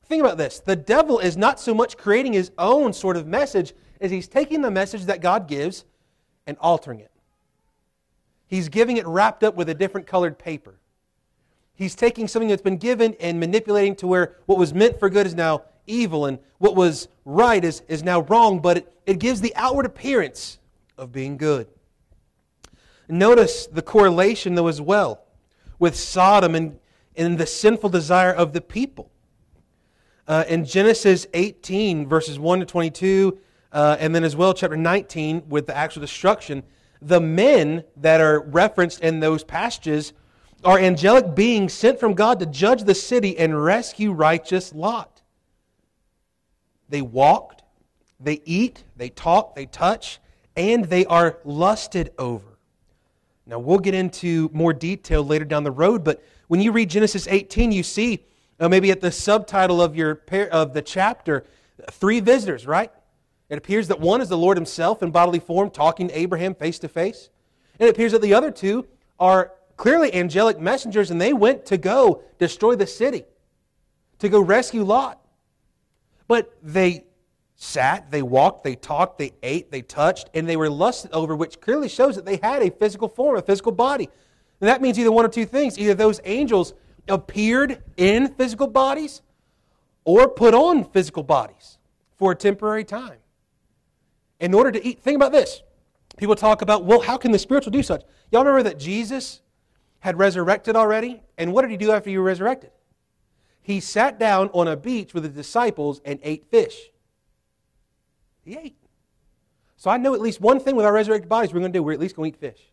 Think 0.07 0.21
about 0.21 0.37
this. 0.37 0.59
The 0.59 0.75
devil 0.75 1.21
is 1.21 1.37
not 1.37 1.61
so 1.61 1.73
much 1.73 1.97
creating 1.97 2.33
his 2.33 2.51
own 2.59 2.93
sort 2.93 3.17
of 3.17 3.29
message 3.29 3.73
as 4.03 4.11
he's 4.11 4.29
taking 4.29 4.61
the 4.61 4.71
message 4.71 5.05
that 5.05 5.21
God 5.21 5.49
gives 5.49 5.85
and 6.47 6.57
altering 6.61 7.01
it. 7.01 7.11
He's 8.47 8.69
giving 8.69 8.99
it 8.99 9.07
wrapped 9.07 9.43
up 9.43 9.55
with 9.55 9.69
a 9.69 9.75
different 9.75 10.07
colored 10.07 10.39
paper. 10.39 10.75
He's 11.75 11.95
taking 11.95 12.29
something 12.29 12.49
that's 12.49 12.63
been 12.63 12.77
given 12.77 13.15
and 13.19 13.41
manipulating 13.41 13.97
to 13.97 14.07
where 14.07 14.37
what 14.47 14.59
was 14.59 14.75
meant 14.75 14.99
for 14.99 15.09
good 15.09 15.27
is 15.27 15.35
now 15.35 15.63
evil 15.87 16.27
and 16.27 16.39
what 16.59 16.77
was 16.77 17.09
right 17.25 17.65
is, 17.65 17.83
is 17.89 18.03
now 18.03 18.21
wrong, 18.23 18.61
but 18.61 18.77
it, 18.77 18.93
it 19.07 19.19
gives 19.19 19.41
the 19.41 19.55
outward 19.57 19.87
appearance 19.87 20.59
of 20.99 21.13
being 21.13 21.37
good. 21.37 21.67
Notice 23.09 23.67
the 23.67 23.83
correlation, 23.83 24.55
though, 24.55 24.69
as 24.69 24.81
well 24.81 25.25
with 25.79 25.97
Sodom 25.97 26.55
and, 26.55 26.79
and 27.17 27.39
the 27.39 27.47
sinful 27.47 27.91
desire 27.91 28.33
of 28.33 28.53
the 28.53 28.61
people. 28.61 29.11
Uh, 30.29 30.45
in 30.47 30.65
Genesis 30.65 31.27
18, 31.35 32.07
verses 32.07 32.39
1 32.39 32.61
to 32.61 32.67
22, 32.67 33.39
uh, 33.73 33.97
and 33.99 34.15
then 34.15 34.23
as 34.23 34.37
well, 34.37 34.53
chapter 34.53 34.77
19, 34.77 35.45
with 35.49 35.67
the 35.67 35.77
actual 35.77 36.01
destruction, 36.03 36.63
the 37.01 37.21
men 37.21 37.85
that 37.97 38.21
are 38.21 38.41
referenced 38.41 39.01
in 39.01 39.21
those 39.21 39.43
passages 39.43 40.13
are 40.65 40.79
angelic 40.79 41.35
beings 41.35 41.73
sent 41.73 41.99
from 41.99 42.15
God 42.15 42.39
to 42.41 42.47
judge 42.47 42.85
the 42.85 42.95
city 42.95 43.37
and 43.39 43.63
rescue 43.63 44.13
righteous 44.13 44.73
Lot. 44.75 45.23
They 46.89 47.03
walked, 47.03 47.63
they 48.21 48.41
eat, 48.45 48.85
they 48.97 49.09
talk, 49.09 49.55
they 49.55 49.67
touch, 49.67 50.21
and 50.55 50.85
they 50.85 51.07
are 51.07 51.39
lusted 51.45 52.13
over. 52.19 52.59
Now, 53.47 53.59
we'll 53.59 53.79
get 53.79 53.95
into 53.95 54.51
more 54.53 54.73
detail 54.73 55.25
later 55.25 55.45
down 55.45 55.65
the 55.65 55.73
road, 55.73 56.05
but 56.05 56.23
when 56.47 56.61
you 56.61 56.71
read 56.71 56.91
Genesis 56.91 57.27
18, 57.27 57.73
you 57.73 57.83
see 57.83 58.25
uh, 58.61 58.69
maybe 58.69 58.91
at 58.91 59.01
the 59.01 59.11
subtitle 59.11 59.83
of, 59.83 59.97
your, 59.97 60.21
of 60.53 60.75
the 60.75 60.83
chapter, 60.83 61.45
three 61.91 62.21
visitors, 62.21 62.67
right? 62.67 62.93
It 63.53 63.59
appears 63.59 63.89
that 63.89 64.01
one 64.01 64.23
is 64.23 64.31
the 64.31 64.39
Lord 64.39 64.57
Himself 64.57 65.03
in 65.03 65.11
bodily 65.11 65.39
form 65.39 65.69
talking 65.69 66.09
to 66.09 66.19
Abraham 66.19 66.55
face 66.55 66.79
to 66.79 66.89
face. 66.89 67.29
And 67.79 67.87
it 67.87 67.91
appears 67.91 68.13
that 68.13 68.23
the 68.23 68.33
other 68.33 68.51
two 68.51 68.87
are 69.21 69.53
clearly 69.77 70.15
angelic 70.15 70.59
messengers, 70.59 71.11
and 71.11 71.21
they 71.21 71.35
went 71.35 71.67
to 71.67 71.77
go 71.77 72.23
destroy 72.39 72.77
the 72.77 72.87
city, 72.87 73.25
to 74.21 74.31
go 74.31 74.41
rescue 74.41 74.83
Lot. 74.85 75.21
But 76.29 76.57
they 76.63 77.05
sat, 77.55 78.11
they 78.11 78.23
walked, 78.23 78.65
they 78.65 78.75
talked, 78.75 79.19
they 79.19 79.33
ate, 79.43 79.71
they 79.71 79.83
touched, 79.83 80.31
and 80.33 80.49
they 80.49 80.57
were 80.57 80.71
lusted 80.71 81.13
over, 81.13 81.37
which 81.37 81.61
clearly 81.61 81.91
shows 81.91 82.17
that 82.17 82.25
they 82.25 82.37
had 82.43 82.63
a 82.63 82.71
physical 82.71 83.07
form, 83.07 83.37
a 83.37 83.43
physical 83.43 83.73
body. 83.73 84.09
And 84.63 84.69
that 84.71 84.81
means 84.81 84.99
either 84.99 85.13
one 85.13 85.27
of 85.27 85.31
two 85.31 85.45
things. 85.45 85.79
Either 85.79 85.93
those 85.93 86.23
angels 86.25 86.73
appeared 87.07 87.83
in 87.99 88.33
physical 88.33 88.67
bodies 88.67 89.21
or 90.07 90.27
put 90.27 90.55
on 90.55 90.85
physical 90.85 91.23
bodies 91.23 91.77
for 92.17 92.33
a 92.33 92.35
temporary 92.35 92.85
time. 92.85 93.19
In 94.43 94.55
order 94.55 94.73
to 94.73 94.85
eat, 94.85 95.01
think 95.01 95.15
about 95.15 95.31
this. 95.31 95.63
People 96.17 96.35
talk 96.35 96.63
about, 96.63 96.85
well, 96.85 97.01
how 97.01 97.17
can 97.17 97.31
the 97.31 97.39
spiritual 97.39 97.71
do 97.71 97.83
such? 97.83 98.03
Y'all 98.33 98.45
remember 98.45 98.65
that 98.65 98.79
Jesus 98.79 99.41
had 100.01 100.19
resurrected 100.19 100.75
already? 100.75 101.23
And 101.39 101.53
what 101.53 101.63
did 101.63 101.71
he 101.71 101.77
do 101.77 101.93
after 101.93 102.11
he 102.11 102.19
resurrected? 102.19 102.73
He 103.63 103.79
sat 103.79 104.19
down 104.19 104.51
on 104.53 104.67
a 104.67 104.77
beach 104.77 105.15
with 105.15 105.23
the 105.23 105.29
disciples 105.29 106.01
and 106.05 106.19
ate 106.25 106.51
fish. 106.51 106.91
He 108.45 108.59
ate. 108.59 108.77
So 109.77 109.91
I 109.91 109.97
know 109.97 110.13
at 110.13 110.21
least 110.21 110.41
one 110.41 110.59
thing 110.59 110.75
with 110.75 110.85
our 110.85 110.93
resurrected 110.93 111.29
bodies 111.29 111.55
we're 111.55 111.61
going 111.61 111.73
to 111.73 111.79
do. 111.79 111.83
We're 111.85 111.93
at 111.93 112.01
least 112.01 112.17
going 112.17 112.33
to 112.33 112.37
eat 112.37 112.41
fish. 112.41 112.73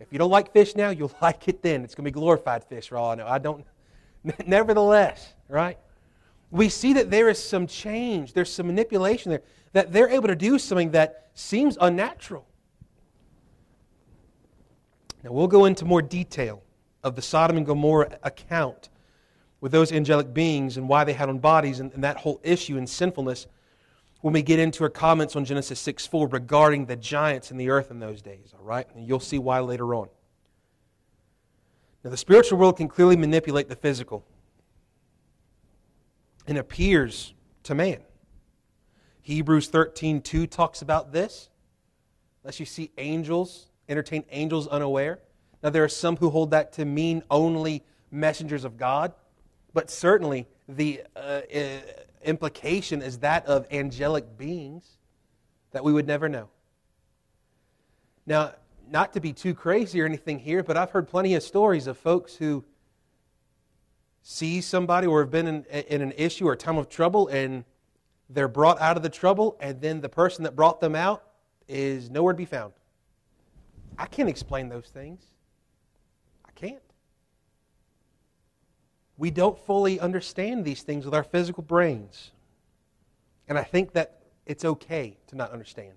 If 0.00 0.08
you 0.10 0.18
don't 0.18 0.32
like 0.32 0.52
fish 0.52 0.74
now, 0.74 0.90
you'll 0.90 1.12
like 1.22 1.46
it 1.46 1.62
then. 1.62 1.84
It's 1.84 1.94
going 1.94 2.04
to 2.04 2.10
be 2.10 2.14
glorified 2.14 2.64
fish 2.64 2.88
for 2.88 2.96
all 2.96 3.12
I 3.12 3.14
know. 3.14 3.26
I 3.28 3.38
don't. 3.38 3.64
Nevertheless, 4.46 5.34
right? 5.48 5.78
We 6.54 6.68
see 6.68 6.92
that 6.92 7.10
there 7.10 7.28
is 7.28 7.42
some 7.42 7.66
change, 7.66 8.32
there's 8.32 8.52
some 8.52 8.68
manipulation 8.68 9.30
there, 9.30 9.42
that 9.72 9.92
they're 9.92 10.08
able 10.08 10.28
to 10.28 10.36
do 10.36 10.56
something 10.60 10.92
that 10.92 11.26
seems 11.34 11.76
unnatural. 11.80 12.46
Now, 15.24 15.32
we'll 15.32 15.48
go 15.48 15.64
into 15.64 15.84
more 15.84 16.00
detail 16.00 16.62
of 17.02 17.16
the 17.16 17.22
Sodom 17.22 17.56
and 17.56 17.66
Gomorrah 17.66 18.20
account 18.22 18.88
with 19.60 19.72
those 19.72 19.90
angelic 19.90 20.32
beings 20.32 20.76
and 20.76 20.88
why 20.88 21.02
they 21.02 21.12
had 21.12 21.28
on 21.28 21.40
bodies 21.40 21.80
and, 21.80 21.92
and 21.92 22.04
that 22.04 22.18
whole 22.18 22.40
issue 22.44 22.78
and 22.78 22.88
sinfulness 22.88 23.48
when 24.20 24.32
we 24.32 24.40
get 24.40 24.60
into 24.60 24.84
our 24.84 24.90
comments 24.90 25.34
on 25.34 25.44
Genesis 25.44 25.80
6 25.80 26.06
4 26.06 26.28
regarding 26.28 26.86
the 26.86 26.94
giants 26.94 27.50
in 27.50 27.56
the 27.56 27.68
earth 27.68 27.90
in 27.90 27.98
those 27.98 28.22
days, 28.22 28.54
all 28.56 28.64
right? 28.64 28.86
And 28.94 29.08
you'll 29.08 29.18
see 29.18 29.40
why 29.40 29.58
later 29.58 29.92
on. 29.92 30.08
Now, 32.04 32.10
the 32.10 32.16
spiritual 32.16 32.58
world 32.60 32.76
can 32.76 32.86
clearly 32.86 33.16
manipulate 33.16 33.68
the 33.68 33.74
physical 33.74 34.24
and 36.46 36.58
appears 36.58 37.34
to 37.64 37.74
man. 37.74 38.00
Hebrews 39.22 39.68
13 39.68 40.20
2 40.20 40.46
talks 40.46 40.82
about 40.82 41.12
this. 41.12 41.48
Unless 42.42 42.60
you 42.60 42.66
see 42.66 42.90
angels, 42.98 43.68
entertain 43.88 44.24
angels 44.30 44.66
unaware. 44.68 45.20
Now, 45.62 45.70
there 45.70 45.84
are 45.84 45.88
some 45.88 46.16
who 46.16 46.28
hold 46.28 46.50
that 46.50 46.74
to 46.74 46.84
mean 46.84 47.22
only 47.30 47.82
messengers 48.10 48.64
of 48.64 48.76
God, 48.76 49.14
but 49.72 49.90
certainly 49.90 50.46
the. 50.68 51.02
Uh, 51.16 51.40
uh, 51.54 51.80
implication 52.24 53.02
is 53.02 53.18
that 53.18 53.46
of 53.46 53.66
angelic 53.70 54.36
beings 54.36 54.98
that 55.72 55.84
we 55.84 55.92
would 55.92 56.06
never 56.06 56.28
know. 56.28 56.48
Now, 58.26 58.54
not 58.88 59.12
to 59.14 59.20
be 59.20 59.32
too 59.32 59.54
crazy 59.54 60.00
or 60.00 60.06
anything 60.06 60.38
here, 60.38 60.62
but 60.62 60.76
I've 60.76 60.90
heard 60.90 61.08
plenty 61.08 61.34
of 61.34 61.42
stories 61.42 61.86
of 61.86 61.98
folks 61.98 62.34
who 62.34 62.64
see 64.26 64.62
somebody 64.62 65.06
or 65.06 65.20
have 65.20 65.30
been 65.30 65.46
in, 65.46 65.64
in 65.66 66.00
an 66.00 66.12
issue 66.16 66.48
or 66.48 66.54
a 66.54 66.56
time 66.56 66.78
of 66.78 66.88
trouble 66.88 67.28
and 67.28 67.62
they're 68.30 68.48
brought 68.48 68.80
out 68.80 68.96
of 68.96 69.02
the 69.02 69.10
trouble 69.10 69.54
and 69.60 69.82
then 69.82 70.00
the 70.00 70.08
person 70.08 70.44
that 70.44 70.56
brought 70.56 70.80
them 70.80 70.96
out 70.96 71.22
is 71.68 72.08
nowhere 72.08 72.32
to 72.32 72.36
be 72.36 72.46
found. 72.46 72.72
I 73.98 74.06
can't 74.06 74.28
explain 74.28 74.70
those 74.70 74.86
things. 74.86 75.22
I 76.46 76.52
can't. 76.52 76.80
We 79.18 79.30
don't 79.30 79.58
fully 79.66 80.00
understand 80.00 80.64
these 80.64 80.82
things 80.82 81.04
with 81.04 81.14
our 81.14 81.22
physical 81.22 81.62
brains. 81.62 82.32
And 83.46 83.58
I 83.58 83.62
think 83.62 83.92
that 83.92 84.22
it's 84.46 84.64
okay 84.64 85.18
to 85.26 85.36
not 85.36 85.52
understand. 85.52 85.92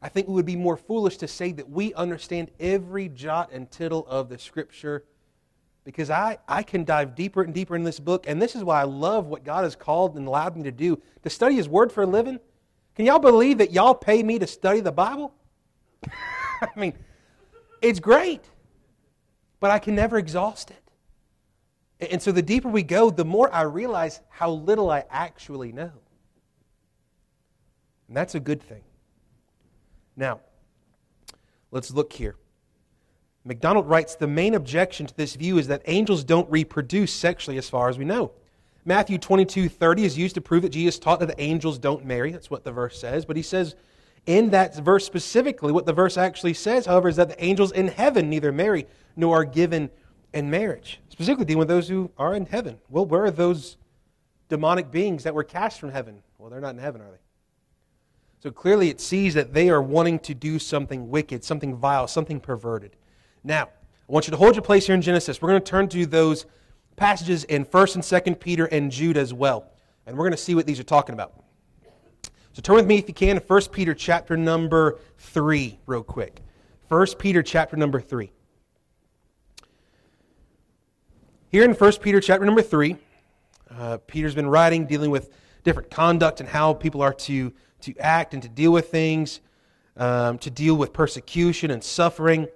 I 0.00 0.08
think 0.08 0.28
we 0.28 0.34
would 0.34 0.46
be 0.46 0.56
more 0.56 0.78
foolish 0.78 1.18
to 1.18 1.28
say 1.28 1.52
that 1.52 1.68
we 1.68 1.92
understand 1.92 2.50
every 2.58 3.10
jot 3.10 3.50
and 3.52 3.70
tittle 3.70 4.06
of 4.08 4.30
the 4.30 4.38
Scripture 4.38 5.04
because 5.84 6.10
I, 6.10 6.38
I 6.46 6.62
can 6.62 6.84
dive 6.84 7.14
deeper 7.14 7.42
and 7.42 7.52
deeper 7.52 7.74
in 7.74 7.84
this 7.84 7.98
book. 7.98 8.26
And 8.28 8.40
this 8.40 8.54
is 8.54 8.62
why 8.62 8.80
I 8.80 8.84
love 8.84 9.26
what 9.26 9.44
God 9.44 9.64
has 9.64 9.74
called 9.74 10.16
and 10.16 10.26
allowed 10.26 10.56
me 10.56 10.62
to 10.64 10.72
do 10.72 11.00
to 11.22 11.30
study 11.30 11.56
His 11.56 11.68
Word 11.68 11.90
for 11.90 12.02
a 12.02 12.06
living. 12.06 12.38
Can 12.94 13.06
y'all 13.06 13.18
believe 13.18 13.58
that 13.58 13.72
y'all 13.72 13.94
pay 13.94 14.22
me 14.22 14.38
to 14.38 14.46
study 14.46 14.80
the 14.80 14.92
Bible? 14.92 15.34
I 16.06 16.68
mean, 16.76 16.94
it's 17.80 18.00
great, 18.00 18.42
but 19.60 19.70
I 19.70 19.78
can 19.78 19.94
never 19.94 20.18
exhaust 20.18 20.70
it. 20.70 22.08
And 22.10 22.20
so 22.20 22.32
the 22.32 22.42
deeper 22.42 22.68
we 22.68 22.82
go, 22.82 23.10
the 23.10 23.24
more 23.24 23.52
I 23.52 23.62
realize 23.62 24.20
how 24.28 24.50
little 24.50 24.90
I 24.90 25.04
actually 25.10 25.72
know. 25.72 25.92
And 28.08 28.16
that's 28.16 28.34
a 28.34 28.40
good 28.40 28.62
thing. 28.62 28.82
Now, 30.16 30.40
let's 31.70 31.90
look 31.90 32.12
here. 32.12 32.36
MacDonald 33.44 33.88
writes 33.88 34.14
The 34.14 34.26
main 34.26 34.54
objection 34.54 35.06
to 35.06 35.16
this 35.16 35.34
view 35.34 35.58
is 35.58 35.68
that 35.68 35.82
angels 35.86 36.24
don't 36.24 36.50
reproduce 36.50 37.12
sexually 37.12 37.58
as 37.58 37.68
far 37.68 37.88
as 37.88 37.98
we 37.98 38.04
know. 38.04 38.32
Matthew 38.84 39.18
22 39.18 39.68
30 39.68 40.04
is 40.04 40.18
used 40.18 40.34
to 40.34 40.40
prove 40.40 40.62
that 40.62 40.70
Jesus 40.70 40.98
taught 40.98 41.20
that 41.20 41.26
the 41.26 41.40
angels 41.40 41.78
don't 41.78 42.04
marry. 42.04 42.32
That's 42.32 42.50
what 42.50 42.64
the 42.64 42.72
verse 42.72 42.98
says. 42.98 43.24
But 43.24 43.36
he 43.36 43.42
says 43.42 43.76
in 44.26 44.50
that 44.50 44.76
verse 44.76 45.04
specifically, 45.04 45.72
what 45.72 45.86
the 45.86 45.92
verse 45.92 46.16
actually 46.16 46.54
says, 46.54 46.86
however, 46.86 47.08
is 47.08 47.16
that 47.16 47.28
the 47.28 47.44
angels 47.44 47.72
in 47.72 47.88
heaven 47.88 48.30
neither 48.30 48.52
marry 48.52 48.86
nor 49.16 49.40
are 49.40 49.44
given 49.44 49.90
in 50.32 50.50
marriage. 50.50 51.00
Specifically 51.08 51.44
dealing 51.44 51.58
with 51.58 51.68
those 51.68 51.88
who 51.88 52.10
are 52.16 52.34
in 52.34 52.46
heaven. 52.46 52.78
Well, 52.88 53.04
where 53.04 53.24
are 53.24 53.30
those 53.30 53.76
demonic 54.48 54.90
beings 54.90 55.24
that 55.24 55.34
were 55.34 55.44
cast 55.44 55.80
from 55.80 55.90
heaven? 55.90 56.22
Well, 56.38 56.50
they're 56.50 56.60
not 56.60 56.74
in 56.74 56.80
heaven, 56.80 57.00
are 57.00 57.10
they? 57.10 57.18
So 58.40 58.50
clearly 58.50 58.90
it 58.90 59.00
sees 59.00 59.34
that 59.34 59.54
they 59.54 59.70
are 59.70 59.82
wanting 59.82 60.18
to 60.20 60.34
do 60.34 60.58
something 60.58 61.10
wicked, 61.10 61.44
something 61.44 61.76
vile, 61.76 62.08
something 62.08 62.40
perverted. 62.40 62.96
Now, 63.44 63.64
I 63.64 64.12
want 64.12 64.26
you 64.26 64.30
to 64.32 64.36
hold 64.36 64.54
your 64.54 64.62
place 64.62 64.86
here 64.86 64.94
in 64.94 65.02
Genesis. 65.02 65.40
We're 65.40 65.48
going 65.50 65.62
to 65.62 65.70
turn 65.70 65.88
to 65.88 66.06
those 66.06 66.46
passages 66.96 67.44
in 67.44 67.64
1st 67.64 67.94
and 67.96 68.04
2nd 68.04 68.40
Peter 68.40 68.66
and 68.66 68.90
Jude 68.90 69.16
as 69.16 69.32
well. 69.32 69.70
And 70.06 70.16
we're 70.16 70.24
going 70.24 70.32
to 70.32 70.42
see 70.42 70.54
what 70.54 70.66
these 70.66 70.78
are 70.78 70.84
talking 70.84 71.14
about. 71.14 71.32
So 72.52 72.60
turn 72.60 72.76
with 72.76 72.86
me 72.86 72.98
if 72.98 73.08
you 73.08 73.14
can 73.14 73.36
to 73.36 73.42
1 73.42 73.62
Peter 73.72 73.94
chapter 73.94 74.36
number 74.36 74.98
3 75.18 75.78
real 75.86 76.02
quick. 76.02 76.42
1 76.88 77.06
Peter 77.18 77.42
chapter 77.42 77.76
number 77.76 78.00
3. 78.00 78.30
Here 81.48 81.64
in 81.64 81.72
1 81.72 81.92
Peter 82.00 82.20
chapter 82.20 82.44
number 82.44 82.62
3, 82.62 82.96
uh, 83.70 83.98
Peter's 84.06 84.34
been 84.34 84.48
writing, 84.48 84.86
dealing 84.86 85.10
with 85.10 85.30
different 85.64 85.90
conduct 85.90 86.40
and 86.40 86.48
how 86.48 86.74
people 86.74 87.00
are 87.00 87.14
to 87.14 87.52
to 87.82 87.96
act 87.98 88.32
and 88.32 88.42
to 88.42 88.48
deal 88.48 88.72
with 88.72 88.90
things, 88.90 89.40
um, 89.96 90.38
to 90.38 90.50
deal 90.50 90.74
with 90.76 90.92
persecution 90.92 91.70
and 91.70 91.82
suffering. 91.82 92.46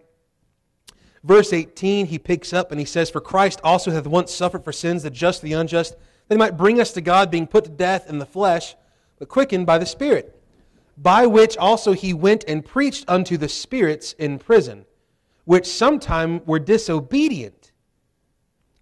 Verse 1.26 1.52
18, 1.52 2.06
he 2.06 2.20
picks 2.20 2.52
up 2.52 2.70
and 2.70 2.78
he 2.78 2.86
says, 2.86 3.10
For 3.10 3.20
Christ 3.20 3.60
also 3.64 3.90
hath 3.90 4.06
once 4.06 4.32
suffered 4.32 4.62
for 4.62 4.70
sins, 4.70 5.02
the 5.02 5.10
just, 5.10 5.42
the 5.42 5.54
unjust, 5.54 5.96
that 6.28 6.36
he 6.36 6.38
might 6.38 6.56
bring 6.56 6.80
us 6.80 6.92
to 6.92 7.00
God, 7.00 7.32
being 7.32 7.48
put 7.48 7.64
to 7.64 7.70
death 7.70 8.08
in 8.08 8.20
the 8.20 8.26
flesh, 8.26 8.76
but 9.18 9.28
quickened 9.28 9.66
by 9.66 9.78
the 9.78 9.86
Spirit, 9.86 10.40
by 10.96 11.26
which 11.26 11.56
also 11.56 11.94
he 11.94 12.14
went 12.14 12.44
and 12.46 12.64
preached 12.64 13.04
unto 13.08 13.36
the 13.36 13.48
spirits 13.48 14.12
in 14.12 14.38
prison, 14.38 14.86
which 15.44 15.66
sometime 15.66 16.46
were 16.46 16.60
disobedient, 16.60 17.72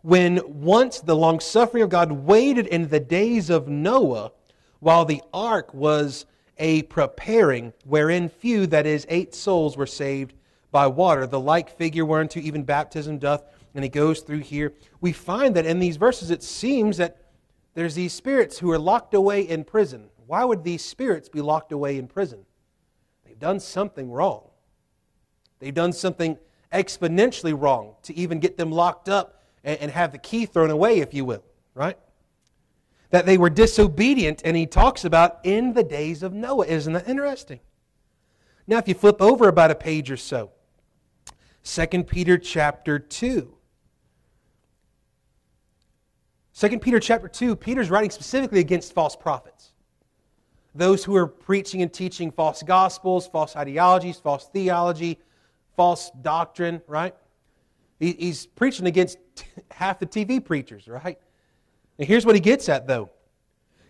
when 0.02 0.38
once 0.44 1.00
the 1.00 1.16
long 1.16 1.40
suffering 1.40 1.82
of 1.82 1.88
God 1.88 2.12
waited 2.12 2.66
in 2.66 2.88
the 2.88 3.00
days 3.00 3.48
of 3.48 3.68
Noah, 3.68 4.32
while 4.80 5.06
the 5.06 5.22
ark 5.32 5.72
was 5.72 6.26
a 6.58 6.82
preparing, 6.82 7.72
wherein 7.86 8.28
few, 8.28 8.66
that 8.66 8.84
is, 8.84 9.06
eight 9.08 9.34
souls, 9.34 9.78
were 9.78 9.86
saved 9.86 10.34
by 10.74 10.88
water. 10.88 11.24
The 11.24 11.38
like 11.38 11.70
figure 11.70 12.04
whereunto 12.04 12.40
even 12.40 12.64
baptism 12.64 13.18
doth. 13.18 13.44
And 13.76 13.84
he 13.84 13.88
goes 13.88 14.20
through 14.20 14.40
here. 14.40 14.72
We 15.00 15.12
find 15.12 15.54
that 15.54 15.66
in 15.66 15.78
these 15.78 15.96
verses 15.96 16.32
it 16.32 16.42
seems 16.42 16.96
that 16.96 17.16
there's 17.74 17.94
these 17.94 18.12
spirits 18.12 18.58
who 18.58 18.72
are 18.72 18.78
locked 18.78 19.14
away 19.14 19.42
in 19.42 19.62
prison. 19.62 20.08
Why 20.26 20.44
would 20.44 20.64
these 20.64 20.84
spirits 20.84 21.28
be 21.28 21.40
locked 21.40 21.70
away 21.70 21.96
in 21.96 22.08
prison? 22.08 22.44
They've 23.24 23.38
done 23.38 23.60
something 23.60 24.10
wrong. 24.10 24.50
They've 25.60 25.72
done 25.72 25.92
something 25.92 26.38
exponentially 26.72 27.54
wrong 27.56 27.94
to 28.02 28.16
even 28.16 28.40
get 28.40 28.56
them 28.56 28.72
locked 28.72 29.08
up 29.08 29.42
and, 29.62 29.92
have 29.92 30.10
the 30.12 30.18
key 30.18 30.44
thrown 30.44 30.70
away, 30.70 30.98
if 30.98 31.14
you 31.14 31.24
will, 31.24 31.44
right? 31.74 31.96
that 33.14 33.26
they 33.26 33.38
were 33.38 33.48
disobedient, 33.48 34.42
and 34.44 34.56
he 34.56 34.66
talks 34.66 35.04
about 35.04 35.38
in 35.44 35.72
the 35.72 35.84
days 35.84 36.24
of 36.24 36.32
Noah. 36.32 36.66
Isn't 36.66 36.94
that 36.94 37.08
interesting? 37.08 37.60
Now, 38.66 38.78
if 38.78 38.88
you 38.88 38.94
flip 38.94 39.22
over 39.22 39.46
about 39.46 39.70
a 39.70 39.76
page 39.76 40.10
or 40.10 40.16
so, 40.16 40.50
2 41.64 42.04
Peter 42.04 42.38
chapter 42.38 42.98
2. 42.98 43.54
2 46.56 46.78
Peter 46.78 47.00
chapter 47.00 47.26
2, 47.26 47.56
Peter's 47.56 47.90
writing 47.90 48.10
specifically 48.10 48.60
against 48.60 48.92
false 48.92 49.16
prophets. 49.16 49.72
Those 50.74 51.04
who 51.04 51.16
are 51.16 51.26
preaching 51.26 51.82
and 51.82 51.92
teaching 51.92 52.30
false 52.30 52.62
gospels, 52.62 53.26
false 53.26 53.56
ideologies, 53.56 54.18
false 54.18 54.48
theology, 54.52 55.18
false 55.76 56.10
doctrine, 56.22 56.80
right? 56.86 57.14
He's 57.98 58.46
preaching 58.46 58.86
against 58.86 59.18
half 59.70 59.98
the 59.98 60.06
TV 60.06 60.44
preachers, 60.44 60.86
right? 60.86 61.18
And 61.98 62.06
here's 62.06 62.26
what 62.26 62.34
he 62.34 62.40
gets 62.40 62.68
at, 62.68 62.86
though. 62.86 63.10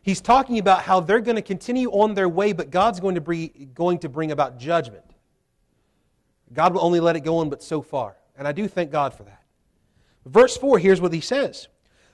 He's 0.02 0.20
talking 0.20 0.58
about 0.58 0.82
how 0.82 1.00
they're 1.00 1.20
going 1.20 1.36
to 1.36 1.42
continue 1.42 1.90
on 1.90 2.14
their 2.14 2.28
way, 2.28 2.52
but 2.52 2.70
God's 2.70 3.00
going 3.00 3.14
to, 3.14 3.20
bring, 3.20 3.70
going 3.74 3.98
to 4.00 4.08
bring 4.08 4.30
about 4.30 4.58
judgment. 4.58 5.13
God 6.54 6.74
will 6.74 6.84
only 6.84 7.00
let 7.00 7.16
it 7.16 7.20
go 7.20 7.38
on 7.38 7.50
but 7.50 7.62
so 7.62 7.82
far. 7.82 8.16
And 8.36 8.48
I 8.48 8.52
do 8.52 8.68
thank 8.68 8.90
God 8.90 9.14
for 9.14 9.24
that. 9.24 9.42
Verse 10.24 10.56
4, 10.56 10.78
here's 10.78 11.00
what 11.00 11.12
he 11.12 11.20
says 11.20 11.68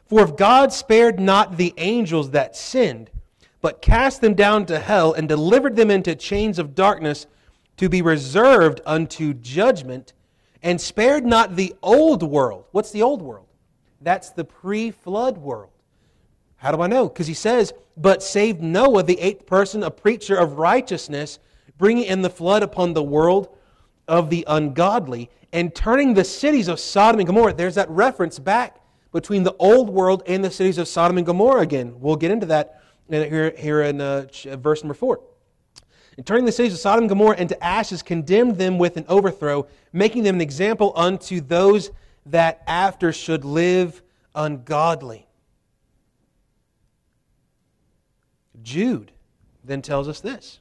For 0.07 0.23
if 0.23 0.37
God 0.37 0.73
spared 0.73 1.21
not 1.21 1.57
the 1.57 1.75
angels 1.77 2.31
that 2.31 2.57
sinned, 2.57 3.11
but 3.61 3.83
cast 3.83 4.21
them 4.21 4.35
down 4.35 4.67
to 4.67 4.79
hell 4.79 5.13
and 5.13 5.29
delivered 5.29 5.77
them 5.77 5.91
into 5.91 6.15
chains 6.15 6.59
of 6.59 6.75
darkness 6.75 7.27
to 7.77 7.89
be 7.89 8.03
reserved 8.03 8.81
unto 8.85 9.33
judgment, 9.35 10.13
and 10.63 10.81
spared 10.81 11.25
not 11.25 11.57
the 11.57 11.75
old 11.83 12.23
world. 12.23 12.67
What's 12.73 12.91
the 12.91 13.03
old 13.03 13.23
world? 13.23 13.47
That's 14.03 14.31
the 14.31 14.45
pre 14.45 14.91
flood 14.91 15.39
world. 15.39 15.71
How 16.57 16.73
do 16.73 16.83
I 16.83 16.87
know? 16.87 17.09
Because 17.09 17.27
he 17.27 17.35
says, 17.35 17.73
But 17.97 18.23
saved 18.23 18.61
Noah, 18.61 19.03
the 19.03 19.19
eighth 19.19 19.47
person, 19.47 19.83
a 19.83 19.91
preacher 19.91 20.37
of 20.37 20.59
righteousness, 20.59 21.39
bringing 21.79 22.05
in 22.05 22.21
the 22.21 22.29
flood 22.29 22.63
upon 22.63 22.93
the 22.93 23.03
world 23.03 23.49
of 24.11 24.29
the 24.29 24.45
ungodly, 24.49 25.31
and 25.53 25.75
turning 25.75 26.15
the 26.15 26.25
cities 26.25 26.69
of 26.69 26.81
Sodom 26.81 27.21
and 27.21 27.27
Gomorrah. 27.27 27.55
There's 27.55 27.77
that 27.77 27.89
reference 27.89 28.39
back 28.39 28.81
between 29.13 29.45
the 29.45 29.55
old 29.59 29.89
world 29.89 30.23
and 30.27 30.45
the 30.45 30.51
cities 30.51 30.79
of 30.79 30.89
Sodom 30.89 31.17
and 31.17 31.25
Gomorrah 31.25 31.63
again. 31.63 31.99
We'll 32.01 32.17
get 32.17 32.31
into 32.31 32.47
that 32.47 32.83
here, 33.09 33.55
here 33.57 33.83
in 33.83 34.01
uh, 34.01 34.27
verse 34.45 34.83
number 34.83 34.95
4. 34.95 35.21
And 36.17 36.27
turning 36.27 36.45
the 36.45 36.53
cities 36.53 36.73
of 36.73 36.81
Sodom 36.81 37.05
and 37.05 37.09
Gomorrah 37.09 37.37
into 37.37 37.63
ashes, 37.65 38.03
condemned 38.03 38.57
them 38.57 38.79
with 38.79 38.97
an 38.97 39.05
overthrow, 39.09 39.67
making 39.93 40.25
them 40.25 40.35
an 40.35 40.41
example 40.41 40.93
unto 40.97 41.41
those 41.41 41.91
that 42.27 42.63
after 42.67 43.13
should 43.13 43.45
live 43.45 44.03
ungodly. 44.35 45.27
Jude 48.63 49.13
then 49.65 49.83
tells 49.83 50.09
us 50.09 50.21
this. 50.21 50.60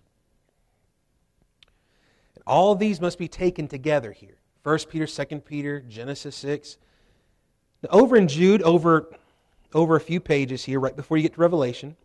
All 2.45 2.75
these 2.75 2.99
must 3.01 3.17
be 3.17 3.27
taken 3.27 3.67
together 3.67 4.11
here. 4.11 4.37
1 4.63 4.79
Peter, 4.89 5.07
2 5.07 5.39
Peter, 5.39 5.81
Genesis 5.81 6.35
6. 6.35 6.77
Now, 7.83 7.89
over 7.91 8.17
in 8.17 8.27
Jude, 8.27 8.61
over, 8.61 9.09
over 9.73 9.95
a 9.95 10.01
few 10.01 10.19
pages 10.19 10.65
here, 10.65 10.79
right 10.79 10.95
before 10.95 11.17
you 11.17 11.23
get 11.23 11.33
to 11.35 11.41
Revelation, 11.41 11.95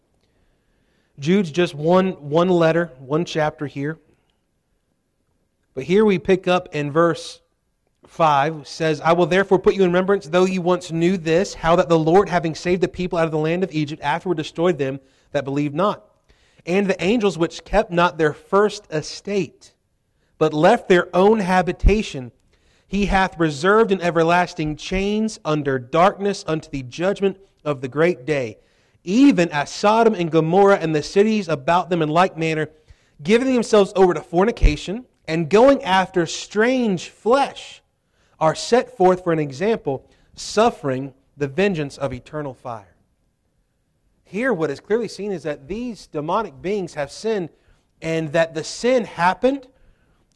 Jude's 1.19 1.51
just 1.51 1.75
one, 1.75 2.13
one 2.29 2.49
letter, 2.49 2.91
one 2.99 3.25
chapter 3.25 3.67
here. 3.67 3.99
But 5.75 5.85
here 5.85 6.05
we 6.05 6.19
pick 6.19 6.47
up 6.47 6.75
in 6.75 6.93
verse 6.93 7.41
5 8.07 8.67
says, 8.67 9.01
I 9.01 9.13
will 9.13 9.27
therefore 9.27 9.59
put 9.59 9.75
you 9.75 9.83
in 9.83 9.89
remembrance, 9.89 10.27
though 10.27 10.45
you 10.45 10.63
once 10.63 10.93
knew 10.93 11.17
this, 11.17 11.55
how 11.55 11.77
that 11.77 11.89
the 11.89 11.99
Lord, 11.99 12.29
having 12.29 12.55
saved 12.55 12.83
the 12.83 12.89
people 12.89 13.19
out 13.19 13.25
of 13.25 13.33
the 13.33 13.39
land 13.39 13.65
of 13.65 13.73
Egypt, 13.73 14.03
afterward 14.03 14.37
destroyed 14.37 14.79
them 14.79 15.01
that 15.33 15.45
believed 15.45 15.75
not. 15.75 16.05
And 16.67 16.87
the 16.87 17.03
angels 17.03 17.37
which 17.37 17.65
kept 17.65 17.91
not 17.91 18.17
their 18.17 18.33
first 18.33 18.87
estate, 18.91 19.74
but 20.39 20.53
left 20.53 20.89
their 20.89 21.15
own 21.15 21.41
habitation, 21.41 22.33
he 22.87 23.07
hath 23.07 23.39
reserved 23.39 23.91
in 23.91 24.01
everlasting 24.01 24.77
chains 24.77 25.41
under 25.45 25.79
darkness 25.79 26.45
unto 26.47 26.69
the 26.71 26.83
judgment 26.83 27.39
of 27.65 27.81
the 27.81 27.89
great 27.89 28.25
day, 28.25 28.59
even 29.03 29.49
as 29.51 29.71
Sodom 29.71 30.15
and 30.15 30.31
Gomorrah 30.31 30.79
and 30.79 30.95
the 30.95 31.03
cities 31.03 31.49
about 31.49 31.91
them 31.91 32.03
in 32.03 32.09
like 32.09 32.37
manner, 32.37 32.69
giving 33.23 33.53
themselves 33.53 33.93
over 33.97 34.15
to 34.15 34.21
fornication 34.21 35.07
and 35.27 35.49
going 35.49 35.83
after 35.83 36.27
strange 36.27 37.09
flesh, 37.09 37.83
are 38.39 38.55
set 38.55 38.97
forth 38.97 39.25
for 39.25 39.33
an 39.33 39.39
example, 39.39 40.09
suffering 40.35 41.15
the 41.37 41.49
vengeance 41.49 41.97
of 41.97 42.13
eternal 42.13 42.53
fire. 42.53 42.95
Here, 44.25 44.53
what 44.53 44.71
is 44.71 44.81
clearly 44.81 45.09
seen 45.09 45.33
is 45.33 45.45
that 45.45 45.69
these 45.69 46.07
demonic 46.07 46.61
beings 46.61 46.95
have 46.95 47.11
sinned, 47.11 47.51
and 48.03 48.33
that 48.33 48.55
the 48.55 48.65
sin 48.65 49.05
happened 49.05 49.69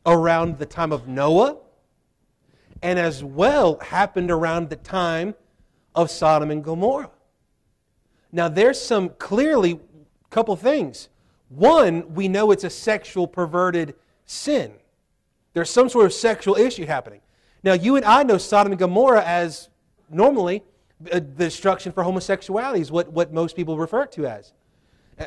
around 0.06 0.58
the 0.58 0.66
time 0.66 0.92
of 0.92 1.08
Noah 1.08 1.56
and 2.82 2.98
as 2.98 3.24
well 3.24 3.78
happened 3.80 4.30
around 4.30 4.70
the 4.70 4.76
time 4.76 5.34
of 5.94 6.10
Sodom 6.10 6.50
and 6.50 6.62
Gomorrah. 6.62 7.10
Now, 8.30 8.48
there's 8.48 8.80
some 8.80 9.10
clearly 9.10 9.80
couple 10.30 10.54
things. 10.56 11.08
One, 11.48 12.14
we 12.14 12.28
know 12.28 12.50
it's 12.50 12.64
a 12.64 12.70
sexual 12.70 13.26
perverted 13.26 13.94
sin. 14.26 14.72
There's 15.54 15.70
some 15.70 15.88
sort 15.88 16.06
of 16.06 16.12
sexual 16.12 16.56
issue 16.56 16.86
happening. 16.86 17.20
Now, 17.64 17.72
you 17.72 17.96
and 17.96 18.04
I 18.04 18.22
know 18.22 18.38
Sodom 18.38 18.72
and 18.72 18.78
Gomorrah 18.78 19.24
as 19.24 19.68
normally 20.10 20.62
uh, 21.10 21.14
the 21.14 21.20
destruction 21.20 21.92
for 21.92 22.02
homosexuality 22.02 22.80
is 22.80 22.92
what, 22.92 23.12
what 23.12 23.32
most 23.32 23.56
people 23.56 23.78
refer 23.78 24.06
to 24.06 24.26
as. 24.26 24.52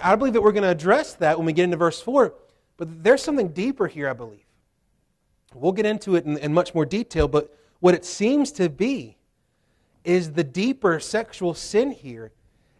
I 0.01 0.15
believe 0.15 0.33
that 0.33 0.41
we're 0.41 0.53
going 0.53 0.63
to 0.63 0.69
address 0.69 1.15
that 1.15 1.37
when 1.37 1.45
we 1.45 1.53
get 1.53 1.65
into 1.65 1.77
verse 1.77 2.01
4, 2.01 2.33
but 2.77 3.03
there's 3.03 3.21
something 3.21 3.49
deeper 3.49 3.87
here, 3.87 4.09
I 4.09 4.13
believe. 4.13 4.45
We'll 5.53 5.71
get 5.71 5.85
into 5.85 6.15
it 6.15 6.25
in, 6.25 6.37
in 6.37 6.53
much 6.53 6.73
more 6.73 6.85
detail, 6.85 7.27
but 7.27 7.55
what 7.79 7.93
it 7.93 8.05
seems 8.05 8.51
to 8.53 8.69
be 8.69 9.17
is 10.03 10.33
the 10.33 10.43
deeper 10.43 10.99
sexual 10.99 11.53
sin 11.53 11.91
here 11.91 12.31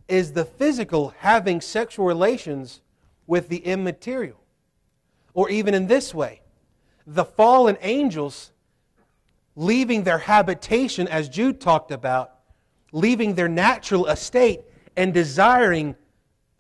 is 0.08 0.34
the 0.34 0.46
physical 0.46 1.14
having 1.20 1.62
sexual 1.62 2.06
relations 2.06 2.82
with 3.28 3.50
the 3.50 3.58
immaterial. 3.58 4.40
Or 5.34 5.50
even 5.50 5.74
in 5.74 5.88
this 5.88 6.14
way, 6.14 6.42
the 7.06 7.26
fallen 7.26 7.78
angels 7.82 8.52
leaving 9.56 10.04
their 10.04 10.18
habitation, 10.18 11.08
as 11.08 11.30
Jude 11.30 11.60
talked 11.60 11.92
about, 11.92 12.32
leaving 12.92 13.36
their 13.36 13.48
natural 13.48 14.08
estate 14.08 14.62
and 14.96 15.14
desiring 15.14 15.96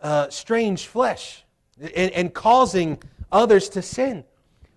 uh, 0.02 0.30
strange 0.30 0.88
flesh 0.88 1.43
and, 1.80 2.12
and 2.12 2.34
causing 2.34 3.02
others 3.32 3.69
to 3.69 3.82
sin 3.82 4.24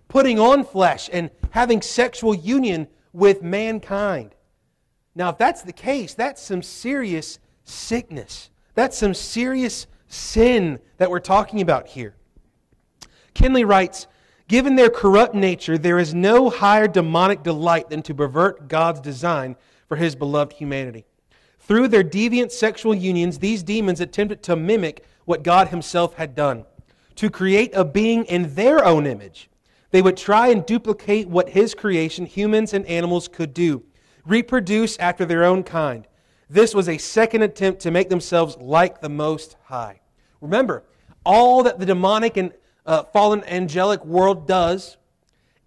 putting 0.08 0.38
on 0.38 0.64
flesh 0.64 1.08
and 1.12 1.30
having 1.50 1.82
sexual 1.82 2.34
union 2.34 2.88
with 3.12 3.42
mankind. 3.42 4.34
Now, 5.14 5.30
if 5.30 5.38
that's 5.38 5.62
the 5.62 5.72
case, 5.72 6.14
that's 6.14 6.42
some 6.42 6.62
serious 6.62 7.38
sickness. 7.64 8.50
That's 8.74 8.98
some 8.98 9.14
serious 9.14 9.86
sin 10.08 10.80
that 10.98 11.10
we're 11.10 11.20
talking 11.20 11.60
about 11.60 11.88
here. 11.88 12.14
Kinley 13.34 13.64
writes 13.64 14.06
Given 14.46 14.76
their 14.76 14.90
corrupt 14.90 15.34
nature, 15.34 15.78
there 15.78 15.98
is 15.98 16.12
no 16.12 16.50
higher 16.50 16.86
demonic 16.86 17.42
delight 17.42 17.88
than 17.88 18.02
to 18.02 18.14
pervert 18.14 18.68
God's 18.68 19.00
design 19.00 19.56
for 19.88 19.96
his 19.96 20.14
beloved 20.14 20.52
humanity. 20.52 21.06
Through 21.58 21.88
their 21.88 22.04
deviant 22.04 22.50
sexual 22.50 22.94
unions, 22.94 23.38
these 23.38 23.62
demons 23.62 24.00
attempted 24.00 24.42
to 24.42 24.56
mimic 24.56 25.02
what 25.24 25.42
God 25.42 25.68
himself 25.68 26.14
had 26.14 26.34
done, 26.34 26.66
to 27.14 27.30
create 27.30 27.74
a 27.74 27.84
being 27.84 28.24
in 28.26 28.54
their 28.54 28.84
own 28.84 29.06
image 29.06 29.48
they 29.94 30.02
would 30.02 30.16
try 30.16 30.48
and 30.48 30.66
duplicate 30.66 31.28
what 31.28 31.50
his 31.50 31.72
creation, 31.72 32.26
humans 32.26 32.74
and 32.74 32.84
animals, 32.86 33.28
could 33.28 33.54
do, 33.54 33.84
reproduce 34.26 34.98
after 34.98 35.24
their 35.24 35.44
own 35.44 35.62
kind. 35.62 36.08
This 36.50 36.74
was 36.74 36.88
a 36.88 36.98
second 36.98 37.42
attempt 37.42 37.82
to 37.82 37.92
make 37.92 38.08
themselves 38.08 38.56
like 38.56 39.00
the 39.00 39.08
Most 39.08 39.54
High. 39.66 40.00
Remember, 40.40 40.82
all 41.24 41.62
that 41.62 41.78
the 41.78 41.86
demonic 41.86 42.36
and 42.36 42.52
uh, 42.84 43.04
fallen 43.04 43.44
angelic 43.44 44.04
world 44.04 44.48
does 44.48 44.96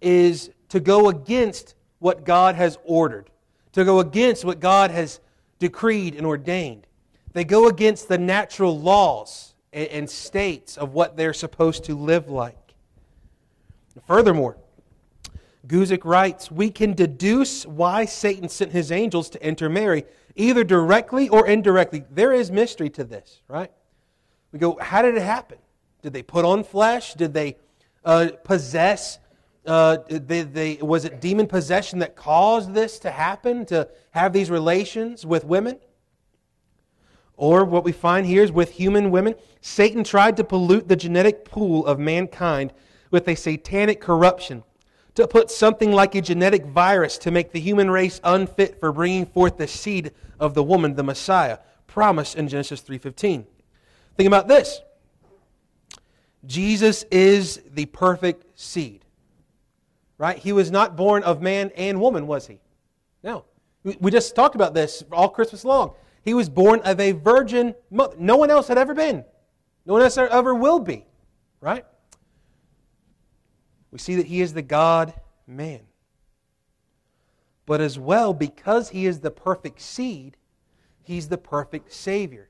is 0.02 0.50
to 0.68 0.78
go 0.78 1.08
against 1.08 1.74
what 1.98 2.26
God 2.26 2.54
has 2.54 2.76
ordered, 2.84 3.30
to 3.72 3.82
go 3.82 3.98
against 3.98 4.44
what 4.44 4.60
God 4.60 4.90
has 4.90 5.20
decreed 5.58 6.14
and 6.14 6.26
ordained. 6.26 6.86
They 7.32 7.44
go 7.44 7.66
against 7.66 8.08
the 8.08 8.18
natural 8.18 8.78
laws 8.78 9.54
and, 9.72 9.88
and 9.88 10.10
states 10.10 10.76
of 10.76 10.92
what 10.92 11.16
they're 11.16 11.32
supposed 11.32 11.84
to 11.84 11.94
live 11.94 12.28
like. 12.28 12.67
Furthermore, 14.06 14.56
Guzik 15.66 16.04
writes, 16.04 16.50
we 16.50 16.70
can 16.70 16.94
deduce 16.94 17.66
why 17.66 18.04
Satan 18.04 18.48
sent 18.48 18.72
his 18.72 18.90
angels 18.90 19.28
to 19.30 19.42
enter 19.42 19.68
Mary, 19.68 20.04
either 20.34 20.64
directly 20.64 21.28
or 21.28 21.46
indirectly. 21.46 22.04
There 22.10 22.32
is 22.32 22.50
mystery 22.50 22.90
to 22.90 23.04
this, 23.04 23.42
right? 23.48 23.70
We 24.52 24.58
go, 24.58 24.78
how 24.80 25.02
did 25.02 25.16
it 25.16 25.22
happen? 25.22 25.58
Did 26.02 26.12
they 26.12 26.22
put 26.22 26.44
on 26.44 26.64
flesh? 26.64 27.14
Did 27.14 27.34
they 27.34 27.56
uh, 28.04 28.28
possess? 28.44 29.18
Uh, 29.66 29.98
they, 30.08 30.42
they, 30.42 30.76
was 30.76 31.04
it 31.04 31.20
demon 31.20 31.46
possession 31.46 31.98
that 31.98 32.16
caused 32.16 32.72
this 32.72 32.98
to 33.00 33.10
happen, 33.10 33.66
to 33.66 33.88
have 34.12 34.32
these 34.32 34.50
relations 34.50 35.26
with 35.26 35.44
women? 35.44 35.78
Or 37.36 37.64
what 37.64 37.84
we 37.84 37.92
find 37.92 38.26
here 38.26 38.42
is 38.42 38.50
with 38.50 38.70
human 38.70 39.10
women, 39.10 39.34
Satan 39.60 40.02
tried 40.02 40.36
to 40.38 40.44
pollute 40.44 40.88
the 40.88 40.96
genetic 40.96 41.44
pool 41.44 41.86
of 41.86 41.98
mankind 41.98 42.72
with 43.10 43.28
a 43.28 43.34
satanic 43.34 44.00
corruption, 44.00 44.64
to 45.14 45.26
put 45.26 45.50
something 45.50 45.90
like 45.92 46.14
a 46.14 46.20
genetic 46.20 46.66
virus 46.66 47.18
to 47.18 47.30
make 47.30 47.52
the 47.52 47.60
human 47.60 47.90
race 47.90 48.20
unfit 48.22 48.78
for 48.78 48.92
bringing 48.92 49.26
forth 49.26 49.56
the 49.56 49.66
seed 49.66 50.12
of 50.38 50.54
the 50.54 50.62
woman, 50.62 50.94
the 50.94 51.02
Messiah, 51.02 51.58
promised 51.86 52.36
in 52.36 52.46
Genesis 52.48 52.80
3:15. 52.80 53.46
Think 54.16 54.26
about 54.26 54.46
this. 54.46 54.80
Jesus 56.46 57.04
is 57.10 57.60
the 57.72 57.86
perfect 57.86 58.58
seed. 58.58 59.04
Right? 60.18 60.38
He 60.38 60.52
was 60.52 60.70
not 60.70 60.96
born 60.96 61.22
of 61.22 61.42
man 61.42 61.70
and 61.76 62.00
woman, 62.00 62.26
was 62.26 62.46
he? 62.46 62.60
No. 63.22 63.44
We 63.84 64.10
just 64.10 64.34
talked 64.34 64.54
about 64.54 64.74
this 64.74 65.04
all 65.12 65.28
Christmas 65.28 65.64
long. 65.64 65.94
He 66.22 66.34
was 66.34 66.48
born 66.48 66.80
of 66.80 67.00
a 67.00 67.12
virgin 67.12 67.74
mother. 67.90 68.16
No 68.18 68.36
one 68.36 68.50
else 68.50 68.68
had 68.68 68.78
ever 68.78 68.94
been. 68.94 69.24
No 69.86 69.94
one 69.94 70.02
else 70.02 70.18
ever 70.18 70.54
will 70.54 70.80
be. 70.80 71.06
Right? 71.60 71.84
We 73.90 73.98
see 73.98 74.16
that 74.16 74.26
he 74.26 74.40
is 74.40 74.54
the 74.54 74.62
God 74.62 75.14
man. 75.46 75.80
But 77.66 77.80
as 77.80 77.98
well, 77.98 78.32
because 78.32 78.90
he 78.90 79.06
is 79.06 79.20
the 79.20 79.30
perfect 79.30 79.80
seed, 79.80 80.36
he's 81.02 81.28
the 81.28 81.38
perfect 81.38 81.92
Savior. 81.92 82.48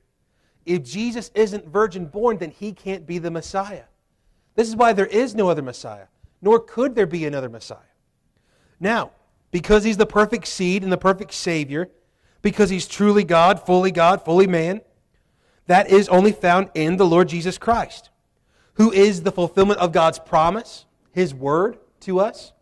If 0.65 0.83
Jesus 0.83 1.31
isn't 1.35 1.67
virgin 1.67 2.05
born, 2.05 2.37
then 2.37 2.51
he 2.51 2.73
can't 2.73 3.05
be 3.05 3.17
the 3.17 3.31
Messiah. 3.31 3.85
This 4.55 4.67
is 4.67 4.75
why 4.75 4.93
there 4.93 5.05
is 5.05 5.35
no 5.35 5.49
other 5.49 5.61
Messiah, 5.61 6.07
nor 6.41 6.59
could 6.59 6.95
there 6.95 7.05
be 7.05 7.25
another 7.25 7.49
Messiah. 7.49 7.79
Now, 8.79 9.11
because 9.51 9.83
he's 9.83 9.97
the 9.97 10.05
perfect 10.05 10.47
seed 10.47 10.83
and 10.83 10.91
the 10.91 10.97
perfect 10.97 11.33
Savior, 11.33 11.89
because 12.41 12.69
he's 12.69 12.87
truly 12.87 13.23
God, 13.23 13.65
fully 13.65 13.91
God, 13.91 14.23
fully 14.23 14.47
man, 14.47 14.81
that 15.67 15.89
is 15.89 16.07
only 16.09 16.31
found 16.31 16.69
in 16.73 16.97
the 16.97 17.05
Lord 17.05 17.29
Jesus 17.29 17.57
Christ, 17.57 18.09
who 18.75 18.91
is 18.91 19.23
the 19.23 19.31
fulfillment 19.31 19.79
of 19.79 19.91
God's 19.91 20.19
promise 20.19 20.85
his 21.19 21.33
word 21.33 21.77
to 21.99 22.21
us, 22.21 22.53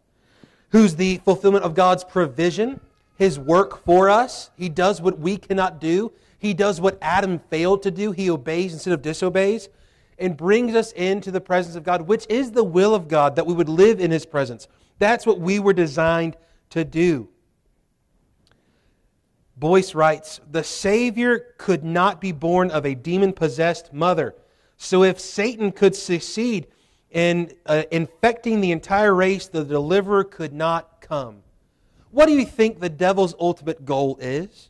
who's 0.72 0.96
the 0.96 1.17
fulfillment 1.24 1.63
of 1.63 1.76
God's 1.76 2.04
provision, 2.04 2.80
His 3.15 3.38
work 3.38 3.86
for 3.86 4.10
us. 4.10 4.50
He 4.58 4.67
does 4.67 5.00
what 5.00 5.20
we 5.20 5.38
cannot 5.38 5.80
do. 5.80 6.12
He 6.39 6.56
does 6.56 6.82
what 6.82 6.98
Adam 7.00 7.38
failed 7.52 7.84
to 7.84 7.91
do. 7.91 8.12
He 8.12 8.32
obeys 8.32 8.74
instead 8.74 8.93
of 8.93 9.04
disobeys 9.04 9.70
and 10.17 10.36
brings 10.36 10.74
us 10.74 10.91
into 10.93 11.30
the 11.30 11.39
presence 11.39 11.76
of 11.76 11.84
God, 11.84 12.02
which 12.02 12.26
is 12.30 12.50
the 12.50 12.63
will 12.63 12.96
of 12.96 13.08
God, 13.08 13.36
that 13.36 13.46
we 13.46 13.54
would 13.54 13.70
live 13.70 14.00
in 14.00 14.10
His 14.10 14.26
presence. 14.26 14.67
That's 14.98 15.28
what 15.28 15.39
we 15.39 15.60
were 15.60 15.74
designed 15.74 16.36
to 16.72 16.84
do. 16.84 17.30
Boice 19.56 19.93
writes 19.93 20.41
The 20.50 20.63
Savior 20.63 21.54
could 21.60 21.84
not 21.84 22.20
be 22.20 22.32
born 22.32 22.72
of 22.72 22.88
a 22.88 22.96
demon 22.96 23.34
possessed 23.34 23.93
mother. 23.93 24.34
So 24.78 25.04
if 25.04 25.20
Satan 25.20 25.72
could 25.72 25.96
succeed 25.96 26.65
and 27.12 27.54
uh, 27.65 27.84
infecting 27.91 28.62
the 28.62 28.72
entire 28.72 29.13
race, 29.13 29.48
the 29.48 29.63
deliverer 29.63 30.24
could 30.24 30.54
not 30.54 31.02
come. 31.02 31.43
What 32.12 32.26
do 32.28 32.34
you 32.34 32.46
think 32.46 32.80
the 32.80 32.89
devil's 32.89 33.36
ultimate 33.39 33.86
goal 33.86 34.17
is? 34.20 34.70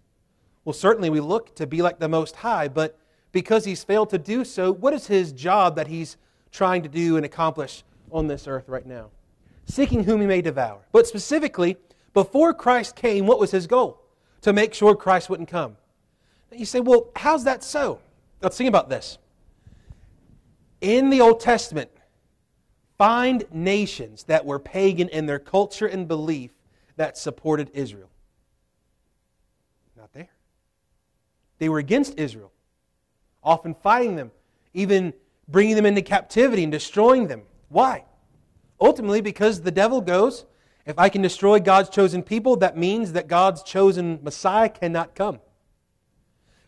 Well, 0.66 0.74
certainly 0.74 1.10
we 1.10 1.20
look 1.20 1.56
to 1.56 1.66
be 1.66 1.82
like 1.82 2.00
the 2.00 2.10
Most 2.10 2.36
High, 2.36 2.68
but 2.68 3.00
because 3.32 3.66
he's 3.66 3.84
failed 3.84 4.10
to 4.10 4.18
do 4.18 4.44
so, 4.44 4.74
what 4.74 4.94
is 4.94 5.08
his 5.08 5.32
job 5.32 5.76
that 5.76 5.88
he's 5.88 6.18
trying 6.52 6.84
to 6.84 6.90
do 6.90 7.16
and 7.18 7.26
accomplish 7.26 7.84
on 8.12 8.28
this 8.28 8.48
earth 8.48 8.68
right 8.68 8.86
now? 8.86 9.10
Seeking 9.66 10.04
whom 10.04 10.22
he 10.22 10.28
may 10.28 10.42
devour. 10.42 10.80
But 10.92 11.08
specifically, 11.08 11.78
before 12.14 12.54
Christ 12.54 12.96
came, 12.96 13.26
what 13.28 13.40
was 13.40 13.52
his 13.52 13.68
goal? 13.68 14.02
To 14.42 14.54
make 14.54 14.74
sure 14.74 14.96
Christ 14.96 15.30
wouldn't 15.30 15.50
come. 15.50 15.78
You 16.52 16.66
say, 16.66 16.80
well, 16.80 17.10
how's 17.16 17.44
that 17.44 17.64
so? 17.64 18.00
Let's 18.42 18.58
think 18.58 18.68
about 18.70 18.90
this. 18.90 19.18
In 20.82 21.10
the 21.10 21.22
Old 21.22 21.40
Testament, 21.40 21.92
find 22.98 23.46
nations 23.52 24.24
that 24.24 24.46
were 24.46 24.60
pagan 24.60 25.10
in 25.10 25.26
their 25.26 25.40
culture 25.40 25.88
and 25.88 26.08
belief 26.08 26.52
that 26.96 27.18
supported 27.18 27.70
Israel? 27.74 28.10
Not 29.96 30.14
there. 30.14 30.30
They 31.60 31.70
were 31.70 31.80
against 31.80 32.18
Israel, 32.18 32.52
often 33.44 33.76
fighting 33.76 34.16
them, 34.16 34.32
even 34.74 35.14
bringing 35.48 35.76
them 35.76 35.86
into 35.86 36.02
captivity 36.02 36.64
and 36.64 36.72
destroying 36.72 37.28
them. 37.28 37.44
Why? 37.70 38.06
Ultimately, 38.80 39.22
because 39.22 39.62
the 39.62 39.72
devil 39.72 40.02
goes, 40.02 40.46
if 40.86 40.98
I 40.98 41.10
can 41.10 41.22
destroy 41.22 41.60
God's 41.60 41.90
chosen 41.90 42.24
people, 42.24 42.56
that 42.58 42.78
means 42.78 43.14
that 43.14 43.28
God's 43.28 43.64
chosen 43.64 44.20
Messiah 44.24 44.70
cannot 44.70 45.16
come. 45.16 45.40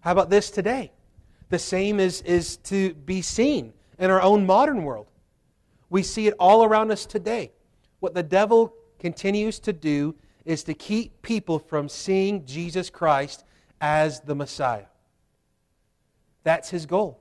How 0.02 0.12
about 0.12 0.30
this 0.30 0.50
today? 0.50 0.92
The 1.50 1.60
same 1.60 2.00
is, 2.00 2.22
is 2.22 2.58
to 2.58 2.94
be 2.94 3.22
seen 3.22 3.74
in 3.98 4.10
our 4.10 4.22
own 4.22 4.46
modern 4.46 4.84
world. 4.84 5.08
We 5.90 6.04
see 6.04 6.28
it 6.28 6.34
all 6.40 6.64
around 6.64 6.92
us 6.92 7.06
today. 7.06 7.52
What 8.00 8.14
the 8.14 8.24
devil 8.24 8.74
continues 9.00 9.60
to 9.60 9.74
do 9.74 10.16
is 10.46 10.64
to 10.64 10.74
keep 10.74 11.22
people 11.22 11.60
from 11.60 11.90
seeing 11.90 12.46
Jesus 12.46 12.90
Christ 12.90 13.44
as 13.82 14.22
the 14.22 14.36
Messiah. 14.36 14.86
That's 16.44 16.70
his 16.70 16.86
goal. 16.86 17.20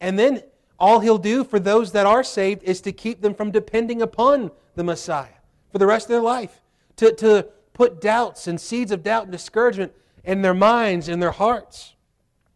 And 0.00 0.18
then 0.18 0.42
all 0.78 1.00
he'll 1.00 1.18
do 1.18 1.44
for 1.44 1.60
those 1.60 1.92
that 1.92 2.06
are 2.06 2.24
saved 2.24 2.62
is 2.64 2.80
to 2.82 2.92
keep 2.92 3.20
them 3.20 3.34
from 3.34 3.50
depending 3.50 4.02
upon 4.02 4.50
the 4.74 4.84
Messiah 4.84 5.28
for 5.70 5.78
the 5.78 5.86
rest 5.86 6.06
of 6.06 6.10
their 6.10 6.20
life, 6.20 6.60
to, 6.96 7.12
to 7.14 7.46
put 7.72 8.00
doubts 8.00 8.46
and 8.46 8.60
seeds 8.60 8.90
of 8.92 9.02
doubt 9.02 9.24
and 9.24 9.32
discouragement 9.32 9.92
in 10.24 10.42
their 10.42 10.54
minds 10.54 11.08
and 11.08 11.22
their 11.22 11.30
hearts, 11.30 11.94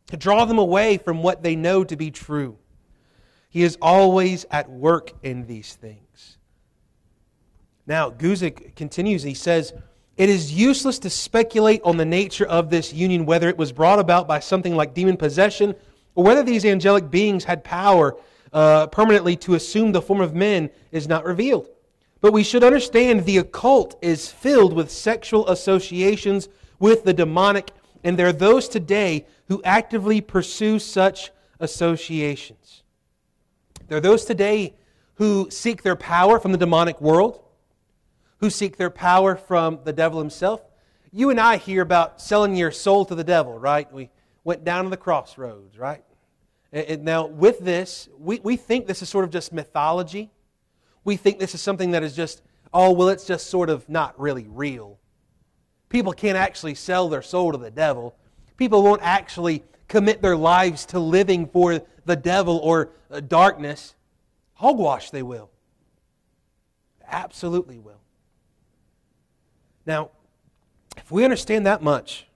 to 0.09 0.17
draw 0.17 0.45
them 0.45 0.59
away 0.59 0.99
from 0.99 1.23
what 1.23 1.43
they 1.43 1.57
know 1.57 1.83
to 1.85 1.97
be 1.97 2.11
true. 2.11 2.59
He 3.57 3.63
is 3.63 3.79
always 3.81 4.45
at 4.51 4.69
work 4.69 5.15
in 5.23 5.47
these 5.47 5.77
things. 5.77 6.37
Now, 7.87 8.11
Guzik 8.11 8.77
continues, 8.77 9.23
he 9.23 9.33
says, 9.33 9.73
It 10.19 10.29
is 10.29 10.53
useless 10.53 10.99
to 10.99 11.09
speculate 11.09 11.81
on 11.83 11.97
the 11.97 12.05
nature 12.05 12.45
of 12.45 12.69
this 12.69 12.93
union, 12.93 13.25
whether 13.25 13.49
it 13.49 13.57
was 13.57 13.73
brought 13.73 13.99
about 13.99 14.29
by 14.29 14.41
something 14.41 14.77
like 14.77 14.93
demon 14.93 15.17
possession, 15.17 15.75
or 16.15 16.23
whether 16.23 16.43
these 16.43 16.67
angelic 16.67 17.11
beings 17.11 17.45
had 17.45 17.65
power 17.65 18.19
uh, 18.53 18.89
permanently 18.89 19.37
to 19.37 19.55
assume 19.55 19.91
the 19.91 20.03
form 20.03 20.21
of 20.21 20.35
men, 20.35 20.69
is 20.93 21.09
not 21.09 21.25
revealed. 21.25 21.67
But 22.21 22.35
we 22.35 22.43
should 22.43 22.63
understand 22.63 23.25
the 23.25 23.39
occult 23.39 23.97
is 24.03 24.31
filled 24.31 24.75
with 24.75 24.91
sexual 24.91 25.49
associations 25.49 26.51
with 26.79 27.05
the 27.05 27.15
demonic, 27.15 27.71
and 28.05 28.19
there 28.19 28.27
are 28.27 28.35
those 28.35 28.69
today 28.69 29.25
who 29.49 29.63
actively 29.65 30.21
pursue 30.21 30.79
such 30.79 31.31
associations. 31.59 32.83
There 33.89 33.99
are 33.99 34.01
those 34.01 34.25
today 34.25 34.75
who 35.15 35.49
seek 35.51 35.83
their 35.83 35.97
power 35.97 36.41
from 36.41 36.53
the 36.53 36.59
demonic 36.59 37.01
world, 37.01 37.41
who 38.39 38.51
seek 38.51 38.77
their 38.77 38.91
power 38.91 39.37
from 39.37 39.81
the 39.85 39.93
devil 39.93 40.19
himself. 40.19 40.63
You 41.13 41.31
and 41.31 41.41
I 41.41 41.57
hear 41.57 41.83
about 41.83 42.21
selling 42.21 42.57
your 42.57 42.71
soul 42.71 43.05
to 43.07 43.15
the 43.15 43.25
devil, 43.25 43.59
right? 43.59 43.91
We 43.93 44.11
went 44.45 44.65
down 44.65 44.85
to 44.85 44.91
the 44.91 44.97
crossroads, 44.97 45.79
right? 45.79 46.03
And 46.73 47.05
now, 47.05 47.27
with 47.27 47.61
this, 47.61 48.09
we, 48.19 48.41
we 48.41 48.57
think 48.57 48.87
this 48.87 49.01
is 49.01 49.09
sort 49.09 49.25
of 49.25 49.31
just 49.31 49.53
mythology. 49.53 50.31
We 51.05 51.17
think 51.17 51.39
this 51.39 51.55
is 51.55 51.63
something 51.63 51.93
that 51.93 52.03
is 52.03 52.15
just, 52.15 52.43
oh, 52.75 52.93
well, 52.93 53.09
it's 53.09 53.25
just 53.25 53.49
sort 53.49 53.71
of 53.71 53.89
not 53.89 54.19
really 54.21 54.47
real. 54.49 54.99
People 55.89 56.13
can't 56.13 56.37
actually 56.37 56.75
sell 56.75 57.09
their 57.09 57.23
soul 57.23 57.53
to 57.53 57.59
the 57.59 57.71
devil. 57.71 58.17
People 58.57 58.83
won't 58.83 59.01
actually 59.03 59.63
commit 59.89 60.23
their 60.23 60.37
lives 60.37 60.87
to 60.87 60.99
living 60.99 61.47
for 61.47 61.83
the 62.05 62.17
devil 62.17 62.59
or 62.59 62.91
uh, 63.11 63.21
darkness. 63.21 63.95
Hogwash, 64.55 65.11
they 65.11 65.23
will. 65.23 65.51
Absolutely 67.09 67.79
will. 67.79 68.01
Now, 69.85 70.11
if 70.97 71.11
we 71.11 71.25
understand 71.25 71.67
that 71.67 71.83
much, 71.83 72.27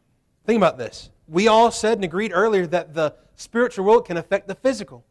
think 0.46 0.56
about 0.56 0.78
this. 0.78 1.10
We 1.26 1.48
all 1.48 1.70
said 1.70 1.98
and 1.98 2.04
agreed 2.04 2.32
earlier 2.32 2.66
that 2.68 2.94
the 2.94 3.14
spiritual 3.34 3.84
world 3.84 4.06
can 4.06 4.16
affect 4.16 4.46
the 4.46 4.54
physical, 4.54 5.04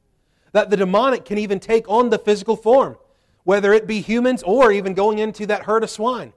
that 0.52 0.70
the 0.70 0.78
demonic 0.78 1.26
can 1.26 1.38
even 1.38 1.60
take 1.60 1.90
on 1.90 2.10
the 2.10 2.20
physical 2.20 2.56
form, 2.56 2.98
whether 3.44 3.74
it 3.74 3.88
be 3.88 4.02
humans 4.02 4.44
or 4.44 4.72
even 4.72 4.94
going 4.94 5.20
into 5.20 5.46
that 5.48 5.64
herd 5.64 5.84
of 5.84 5.90
swine. 5.90 6.34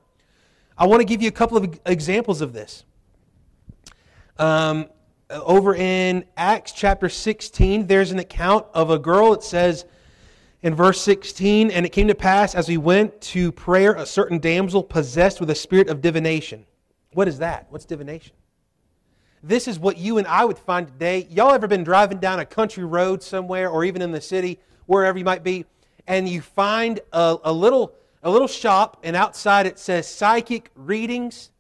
I 0.77 0.87
want 0.87 1.01
to 1.01 1.05
give 1.05 1.23
you 1.23 1.29
a 1.29 1.33
couple 1.33 1.59
of 1.59 1.79
examples 1.87 2.41
of 2.41 2.53
this. 2.53 2.85
Um, 4.39 4.89
Uh, 5.33 5.41
over 5.45 5.75
in 5.75 6.25
Acts 6.37 6.73
chapter 6.73 7.09
16, 7.09 7.87
there's 7.87 8.11
an 8.11 8.19
account 8.19 8.67
of 8.75 8.91
a 8.91 8.99
girl. 8.99 9.33
It 9.33 9.43
says 9.43 9.87
in 10.61 10.75
verse 10.75 11.01
16, 11.01 11.71
And 11.71 11.87
it 11.87 11.89
came 11.89 12.09
to 12.09 12.15
pass 12.15 12.55
as 12.55 12.69
we 12.69 12.77
went 12.77 13.19
to 13.23 13.51
prayer, 13.51 13.95
a 13.95 14.05
certain 14.05 14.39
damsel 14.39 14.83
possessed 14.83 15.41
with 15.41 15.49
a 15.49 15.55
spirit 15.55 15.89
of 15.89 16.03
divination. 16.03 16.67
What 17.15 17.29
is 17.29 17.39
that? 17.39 17.67
What's 17.71 17.87
divination? 17.87 18.35
This 19.43 19.67
is 19.67 19.79
what 19.79 19.97
you 19.97 20.19
and 20.19 20.27
I 20.27 20.45
would 20.45 20.59
find 20.59 20.87
today. 20.87 21.27
Y'all 21.31 21.55
ever 21.55 21.67
been 21.67 21.83
driving 21.83 22.19
down 22.19 22.39
a 22.39 22.45
country 22.45 22.85
road 22.85 23.23
somewhere 23.23 23.71
or 23.71 23.85
even 23.85 24.03
in 24.03 24.13
the 24.13 24.21
city, 24.21 24.61
wherever 24.85 25.17
you 25.17 25.25
might 25.25 25.43
be, 25.43 25.65
and 26.07 26.29
you 26.29 26.43
find 26.43 27.01
a, 27.11 27.39
a 27.45 27.53
little, 27.53 27.95
a 28.23 28.31
little 28.31 28.49
shop, 28.49 28.99
and 29.03 29.17
outside 29.17 29.65
it 29.65 29.79
says 29.79 30.07
psychic 30.07 30.71
readings 30.75 31.51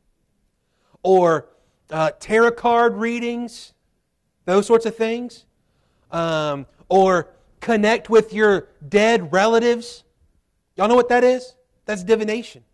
or 1.03 1.47
uh, 1.93 2.11
tarot 2.19 2.53
card 2.53 2.97
readings, 2.97 3.75
those 4.45 4.67
sorts 4.67 4.87
of 4.87 4.97
things, 4.97 5.45
um, 6.11 6.67
or 6.89 7.29
connect 7.61 8.11
with 8.11 8.33
your 8.33 8.69
dead 8.89 9.33
relatives. 9.33 10.03
Y'all 10.77 10.89
know 10.89 10.97
what 10.97 11.09
that 11.11 11.23
is? 11.23 11.55
That's 11.85 12.03
divination. 12.03 12.65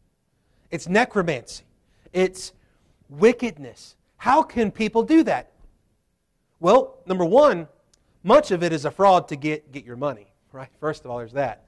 It's 0.70 0.88
necromancy. 0.88 1.64
It's 2.12 2.52
wickedness. 3.08 3.96
How 4.16 4.42
can 4.42 4.70
people 4.70 5.02
do 5.02 5.22
that? 5.24 5.52
Well, 6.60 6.98
number 7.06 7.24
one, 7.24 7.68
much 8.22 8.50
of 8.50 8.62
it 8.62 8.72
is 8.72 8.84
a 8.84 8.90
fraud 8.90 9.28
to 9.28 9.36
get, 9.36 9.72
get 9.72 9.84
your 9.84 9.96
money, 9.96 10.26
right? 10.52 10.68
First 10.80 11.04
of 11.04 11.10
all, 11.10 11.18
there's 11.18 11.32
that. 11.32 11.64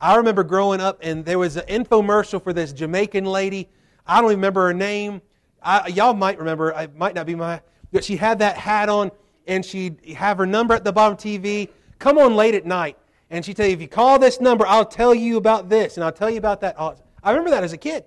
I 0.00 0.16
remember 0.16 0.42
growing 0.42 0.80
up, 0.80 0.98
and 1.02 1.24
there 1.24 1.38
was 1.38 1.56
an 1.56 1.66
infomercial 1.66 2.42
for 2.42 2.52
this 2.52 2.72
Jamaican 2.72 3.24
lady. 3.24 3.68
I 4.06 4.20
don't 4.20 4.30
even 4.30 4.38
remember 4.38 4.66
her 4.66 4.74
name. 4.74 5.22
I, 5.64 5.88
y'all 5.88 6.14
might 6.14 6.38
remember. 6.38 6.70
It 6.70 6.96
might 6.96 7.14
not 7.14 7.26
be 7.26 7.34
my. 7.34 7.60
But 7.92 8.04
she 8.04 8.16
had 8.16 8.38
that 8.38 8.56
hat 8.56 8.88
on, 8.88 9.10
and 9.46 9.64
she'd 9.64 10.04
have 10.16 10.38
her 10.38 10.46
number 10.46 10.74
at 10.74 10.84
the 10.84 10.92
bottom 10.92 11.16
TV. 11.16 11.68
Come 11.98 12.18
on 12.18 12.34
late 12.34 12.54
at 12.54 12.66
night, 12.66 12.96
and 13.30 13.44
she'd 13.44 13.56
tell 13.56 13.66
you, 13.66 13.72
if 13.72 13.80
you 13.80 13.88
call 13.88 14.18
this 14.18 14.40
number, 14.40 14.66
I'll 14.66 14.84
tell 14.84 15.14
you 15.14 15.36
about 15.36 15.68
this, 15.68 15.96
and 15.96 16.04
I'll 16.04 16.12
tell 16.12 16.30
you 16.30 16.38
about 16.38 16.60
that. 16.62 16.76
I 16.78 17.30
remember 17.30 17.50
that 17.50 17.64
as 17.64 17.72
a 17.72 17.78
kid. 17.78 18.04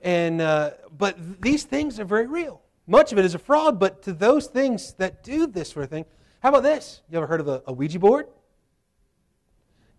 And 0.00 0.40
uh, 0.40 0.72
but 0.96 1.40
these 1.40 1.64
things 1.64 1.98
are 1.98 2.04
very 2.04 2.26
real. 2.26 2.62
Much 2.86 3.12
of 3.12 3.18
it 3.18 3.24
is 3.24 3.34
a 3.34 3.38
fraud, 3.38 3.78
but 3.78 4.02
to 4.02 4.12
those 4.12 4.46
things 4.46 4.94
that 4.94 5.22
do 5.22 5.46
this 5.46 5.70
sort 5.70 5.84
of 5.84 5.90
thing, 5.90 6.06
how 6.40 6.50
about 6.50 6.62
this? 6.62 7.02
You 7.10 7.18
ever 7.18 7.26
heard 7.26 7.40
of 7.40 7.48
a, 7.48 7.62
a 7.66 7.72
Ouija 7.72 7.98
board? 7.98 8.28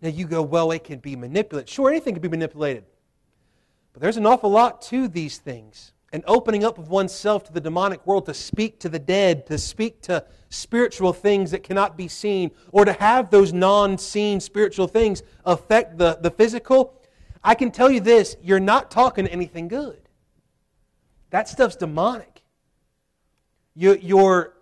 Now 0.02 0.08
you 0.08 0.26
go, 0.26 0.42
well, 0.42 0.70
it 0.72 0.84
can 0.84 0.98
be 0.98 1.14
manipulated. 1.14 1.68
Sure, 1.68 1.90
anything 1.90 2.14
can 2.14 2.22
be 2.22 2.28
manipulated. 2.28 2.84
But 3.92 4.02
there's 4.02 4.16
an 4.16 4.26
awful 4.26 4.50
lot 4.50 4.82
to 4.82 5.08
these 5.08 5.38
things. 5.38 5.92
An 6.12 6.24
opening 6.26 6.64
up 6.64 6.78
of 6.78 6.90
oneself 6.90 7.44
to 7.44 7.52
the 7.52 7.60
demonic 7.60 8.04
world 8.06 8.26
to 8.26 8.34
speak 8.34 8.80
to 8.80 8.88
the 8.88 8.98
dead, 8.98 9.46
to 9.46 9.58
speak 9.58 10.02
to 10.02 10.24
spiritual 10.48 11.12
things 11.12 11.52
that 11.52 11.62
cannot 11.62 11.96
be 11.96 12.08
seen, 12.08 12.50
or 12.72 12.84
to 12.84 12.92
have 12.92 13.30
those 13.30 13.52
non 13.52 13.96
seen 13.96 14.40
spiritual 14.40 14.88
things 14.88 15.22
affect 15.44 15.98
the, 15.98 16.18
the 16.20 16.30
physical. 16.30 17.00
I 17.44 17.54
can 17.54 17.70
tell 17.70 17.90
you 17.90 18.00
this 18.00 18.36
you're 18.42 18.60
not 18.60 18.90
talking 18.90 19.26
anything 19.28 19.68
good. 19.68 20.00
That 21.30 21.48
stuff's 21.48 21.76
demonic 21.76 22.30
your, 23.74 23.96
your 23.96 24.54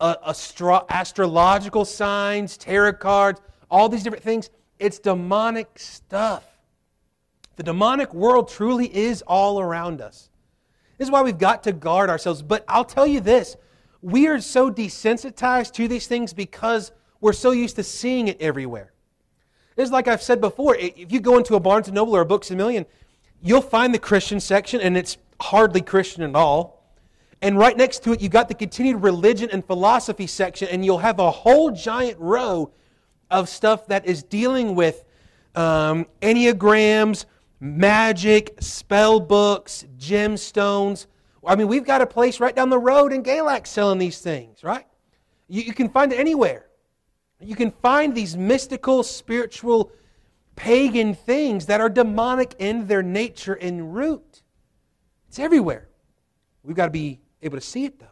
uh, 0.00 0.16
astro- 0.26 0.84
astrological 0.88 1.84
signs, 1.84 2.56
tarot 2.56 2.94
cards, 2.94 3.40
all 3.70 3.88
these 3.88 4.02
different 4.02 4.24
things. 4.24 4.50
It's 4.78 4.98
demonic 4.98 5.78
stuff. 5.78 6.44
The 7.56 7.62
demonic 7.62 8.12
world 8.12 8.48
truly 8.48 8.94
is 8.94 9.22
all 9.22 9.60
around 9.60 10.00
us. 10.00 10.28
This 10.98 11.08
is 11.08 11.12
why 11.12 11.22
we've 11.22 11.38
got 11.38 11.62
to 11.64 11.72
guard 11.72 12.10
ourselves. 12.10 12.42
But 12.42 12.64
I'll 12.68 12.84
tell 12.84 13.06
you 13.06 13.20
this 13.20 13.56
we 14.00 14.26
are 14.26 14.40
so 14.40 14.70
desensitized 14.70 15.72
to 15.72 15.88
these 15.88 16.06
things 16.06 16.34
because 16.34 16.92
we're 17.20 17.32
so 17.32 17.52
used 17.52 17.76
to 17.76 17.82
seeing 17.82 18.28
it 18.28 18.40
everywhere. 18.40 18.92
It's 19.76 19.90
like 19.90 20.08
I've 20.08 20.22
said 20.22 20.40
before 20.40 20.76
if 20.76 21.10
you 21.10 21.20
go 21.20 21.38
into 21.38 21.56
a 21.56 21.60
Barnes 21.60 21.88
and 21.88 21.94
Noble 21.94 22.14
or 22.14 22.20
a 22.20 22.26
Books 22.26 22.50
a 22.50 22.56
Million, 22.56 22.86
you'll 23.42 23.62
find 23.62 23.94
the 23.94 23.98
Christian 23.98 24.40
section, 24.40 24.80
and 24.80 24.96
it's 24.96 25.16
hardly 25.40 25.80
Christian 25.80 26.22
at 26.22 26.34
all. 26.34 26.84
And 27.42 27.58
right 27.58 27.76
next 27.76 28.02
to 28.04 28.12
it, 28.12 28.20
you've 28.20 28.32
got 28.32 28.48
the 28.48 28.54
continued 28.54 29.02
religion 29.02 29.50
and 29.52 29.64
philosophy 29.64 30.26
section, 30.26 30.68
and 30.68 30.84
you'll 30.84 30.98
have 30.98 31.18
a 31.18 31.30
whole 31.30 31.70
giant 31.70 32.18
row 32.20 32.70
of 33.30 33.48
stuff 33.48 33.86
that 33.88 34.06
is 34.06 34.22
dealing 34.22 34.74
with 34.74 35.04
um, 35.54 36.06
enneagrams, 36.22 37.24
magic, 37.64 38.54
spell 38.60 39.18
books, 39.18 39.86
gemstones. 39.96 41.06
I 41.46 41.56
mean, 41.56 41.66
we've 41.66 41.84
got 41.84 42.02
a 42.02 42.06
place 42.06 42.38
right 42.38 42.54
down 42.54 42.68
the 42.68 42.78
road 42.78 43.12
in 43.12 43.22
Galax 43.22 43.68
selling 43.68 43.98
these 43.98 44.20
things, 44.20 44.62
right? 44.62 44.86
You, 45.48 45.62
you 45.62 45.72
can 45.72 45.88
find 45.88 46.12
it 46.12 46.18
anywhere. 46.18 46.66
You 47.40 47.56
can 47.56 47.70
find 47.70 48.14
these 48.14 48.36
mystical, 48.36 49.02
spiritual, 49.02 49.90
pagan 50.56 51.14
things 51.14 51.66
that 51.66 51.80
are 51.80 51.88
demonic 51.88 52.54
in 52.58 52.86
their 52.86 53.02
nature 53.02 53.54
and 53.54 53.94
root. 53.94 54.42
It's 55.28 55.38
everywhere. 55.38 55.88
We've 56.62 56.76
got 56.76 56.86
to 56.86 56.92
be 56.92 57.20
able 57.42 57.56
to 57.56 57.64
see 57.64 57.86
it, 57.86 57.98
though. 57.98 58.06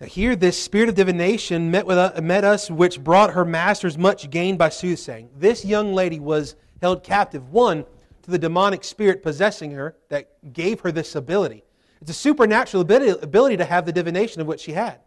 Now, 0.00 0.06
here, 0.06 0.36
this 0.36 0.60
spirit 0.60 0.88
of 0.88 0.94
divination 0.94 1.70
met, 1.70 1.86
with, 1.86 1.98
uh, 1.98 2.20
met 2.22 2.44
us, 2.44 2.70
which 2.70 3.02
brought 3.02 3.32
her 3.32 3.44
masters 3.44 3.98
much 3.98 4.30
gain 4.30 4.56
by 4.56 4.68
soothsaying. 4.68 5.30
This 5.36 5.64
young 5.64 5.92
lady 5.92 6.18
was 6.18 6.56
held 6.80 7.02
captive, 7.02 7.50
one, 7.50 7.84
to 8.22 8.30
the 8.30 8.38
demonic 8.38 8.84
spirit 8.84 9.22
possessing 9.22 9.72
her 9.72 9.96
that 10.08 10.52
gave 10.52 10.80
her 10.80 10.92
this 10.92 11.14
ability. 11.14 11.64
It's 12.00 12.10
a 12.10 12.14
supernatural 12.14 12.82
ability, 12.82 13.56
to 13.56 13.64
have 13.64 13.86
the 13.86 13.92
divination 13.92 14.40
of 14.40 14.46
what 14.46 14.60
she 14.60 14.72
had. 14.72 15.00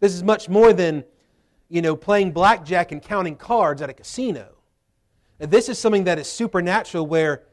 This 0.00 0.12
is 0.12 0.22
much 0.22 0.48
more 0.48 0.72
than, 0.72 1.04
you 1.68 1.80
know, 1.80 1.96
playing 1.96 2.32
blackjack 2.32 2.92
and 2.92 3.00
counting 3.00 3.36
cards 3.36 3.80
at 3.80 3.88
a 3.88 3.94
casino. 3.94 4.56
And 5.40 5.50
this 5.50 5.68
is 5.68 5.78
something 5.78 6.04
that 6.04 6.18
is 6.18 6.30
supernatural 6.30 7.06
where 7.06 7.44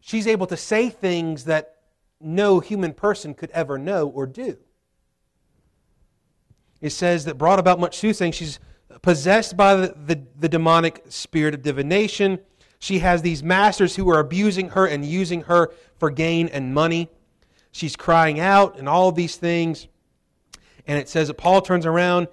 she's 0.00 0.26
able 0.26 0.46
to 0.46 0.56
say 0.56 0.88
things 0.88 1.44
that 1.44 1.76
no 2.20 2.60
human 2.60 2.92
person 2.92 3.34
could 3.34 3.50
ever 3.50 3.78
know 3.78 4.08
or 4.08 4.26
do 4.26 4.56
it 6.82 6.90
says 6.90 7.24
that 7.24 7.38
brought 7.38 7.60
about 7.60 7.80
much 7.80 7.96
soothsaying. 7.96 8.32
She's 8.32 8.58
possessed 9.02 9.56
by 9.56 9.74
the, 9.74 9.94
the, 10.06 10.22
the, 10.38 10.48
demonic 10.48 11.04
spirit 11.08 11.54
of 11.54 11.62
divination. 11.62 12.38
She 12.78 13.00
has 13.00 13.22
these 13.22 13.42
masters 13.42 13.96
who 13.96 14.08
are 14.10 14.20
abusing 14.20 14.70
her 14.70 14.86
and 14.86 15.04
using 15.04 15.42
her 15.42 15.72
for 15.98 16.10
gain 16.10 16.48
and 16.48 16.72
money. 16.72 17.10
She's 17.72 17.96
crying 17.96 18.40
out 18.40 18.78
and 18.78 18.88
all 18.88 19.12
these 19.12 19.36
things. 19.36 19.88
And 20.86 20.98
it 20.98 21.08
says 21.08 21.28
that 21.28 21.34
Paul 21.34 21.62
turns 21.62 21.86
around 21.86 22.28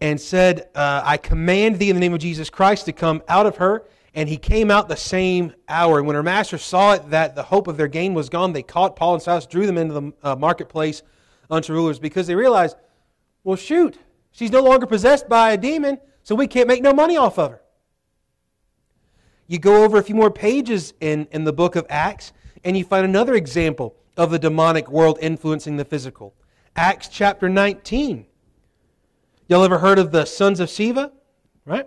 and 0.00 0.20
said, 0.20 0.68
uh, 0.74 1.02
I 1.04 1.16
command 1.16 1.78
thee 1.78 1.90
in 1.90 1.96
the 1.96 2.00
name 2.00 2.14
of 2.14 2.20
Jesus 2.20 2.50
Christ 2.50 2.86
to 2.86 2.92
come 2.92 3.22
out 3.28 3.46
of 3.46 3.56
her. 3.56 3.84
And 4.14 4.28
he 4.28 4.36
came 4.36 4.70
out 4.70 4.88
the 4.88 4.96
same 4.96 5.52
hour. 5.68 5.98
And 5.98 6.06
when 6.06 6.14
her 6.14 6.22
masters 6.22 6.62
saw 6.62 6.92
it, 6.92 7.10
that 7.10 7.34
the 7.34 7.42
hope 7.42 7.66
of 7.66 7.76
their 7.76 7.88
gain 7.88 8.14
was 8.14 8.28
gone, 8.28 8.52
they 8.52 8.62
caught 8.62 8.96
Paul 8.96 9.14
and 9.14 9.22
Silas, 9.22 9.46
drew 9.46 9.66
them 9.66 9.76
into 9.76 9.94
the 9.94 10.12
uh, 10.22 10.36
marketplace 10.36 11.02
unto 11.50 11.72
rulers 11.72 11.98
because 11.98 12.26
they 12.26 12.34
realized 12.34 12.76
well, 13.44 13.56
shoot, 13.56 13.98
she's 14.32 14.50
no 14.50 14.62
longer 14.62 14.86
possessed 14.86 15.28
by 15.28 15.52
a 15.52 15.58
demon, 15.58 15.98
so 16.24 16.34
we 16.34 16.48
can't 16.48 16.66
make 16.66 16.82
no 16.82 16.92
money 16.92 17.16
off 17.16 17.38
of 17.38 17.52
her. 17.52 17.60
You 19.46 19.58
go 19.58 19.84
over 19.84 19.98
a 19.98 20.02
few 20.02 20.14
more 20.14 20.30
pages 20.30 20.94
in, 21.00 21.28
in 21.30 21.44
the 21.44 21.52
book 21.52 21.76
of 21.76 21.86
Acts, 21.90 22.32
and 22.64 22.76
you 22.76 22.82
find 22.82 23.04
another 23.04 23.34
example 23.34 23.94
of 24.16 24.30
the 24.30 24.38
demonic 24.38 24.90
world 24.90 25.18
influencing 25.20 25.76
the 25.76 25.84
physical. 25.84 26.34
Acts 26.74 27.08
chapter 27.08 27.48
19. 27.48 28.24
Y'all 29.48 29.62
ever 29.62 29.78
heard 29.78 29.98
of 29.98 30.12
the 30.12 30.24
sons 30.24 30.60
of 30.60 30.70
Sceva? 30.70 31.12
Right? 31.66 31.86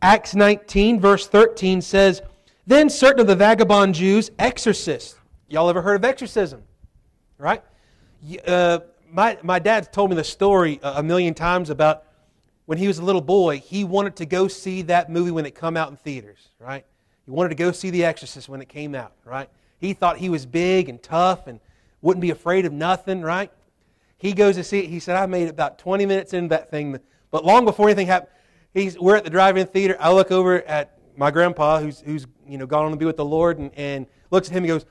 Acts 0.00 0.36
19, 0.36 1.00
verse 1.00 1.26
13 1.26 1.80
says, 1.80 2.22
Then 2.66 2.88
certain 2.88 3.20
of 3.20 3.26
the 3.26 3.34
vagabond 3.34 3.96
Jews, 3.96 4.30
exorcists. 4.38 5.16
Y'all 5.48 5.68
ever 5.68 5.82
heard 5.82 5.96
of 5.96 6.04
exorcism? 6.04 6.62
Right? 7.36 7.62
Uh, 8.46 8.78
my, 9.10 9.38
my 9.42 9.58
dad 9.58 9.92
told 9.92 10.10
me 10.10 10.16
the 10.16 10.24
story 10.24 10.78
a 10.82 11.02
million 11.02 11.34
times 11.34 11.70
about 11.70 12.04
when 12.66 12.78
he 12.78 12.86
was 12.86 12.98
a 12.98 13.04
little 13.04 13.20
boy, 13.20 13.58
he 13.58 13.84
wanted 13.84 14.16
to 14.16 14.26
go 14.26 14.48
see 14.48 14.82
that 14.82 15.10
movie 15.10 15.30
when 15.30 15.46
it 15.46 15.54
come 15.54 15.76
out 15.76 15.90
in 15.90 15.96
theaters, 15.96 16.48
right? 16.58 16.84
He 17.24 17.30
wanted 17.30 17.50
to 17.50 17.54
go 17.54 17.72
see 17.72 17.90
The 17.90 18.04
Exorcist 18.04 18.48
when 18.48 18.60
it 18.60 18.68
came 18.68 18.94
out, 18.94 19.12
right? 19.24 19.48
He 19.78 19.92
thought 19.92 20.18
he 20.18 20.28
was 20.28 20.46
big 20.46 20.88
and 20.88 21.02
tough 21.02 21.46
and 21.46 21.60
wouldn't 22.02 22.20
be 22.20 22.30
afraid 22.30 22.66
of 22.66 22.72
nothing, 22.72 23.22
right? 23.22 23.50
He 24.18 24.32
goes 24.32 24.56
to 24.56 24.64
see 24.64 24.80
it. 24.80 24.88
He 24.88 25.00
said, 25.00 25.16
I 25.16 25.26
made 25.26 25.48
about 25.48 25.78
20 25.78 26.06
minutes 26.06 26.32
into 26.32 26.48
that 26.48 26.70
thing. 26.70 26.98
But 27.30 27.44
long 27.44 27.64
before 27.64 27.88
anything 27.88 28.06
happened, 28.06 28.30
he's, 28.74 28.98
we're 28.98 29.16
at 29.16 29.24
the 29.24 29.30
drive-in 29.30 29.66
theater. 29.68 29.96
I 30.00 30.12
look 30.12 30.30
over 30.30 30.62
at 30.62 30.98
my 31.16 31.30
grandpa, 31.30 31.80
who's, 31.80 32.00
who's 32.00 32.26
you 32.48 32.58
know, 32.58 32.66
gone 32.66 32.84
on 32.84 32.90
to 32.90 32.96
be 32.96 33.04
with 33.04 33.16
the 33.16 33.24
Lord, 33.24 33.58
and, 33.58 33.70
and 33.74 34.06
looks 34.30 34.48
at 34.48 34.52
him 34.52 34.64
and 34.64 34.68
goes, 34.68 34.86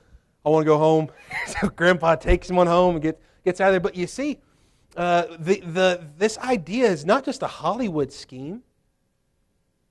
I 0.45 0.49
want 0.49 0.63
to 0.63 0.65
go 0.65 0.77
home. 0.77 1.09
so 1.47 1.69
grandpa 1.69 2.15
takes 2.15 2.49
him 2.49 2.59
on 2.59 2.67
home 2.67 2.95
and 2.95 3.01
gets 3.01 3.19
gets 3.43 3.61
out 3.61 3.67
of 3.67 3.73
there. 3.73 3.79
But 3.79 3.95
you 3.95 4.07
see, 4.07 4.39
uh, 4.95 5.37
the, 5.39 5.59
the, 5.61 6.07
this 6.17 6.37
idea 6.37 6.85
is 6.85 7.05
not 7.05 7.25
just 7.25 7.41
a 7.41 7.47
Hollywood 7.47 8.11
scheme. 8.11 8.63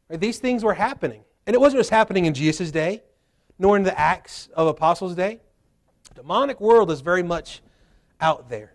Right? 0.08 0.20
These 0.20 0.38
things 0.38 0.64
were 0.64 0.74
happening. 0.74 1.22
And 1.46 1.54
it 1.54 1.60
wasn't 1.60 1.80
just 1.80 1.90
happening 1.90 2.24
in 2.24 2.34
Jesus' 2.34 2.70
day, 2.70 3.02
nor 3.58 3.76
in 3.76 3.82
the 3.82 3.98
Acts 3.98 4.48
of 4.54 4.66
Apostles' 4.66 5.14
day. 5.14 5.40
The 6.08 6.22
demonic 6.22 6.60
world 6.60 6.90
is 6.90 7.00
very 7.00 7.22
much 7.22 7.62
out 8.20 8.48
there. 8.48 8.72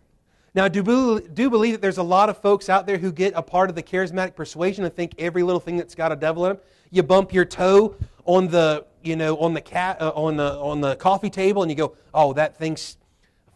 Now, 0.55 0.65
I 0.65 0.67
do, 0.67 1.19
do 1.21 1.49
believe 1.49 1.73
that 1.73 1.81
there's 1.81 1.99
a 1.99 2.03
lot 2.03 2.29
of 2.29 2.37
folks 2.37 2.69
out 2.69 2.87
there 2.87 2.97
who 2.97 3.11
get 3.11 3.33
a 3.35 3.41
part 3.41 3.69
of 3.69 3.75
the 3.75 3.83
charismatic 3.83 4.35
persuasion 4.35 4.83
and 4.83 4.93
think 4.93 5.13
every 5.17 5.43
little 5.43 5.59
thing 5.59 5.77
that's 5.77 5.95
got 5.95 6.11
a 6.11 6.15
devil 6.15 6.45
in 6.45 6.53
them. 6.53 6.61
You 6.91 7.03
bump 7.03 7.33
your 7.33 7.45
toe 7.45 7.95
on 8.25 8.47
the, 8.47 8.85
you 9.03 9.15
know, 9.15 9.37
on 9.37 9.53
the 9.53 9.61
cat, 9.61 10.01
uh, 10.01 10.09
on 10.09 10.37
the 10.37 10.57
on 10.57 10.81
the 10.81 10.95
coffee 10.95 11.29
table, 11.29 11.61
and 11.61 11.69
you 11.69 11.77
go, 11.77 11.95
"Oh, 12.13 12.33
that 12.33 12.57
thing's 12.57 12.97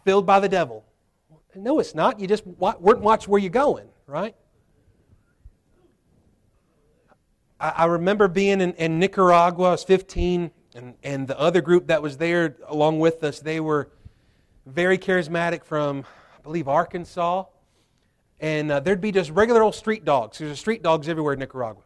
filled 0.03 0.25
by 0.25 0.39
the 0.39 0.47
devil." 0.47 0.85
No, 1.55 1.79
it's 1.79 1.95
not. 1.95 2.19
You 2.19 2.27
just 2.27 2.45
weren't 2.45 3.01
watch 3.01 3.27
where 3.27 3.39
you're 3.39 3.49
going, 3.49 3.87
right? 4.07 4.35
I, 7.59 7.85
remember 7.85 8.27
being 8.27 8.59
in, 8.59 8.73
in, 8.73 8.99
Nicaragua. 8.99 9.69
I 9.69 9.71
was 9.71 9.85
15, 9.85 10.51
and, 10.75 10.95
and 11.01 11.27
the 11.27 11.39
other 11.39 11.61
group 11.61 11.87
that 11.87 12.01
was 12.01 12.17
there 12.17 12.57
along 12.67 12.99
with 12.99 13.23
us, 13.23 13.39
they 13.39 13.61
were 13.61 13.89
very 14.65 14.97
charismatic 14.97 15.63
from, 15.63 16.03
I 16.37 16.41
believe, 16.41 16.67
Arkansas. 16.67 17.45
And 18.41 18.69
uh, 18.69 18.81
there'd 18.81 18.99
be 18.99 19.13
just 19.13 19.29
regular 19.29 19.63
old 19.63 19.75
street 19.75 20.03
dogs. 20.03 20.39
There's 20.39 20.59
street 20.59 20.83
dogs 20.83 21.07
everywhere 21.07 21.33
in 21.33 21.39
Nicaragua. 21.39 21.83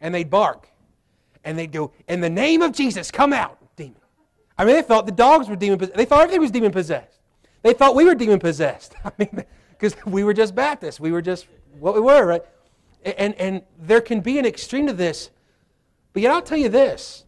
And 0.00 0.12
they'd 0.12 0.28
bark. 0.28 0.68
And 1.44 1.56
they'd 1.56 1.70
go, 1.70 1.92
In 2.08 2.20
the 2.20 2.30
name 2.30 2.60
of 2.60 2.72
Jesus, 2.72 3.12
come 3.12 3.32
out, 3.32 3.58
demon. 3.76 4.00
I 4.58 4.64
mean, 4.64 4.74
they 4.74 4.82
thought 4.82 5.06
the 5.06 5.12
dogs 5.12 5.48
were 5.48 5.54
demon 5.54 5.78
possessed. 5.78 5.96
They 5.96 6.06
thought 6.06 6.22
everything 6.22 6.40
was 6.40 6.50
demon 6.50 6.72
possessed. 6.72 7.19
They 7.62 7.72
thought 7.72 7.94
we 7.94 8.04
were 8.04 8.14
demon 8.14 8.38
possessed. 8.38 8.94
I 9.04 9.10
mean, 9.18 9.44
because 9.70 9.94
we 10.04 10.24
were 10.24 10.34
just 10.34 10.54
Baptists. 10.54 11.00
We 11.00 11.12
were 11.12 11.22
just 11.22 11.46
what 11.78 11.94
we 11.94 12.00
were, 12.00 12.26
right? 12.26 12.42
And, 13.04 13.34
and 13.36 13.62
there 13.78 14.00
can 14.00 14.20
be 14.20 14.38
an 14.38 14.44
extreme 14.44 14.86
to 14.86 14.92
this. 14.92 15.30
But 16.12 16.22
yet, 16.22 16.32
I'll 16.32 16.42
tell 16.42 16.58
you 16.58 16.68
this 16.68 17.24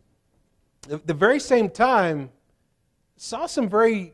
the, 0.83 0.99
the 0.99 1.15
very 1.15 1.41
same 1.41 1.71
time, 1.71 2.31
saw 3.17 3.47
some 3.47 3.69
very 3.69 4.13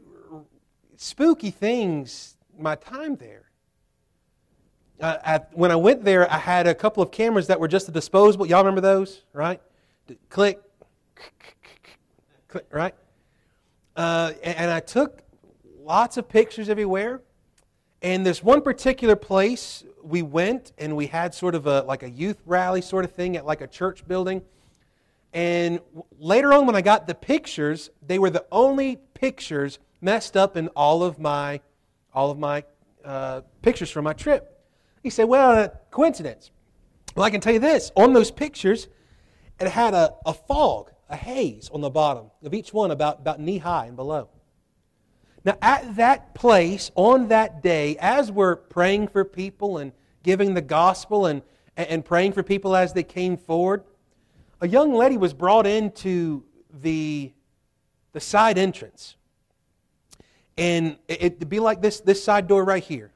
spooky 0.96 1.50
things 1.50 2.36
my 2.58 2.74
time 2.74 3.16
there. 3.16 3.44
Uh, 5.00 5.38
when 5.52 5.70
I 5.70 5.76
went 5.76 6.04
there, 6.04 6.30
I 6.30 6.38
had 6.38 6.66
a 6.66 6.74
couple 6.74 7.02
of 7.02 7.12
cameras 7.12 7.46
that 7.46 7.60
were 7.60 7.68
just 7.68 7.92
disposable. 7.92 8.46
Y'all 8.46 8.58
remember 8.58 8.80
those, 8.80 9.22
right? 9.32 9.60
Click, 10.28 10.60
click, 12.48 12.66
right? 12.72 12.94
Uh, 13.94 14.32
and, 14.42 14.56
and 14.56 14.70
I 14.72 14.80
took 14.80 15.22
lots 15.88 16.18
of 16.18 16.28
pictures 16.28 16.68
everywhere. 16.68 17.22
And 18.02 18.24
this 18.24 18.42
one 18.42 18.60
particular 18.60 19.16
place 19.16 19.82
we 20.02 20.22
went 20.22 20.72
and 20.78 20.94
we 20.94 21.06
had 21.06 21.34
sort 21.34 21.54
of 21.54 21.66
a 21.66 21.82
like 21.82 22.02
a 22.02 22.10
youth 22.10 22.40
rally 22.46 22.82
sort 22.82 23.04
of 23.04 23.12
thing 23.12 23.36
at 23.36 23.46
like 23.46 23.62
a 23.62 23.66
church 23.66 24.06
building. 24.06 24.42
And 25.32 25.80
later 26.18 26.52
on 26.52 26.66
when 26.66 26.76
I 26.76 26.82
got 26.82 27.06
the 27.06 27.14
pictures, 27.14 27.90
they 28.06 28.18
were 28.18 28.30
the 28.30 28.44
only 28.52 28.98
pictures 29.14 29.78
messed 30.00 30.36
up 30.36 30.56
in 30.56 30.68
all 30.68 31.02
of 31.02 31.18
my 31.18 31.60
all 32.14 32.30
of 32.30 32.38
my 32.38 32.64
uh, 33.04 33.40
pictures 33.62 33.90
from 33.90 34.04
my 34.04 34.12
trip. 34.12 34.62
He 35.02 35.10
said, 35.10 35.24
"Well, 35.24 35.58
uh, 35.58 35.68
coincidence." 35.90 36.50
Well, 37.16 37.24
I 37.24 37.30
can 37.30 37.40
tell 37.40 37.52
you 37.52 37.60
this: 37.60 37.90
on 37.96 38.12
those 38.12 38.30
pictures, 38.30 38.88
it 39.58 39.68
had 39.68 39.94
a, 39.94 40.14
a 40.24 40.34
fog, 40.34 40.92
a 41.08 41.16
haze 41.16 41.70
on 41.72 41.80
the 41.80 41.90
bottom 41.90 42.30
of 42.44 42.54
each 42.54 42.72
one, 42.72 42.90
about 42.90 43.20
about 43.20 43.40
knee 43.40 43.58
high 43.58 43.86
and 43.86 43.96
below. 43.96 44.28
Now, 45.48 45.56
at 45.62 45.96
that 45.96 46.34
place, 46.34 46.90
on 46.94 47.28
that 47.28 47.62
day, 47.62 47.96
as 48.00 48.30
we're 48.30 48.54
praying 48.54 49.08
for 49.08 49.24
people 49.24 49.78
and 49.78 49.92
giving 50.22 50.52
the 50.52 50.60
gospel 50.60 51.24
and, 51.24 51.40
and 51.74 52.04
praying 52.04 52.32
for 52.32 52.42
people 52.42 52.76
as 52.76 52.92
they 52.92 53.02
came 53.02 53.38
forward, 53.38 53.82
a 54.60 54.68
young 54.68 54.92
lady 54.92 55.16
was 55.16 55.32
brought 55.32 55.66
into 55.66 56.44
the, 56.82 57.32
the 58.12 58.20
side 58.20 58.58
entrance. 58.58 59.16
And 60.58 60.98
it, 61.08 61.38
would 61.38 61.48
be 61.48 61.60
like 61.60 61.80
this, 61.80 62.00
this 62.00 62.22
side 62.22 62.46
door 62.46 62.62
right 62.62 62.84
here. 62.84 63.10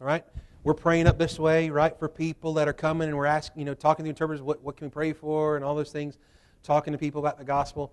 All 0.00 0.06
right? 0.06 0.24
We're 0.64 0.72
praying 0.72 1.06
up 1.06 1.18
this 1.18 1.38
way, 1.38 1.68
right, 1.68 1.94
for 1.98 2.08
people 2.08 2.54
that 2.54 2.66
are 2.66 2.72
coming, 2.72 3.08
and 3.08 3.16
we're 3.18 3.26
asking, 3.26 3.58
you 3.58 3.66
know, 3.66 3.74
talking 3.74 4.04
to 4.04 4.06
the 4.06 4.08
interpreters, 4.08 4.40
what, 4.40 4.62
what 4.62 4.78
can 4.78 4.86
we 4.86 4.90
pray 4.90 5.12
for, 5.12 5.56
and 5.56 5.64
all 5.66 5.74
those 5.74 5.92
things, 5.92 6.16
talking 6.62 6.92
to 6.92 6.98
people 6.98 7.20
about 7.20 7.36
the 7.36 7.44
gospel. 7.44 7.92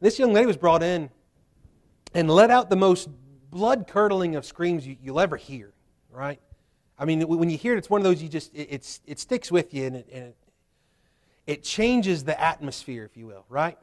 This 0.00 0.16
young 0.16 0.32
lady 0.32 0.46
was 0.46 0.56
brought 0.56 0.84
in 0.84 1.10
and 2.14 2.30
let 2.30 2.50
out 2.50 2.70
the 2.70 2.76
most 2.76 3.08
blood 3.50 3.86
curdling 3.86 4.36
of 4.36 4.44
screams 4.44 4.86
you, 4.86 4.96
will 5.04 5.20
ever 5.20 5.36
hear, 5.36 5.72
right? 6.10 6.40
I 6.98 7.04
mean, 7.04 7.22
when 7.22 7.50
you 7.50 7.58
hear 7.58 7.74
it, 7.74 7.78
it's 7.78 7.90
one 7.90 8.00
of 8.00 8.04
those 8.04 8.22
you 8.22 8.28
just, 8.28 8.54
it, 8.54 9.00
it 9.06 9.18
sticks 9.18 9.50
with 9.50 9.74
you 9.74 9.86
and, 9.86 9.96
it, 9.96 10.08
and 10.12 10.24
it, 10.24 10.36
it 11.46 11.62
changes 11.62 12.24
the 12.24 12.38
atmosphere, 12.40 13.04
if 13.04 13.16
you 13.16 13.26
will, 13.26 13.44
right? 13.48 13.78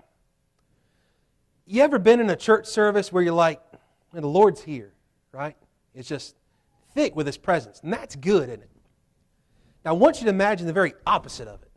You 1.66 1.82
ever 1.82 2.00
been 2.00 2.20
in 2.20 2.30
a 2.30 2.36
church 2.36 2.66
service 2.66 3.12
where 3.12 3.24
you're 3.24 3.34
like, 3.34 3.62
the 4.12 4.28
Lord's 4.28 4.62
here, 4.62 4.94
right? 5.32 5.56
It's 5.96 6.08
just 6.08 6.36
thick 6.94 7.16
with 7.16 7.26
His 7.26 7.38
presence, 7.38 7.80
and 7.84 7.94
that's 7.94 8.16
good, 8.16 8.50
isn't 8.50 8.62
it? 8.62 8.70
Now, 9.86 9.92
I 9.92 9.94
want 9.94 10.18
you 10.20 10.26
to 10.26 10.30
imagine 10.30 10.68
the 10.68 10.74
very 10.74 10.94
opposite 11.06 11.48
of 11.48 11.62
it, 11.62 11.72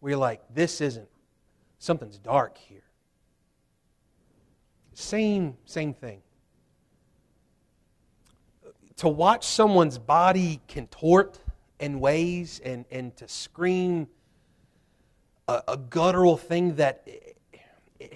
where 0.00 0.10
you're 0.10 0.18
like, 0.18 0.42
this 0.54 0.80
isn't, 0.80 1.08
something's 1.78 2.18
dark 2.18 2.58
here. 2.58 2.82
Same, 4.98 5.58
same 5.66 5.92
thing. 5.92 6.22
To 8.96 9.10
watch 9.10 9.46
someone's 9.46 9.98
body 9.98 10.62
contort 10.68 11.38
in 11.78 12.00
ways 12.00 12.62
and, 12.64 12.86
and 12.90 13.14
to 13.18 13.28
scream 13.28 14.08
a, 15.48 15.62
a 15.68 15.76
guttural 15.76 16.38
thing 16.38 16.76
that 16.76 17.02
it, 17.04 17.36
it, 18.00 18.14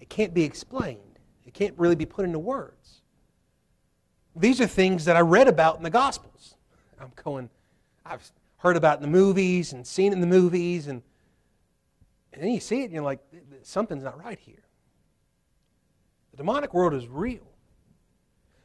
it 0.00 0.08
can't 0.08 0.32
be 0.32 0.44
explained. 0.44 1.18
It 1.46 1.52
can't 1.52 1.74
really 1.76 1.94
be 1.94 2.06
put 2.06 2.24
into 2.24 2.38
words. 2.38 3.02
These 4.34 4.62
are 4.62 4.66
things 4.66 5.04
that 5.04 5.14
I 5.14 5.20
read 5.20 5.46
about 5.46 5.76
in 5.76 5.82
the 5.82 5.90
Gospels. 5.90 6.54
I'm 6.98 7.12
going, 7.22 7.50
I've 8.06 8.32
heard 8.56 8.78
about 8.78 8.96
in 8.96 9.02
the 9.02 9.08
movies 9.08 9.74
and 9.74 9.86
seen 9.86 10.14
in 10.14 10.22
the 10.22 10.26
movies, 10.26 10.86
and, 10.86 11.02
and 12.32 12.42
then 12.42 12.50
you 12.50 12.60
see 12.60 12.80
it 12.80 12.84
and 12.84 12.94
you're 12.94 13.02
like, 13.02 13.20
something's 13.62 14.04
not 14.04 14.18
right 14.18 14.38
here. 14.38 14.64
Demonic 16.38 16.72
world 16.72 16.94
is 16.94 17.08
real. 17.08 17.42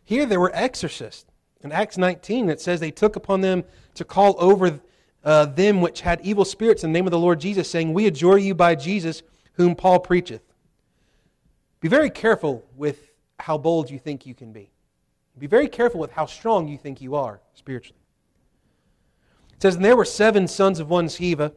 Here 0.06 0.28
there 0.28 0.40
were 0.40 0.52
exorcists. 0.54 1.26
In 1.62 1.72
Acts 1.72 1.98
19, 1.98 2.50
it 2.50 2.62
says 2.62 2.80
they 2.80 2.92
took 2.92 3.16
upon 3.16 3.42
them 3.42 3.64
to 3.96 4.06
call 4.06 4.36
over 4.38 4.80
uh, 5.24 5.46
them 5.48 5.82
which 5.82 6.02
had 6.02 6.22
evil 6.22 6.46
spirits 6.46 6.84
in 6.84 6.92
the 6.92 6.98
name 6.98 7.08
of 7.08 7.12
the 7.12 7.20
Lord 7.20 7.40
Jesus, 7.40 7.70
saying, 7.70 7.92
We 7.92 8.06
adjure 8.06 8.38
you 8.38 8.54
by 8.54 8.76
Jesus, 8.76 9.24
whom 9.54 9.76
Paul 9.76 10.00
preacheth. 10.00 10.42
Be 11.80 11.88
very 11.88 12.12
careful 12.12 12.64
with 12.76 13.12
how 13.40 13.58
bold 13.58 13.90
you 13.90 13.98
think 13.98 14.28
you 14.28 14.36
can 14.36 14.54
be. 14.54 14.70
Be 15.40 15.48
very 15.48 15.68
careful 15.68 16.00
with 16.00 16.12
how 16.12 16.28
strong 16.28 16.68
you 16.68 16.78
think 16.78 17.02
you 17.02 17.16
are 17.16 17.42
spiritually. 17.56 18.00
It 19.56 19.62
says, 19.64 19.76
And 19.76 19.84
there 19.84 19.98
were 19.98 20.06
seven 20.06 20.48
sons 20.48 20.80
of 20.80 20.92
one 20.92 21.08
Sceva, 21.08 21.52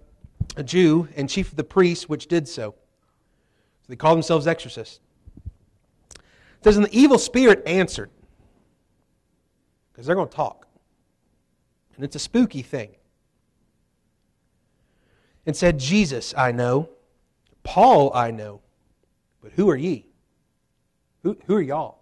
a 0.56 0.62
Jew, 0.62 1.08
and 1.14 1.28
chief 1.28 1.50
of 1.50 1.56
the 1.56 1.64
priests, 1.64 2.08
which 2.08 2.26
did 2.26 2.48
so. 2.48 2.70
So 2.70 3.86
they 3.88 3.96
called 3.96 4.16
themselves 4.16 4.46
exorcists. 4.46 5.00
Says, 6.66 6.76
And 6.76 6.86
the 6.86 6.98
evil 6.98 7.20
spirit 7.20 7.62
answered, 7.64 8.10
because 9.92 10.04
they're 10.04 10.16
going 10.16 10.26
to 10.26 10.34
talk. 10.34 10.66
And 11.94 12.04
it's 12.04 12.16
a 12.16 12.18
spooky 12.18 12.62
thing. 12.62 12.90
And 15.46 15.56
said, 15.56 15.78
Jesus 15.78 16.34
I 16.36 16.50
know, 16.50 16.88
Paul 17.62 18.10
I 18.12 18.32
know, 18.32 18.62
but 19.40 19.52
who 19.52 19.70
are 19.70 19.76
ye? 19.76 20.06
Who, 21.22 21.38
who 21.46 21.54
are 21.54 21.62
y'all? 21.62 22.00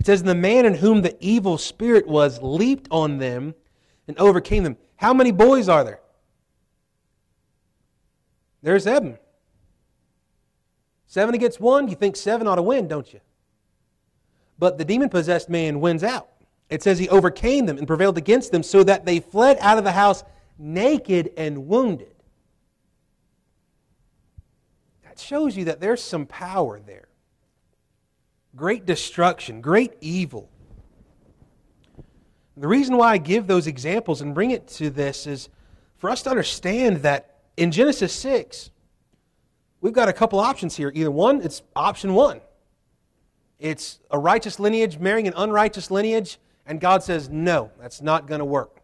It 0.00 0.06
says, 0.06 0.18
And 0.18 0.28
the 0.28 0.34
man 0.34 0.66
in 0.66 0.74
whom 0.74 1.02
the 1.02 1.16
evil 1.20 1.58
spirit 1.58 2.08
was 2.08 2.42
leaped 2.42 2.88
on 2.90 3.18
them 3.18 3.54
and 4.08 4.18
overcame 4.18 4.64
them. 4.64 4.76
How 4.96 5.14
many 5.14 5.30
boys 5.30 5.68
are 5.68 5.84
there? 5.84 6.00
There's 8.62 8.82
seven. 8.82 9.16
Seven 11.06 11.34
against 11.34 11.60
one, 11.60 11.88
you 11.88 11.94
think 11.94 12.16
seven 12.16 12.46
ought 12.46 12.56
to 12.56 12.62
win, 12.62 12.88
don't 12.88 13.12
you? 13.12 13.20
But 14.58 14.78
the 14.78 14.84
demon 14.84 15.08
possessed 15.08 15.48
man 15.48 15.80
wins 15.80 16.02
out. 16.02 16.28
It 16.68 16.82
says 16.82 16.98
he 16.98 17.08
overcame 17.08 17.66
them 17.66 17.78
and 17.78 17.86
prevailed 17.86 18.18
against 18.18 18.50
them 18.50 18.62
so 18.62 18.82
that 18.84 19.04
they 19.04 19.20
fled 19.20 19.58
out 19.60 19.78
of 19.78 19.84
the 19.84 19.92
house 19.92 20.24
naked 20.58 21.32
and 21.36 21.68
wounded. 21.68 22.14
That 25.04 25.18
shows 25.18 25.56
you 25.56 25.66
that 25.66 25.80
there's 25.80 26.02
some 26.02 26.26
power 26.26 26.80
there. 26.80 27.08
Great 28.56 28.86
destruction, 28.86 29.60
great 29.60 29.92
evil. 30.00 30.50
The 32.56 32.66
reason 32.66 32.96
why 32.96 33.12
I 33.12 33.18
give 33.18 33.46
those 33.46 33.66
examples 33.66 34.22
and 34.22 34.34
bring 34.34 34.50
it 34.50 34.66
to 34.68 34.88
this 34.88 35.26
is 35.26 35.50
for 35.98 36.08
us 36.08 36.22
to 36.22 36.30
understand 36.30 36.98
that 36.98 37.36
in 37.56 37.70
Genesis 37.70 38.14
6, 38.14 38.70
we've 39.86 39.94
got 39.94 40.08
a 40.08 40.12
couple 40.12 40.40
options 40.40 40.76
here. 40.76 40.90
Either 40.96 41.12
one, 41.12 41.40
it's 41.42 41.62
option 41.76 42.12
one. 42.12 42.40
It's 43.60 44.00
a 44.10 44.18
righteous 44.18 44.58
lineage 44.58 44.98
marrying 44.98 45.28
an 45.28 45.34
unrighteous 45.36 45.92
lineage, 45.92 46.38
and 46.66 46.80
God 46.80 47.04
says, 47.04 47.28
no, 47.28 47.70
that's 47.80 48.02
not 48.02 48.26
going 48.26 48.40
to 48.40 48.44
work. 48.44 48.80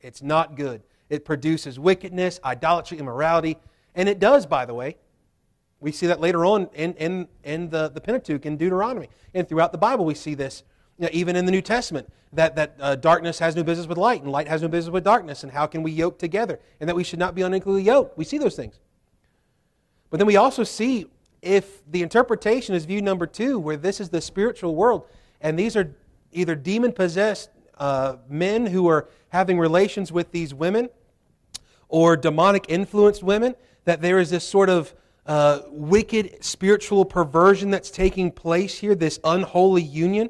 It's 0.00 0.22
not 0.22 0.56
good. 0.56 0.82
It 1.10 1.26
produces 1.26 1.78
wickedness, 1.78 2.40
idolatry, 2.42 2.96
immorality, 2.98 3.58
and 3.94 4.08
it 4.08 4.18
does, 4.18 4.46
by 4.46 4.64
the 4.64 4.72
way. 4.72 4.96
We 5.78 5.92
see 5.92 6.06
that 6.06 6.20
later 6.20 6.46
on 6.46 6.70
in, 6.72 6.94
in, 6.94 7.28
in 7.44 7.68
the, 7.68 7.90
the 7.90 8.00
Pentateuch, 8.00 8.46
in 8.46 8.56
Deuteronomy. 8.56 9.10
And 9.34 9.46
throughout 9.46 9.72
the 9.72 9.78
Bible, 9.78 10.06
we 10.06 10.14
see 10.14 10.34
this. 10.34 10.64
You 10.96 11.04
know, 11.04 11.10
even 11.12 11.36
in 11.36 11.44
the 11.44 11.52
New 11.52 11.60
Testament, 11.60 12.10
that, 12.32 12.56
that 12.56 12.76
uh, 12.80 12.96
darkness 12.96 13.38
has 13.40 13.54
no 13.54 13.62
business 13.62 13.86
with 13.86 13.98
light, 13.98 14.22
and 14.22 14.32
light 14.32 14.48
has 14.48 14.62
no 14.62 14.68
business 14.68 14.90
with 14.90 15.04
darkness, 15.04 15.42
and 15.42 15.52
how 15.52 15.66
can 15.66 15.82
we 15.82 15.92
yoke 15.92 16.18
together, 16.18 16.58
and 16.80 16.88
that 16.88 16.96
we 16.96 17.04
should 17.04 17.18
not 17.18 17.34
be 17.34 17.42
unequally 17.42 17.82
yoked. 17.82 18.16
We 18.16 18.24
see 18.24 18.38
those 18.38 18.56
things. 18.56 18.80
But 20.10 20.18
then 20.18 20.26
we 20.26 20.36
also 20.36 20.64
see 20.64 21.06
if 21.42 21.82
the 21.90 22.02
interpretation 22.02 22.74
is 22.74 22.84
view 22.84 23.02
number 23.02 23.26
two, 23.26 23.58
where 23.58 23.76
this 23.76 24.00
is 24.00 24.08
the 24.08 24.20
spiritual 24.20 24.74
world, 24.74 25.06
and 25.40 25.58
these 25.58 25.76
are 25.76 25.94
either 26.32 26.54
demon 26.54 26.92
possessed 26.92 27.50
uh, 27.78 28.16
men 28.28 28.66
who 28.66 28.88
are 28.88 29.08
having 29.28 29.58
relations 29.58 30.10
with 30.10 30.32
these 30.32 30.54
women 30.54 30.88
or 31.88 32.16
demonic 32.16 32.66
influenced 32.68 33.22
women, 33.22 33.54
that 33.84 34.00
there 34.00 34.18
is 34.18 34.30
this 34.30 34.46
sort 34.46 34.68
of 34.68 34.94
uh, 35.26 35.60
wicked 35.68 36.42
spiritual 36.44 37.04
perversion 37.04 37.70
that's 37.70 37.90
taking 37.90 38.30
place 38.30 38.78
here, 38.78 38.94
this 38.94 39.20
unholy 39.24 39.82
union. 39.82 40.28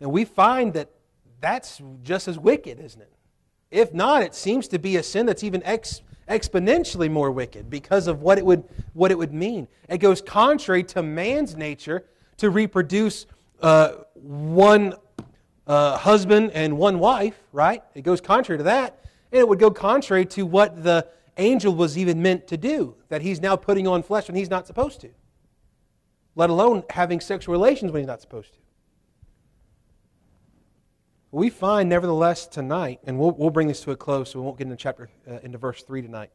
And 0.00 0.10
we 0.10 0.24
find 0.24 0.72
that 0.74 0.90
that's 1.40 1.80
just 2.02 2.28
as 2.28 2.38
wicked, 2.38 2.80
isn't 2.80 3.00
it? 3.00 3.12
If 3.70 3.94
not, 3.94 4.22
it 4.22 4.34
seems 4.34 4.68
to 4.68 4.78
be 4.78 4.96
a 4.96 5.02
sin 5.02 5.26
that's 5.26 5.44
even 5.44 5.62
ex- 5.62 6.02
exponentially 6.30 7.10
more 7.10 7.30
wicked 7.30 7.68
because 7.68 8.06
of 8.06 8.22
what 8.22 8.38
it 8.38 8.46
would 8.46 8.64
what 8.94 9.10
it 9.10 9.18
would 9.18 9.34
mean. 9.34 9.68
It 9.88 9.98
goes 9.98 10.22
contrary 10.22 10.84
to 10.84 11.02
man's 11.02 11.56
nature 11.56 12.06
to 12.38 12.48
reproduce 12.48 13.26
uh, 13.60 13.92
one 14.14 14.94
uh, 15.66 15.98
husband 15.98 16.52
and 16.52 16.78
one 16.78 16.98
wife, 16.98 17.38
right? 17.52 17.82
It 17.94 18.02
goes 18.02 18.20
contrary 18.20 18.58
to 18.58 18.64
that, 18.64 19.04
and 19.32 19.40
it 19.40 19.48
would 19.48 19.58
go 19.58 19.70
contrary 19.70 20.24
to 20.26 20.46
what 20.46 20.82
the 20.82 21.06
angel 21.36 21.74
was 21.74 21.98
even 21.98 22.22
meant 22.22 22.46
to 22.46 22.56
do. 22.56 22.94
That 23.08 23.22
he's 23.22 23.40
now 23.40 23.56
putting 23.56 23.86
on 23.86 24.02
flesh 24.02 24.28
when 24.28 24.36
he's 24.36 24.50
not 24.50 24.66
supposed 24.66 25.00
to, 25.00 25.10
let 26.36 26.48
alone 26.48 26.84
having 26.90 27.20
sexual 27.20 27.52
relations 27.52 27.92
when 27.92 28.02
he's 28.02 28.08
not 28.08 28.20
supposed 28.20 28.54
to. 28.54 28.59
We 31.32 31.48
find, 31.48 31.88
nevertheless, 31.88 32.46
tonight, 32.46 33.00
and 33.04 33.18
we'll, 33.18 33.30
we'll 33.30 33.50
bring 33.50 33.68
this 33.68 33.80
to 33.82 33.92
a 33.92 33.96
close, 33.96 34.30
so 34.30 34.40
we 34.40 34.44
won't 34.44 34.58
get 34.58 34.64
into 34.64 34.76
chapter 34.76 35.08
uh, 35.30 35.38
into 35.42 35.58
verse 35.58 35.82
three 35.82 36.02
tonight. 36.02 36.30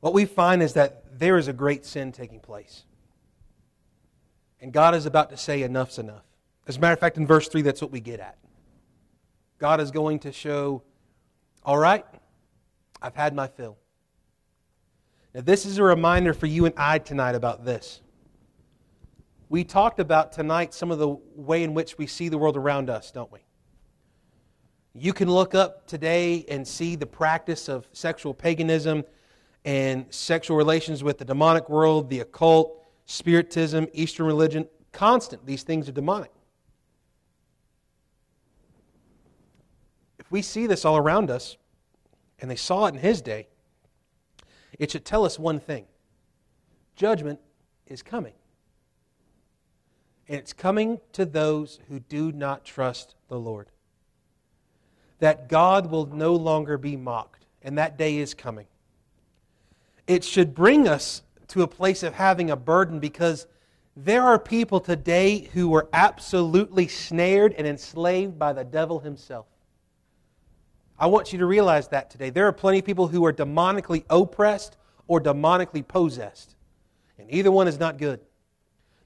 What 0.00 0.14
we 0.14 0.24
find 0.24 0.62
is 0.62 0.72
that 0.72 1.18
there 1.18 1.36
is 1.36 1.46
a 1.46 1.52
great 1.52 1.84
sin 1.84 2.10
taking 2.10 2.40
place, 2.40 2.84
and 4.60 4.72
God 4.72 4.94
is 4.94 5.04
about 5.04 5.28
to 5.30 5.36
say, 5.36 5.62
"Enough's 5.62 5.98
enough." 5.98 6.24
As 6.66 6.76
a 6.78 6.80
matter 6.80 6.94
of 6.94 7.00
fact, 7.00 7.18
in 7.18 7.26
verse 7.26 7.48
three, 7.48 7.62
that's 7.62 7.82
what 7.82 7.90
we 7.90 8.00
get 8.00 8.18
at. 8.18 8.38
God 9.58 9.80
is 9.80 9.90
going 9.90 10.18
to 10.20 10.32
show, 10.32 10.82
"All 11.64 11.78
right, 11.78 12.04
I've 13.02 13.14
had 13.14 13.34
my 13.34 13.46
fill." 13.46 13.76
Now, 15.34 15.42
this 15.42 15.66
is 15.66 15.78
a 15.78 15.82
reminder 15.82 16.32
for 16.32 16.46
you 16.46 16.64
and 16.64 16.74
I 16.78 16.98
tonight 16.98 17.34
about 17.34 17.64
this. 17.64 18.00
We 19.52 19.64
talked 19.64 20.00
about 20.00 20.32
tonight 20.32 20.72
some 20.72 20.90
of 20.90 20.98
the 20.98 21.08
way 21.36 21.62
in 21.62 21.74
which 21.74 21.98
we 21.98 22.06
see 22.06 22.30
the 22.30 22.38
world 22.38 22.56
around 22.56 22.88
us, 22.88 23.10
don't 23.10 23.30
we? 23.30 23.40
You 24.94 25.12
can 25.12 25.28
look 25.28 25.54
up 25.54 25.86
today 25.86 26.46
and 26.48 26.66
see 26.66 26.96
the 26.96 27.04
practice 27.04 27.68
of 27.68 27.86
sexual 27.92 28.32
paganism 28.32 29.04
and 29.66 30.06
sexual 30.08 30.56
relations 30.56 31.04
with 31.04 31.18
the 31.18 31.26
demonic 31.26 31.68
world, 31.68 32.08
the 32.08 32.20
occult, 32.20 32.82
spiritism, 33.04 33.88
Eastern 33.92 34.24
religion. 34.24 34.66
Constant. 34.90 35.44
These 35.44 35.64
things 35.64 35.86
are 35.86 35.92
demonic. 35.92 36.32
If 40.18 40.30
we 40.30 40.40
see 40.40 40.66
this 40.66 40.86
all 40.86 40.96
around 40.96 41.30
us, 41.30 41.58
and 42.40 42.50
they 42.50 42.56
saw 42.56 42.86
it 42.86 42.94
in 42.94 43.00
his 43.02 43.20
day, 43.20 43.48
it 44.78 44.90
should 44.90 45.04
tell 45.04 45.26
us 45.26 45.38
one 45.38 45.60
thing 45.60 45.84
judgment 46.96 47.38
is 47.86 48.02
coming. 48.02 48.32
And 50.28 50.38
it's 50.38 50.52
coming 50.52 51.00
to 51.12 51.24
those 51.24 51.80
who 51.88 52.00
do 52.00 52.32
not 52.32 52.64
trust 52.64 53.14
the 53.28 53.38
Lord. 53.38 53.68
That 55.18 55.48
God 55.48 55.90
will 55.90 56.06
no 56.06 56.34
longer 56.34 56.78
be 56.78 56.96
mocked, 56.96 57.46
and 57.62 57.78
that 57.78 57.98
day 57.98 58.18
is 58.18 58.34
coming. 58.34 58.66
It 60.06 60.24
should 60.24 60.54
bring 60.54 60.88
us 60.88 61.22
to 61.48 61.62
a 61.62 61.68
place 61.68 62.02
of 62.02 62.14
having 62.14 62.50
a 62.50 62.56
burden 62.56 62.98
because 62.98 63.46
there 63.96 64.22
are 64.22 64.38
people 64.38 64.80
today 64.80 65.50
who 65.52 65.74
are 65.74 65.88
absolutely 65.92 66.88
snared 66.88 67.54
and 67.58 67.66
enslaved 67.66 68.38
by 68.38 68.52
the 68.52 68.64
devil 68.64 69.00
himself. 69.00 69.46
I 70.98 71.06
want 71.06 71.32
you 71.32 71.38
to 71.40 71.46
realize 71.46 71.88
that 71.88 72.10
today. 72.10 72.30
There 72.30 72.46
are 72.46 72.52
plenty 72.52 72.78
of 72.78 72.84
people 72.84 73.08
who 73.08 73.24
are 73.26 73.32
demonically 73.32 74.04
oppressed 74.08 74.76
or 75.08 75.20
demonically 75.20 75.86
possessed, 75.86 76.54
and 77.18 77.26
either 77.30 77.50
one 77.50 77.68
is 77.68 77.78
not 77.78 77.98
good. 77.98 78.20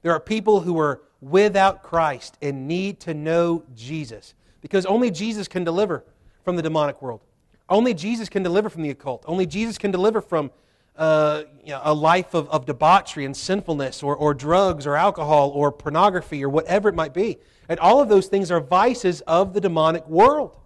There 0.03 0.13
are 0.13 0.19
people 0.19 0.61
who 0.61 0.79
are 0.79 1.01
without 1.21 1.83
Christ 1.83 2.37
and 2.41 2.67
need 2.67 2.99
to 3.01 3.13
know 3.13 3.63
Jesus 3.75 4.33
because 4.61 4.85
only 4.85 5.11
Jesus 5.11 5.47
can 5.47 5.63
deliver 5.63 6.03
from 6.43 6.55
the 6.55 6.61
demonic 6.61 7.01
world. 7.01 7.21
Only 7.69 7.93
Jesus 7.93 8.29
can 8.29 8.43
deliver 8.43 8.69
from 8.69 8.81
the 8.81 8.89
occult. 8.89 9.23
Only 9.27 9.45
Jesus 9.45 9.77
can 9.77 9.91
deliver 9.91 10.21
from 10.21 10.51
uh, 10.95 11.43
you 11.63 11.71
know, 11.71 11.81
a 11.83 11.93
life 11.93 12.33
of, 12.33 12.49
of 12.49 12.65
debauchery 12.65 13.25
and 13.25 13.35
sinfulness 13.35 14.01
or, 14.01 14.15
or 14.15 14.33
drugs 14.33 14.87
or 14.87 14.95
alcohol 14.95 15.51
or 15.53 15.71
pornography 15.71 16.43
or 16.43 16.49
whatever 16.49 16.89
it 16.89 16.95
might 16.95 17.13
be. 17.13 17.37
And 17.69 17.79
all 17.79 18.01
of 18.01 18.09
those 18.09 18.27
things 18.27 18.49
are 18.49 18.59
vices 18.59 19.21
of 19.21 19.53
the 19.53 19.61
demonic 19.61 20.07
world. 20.07 20.57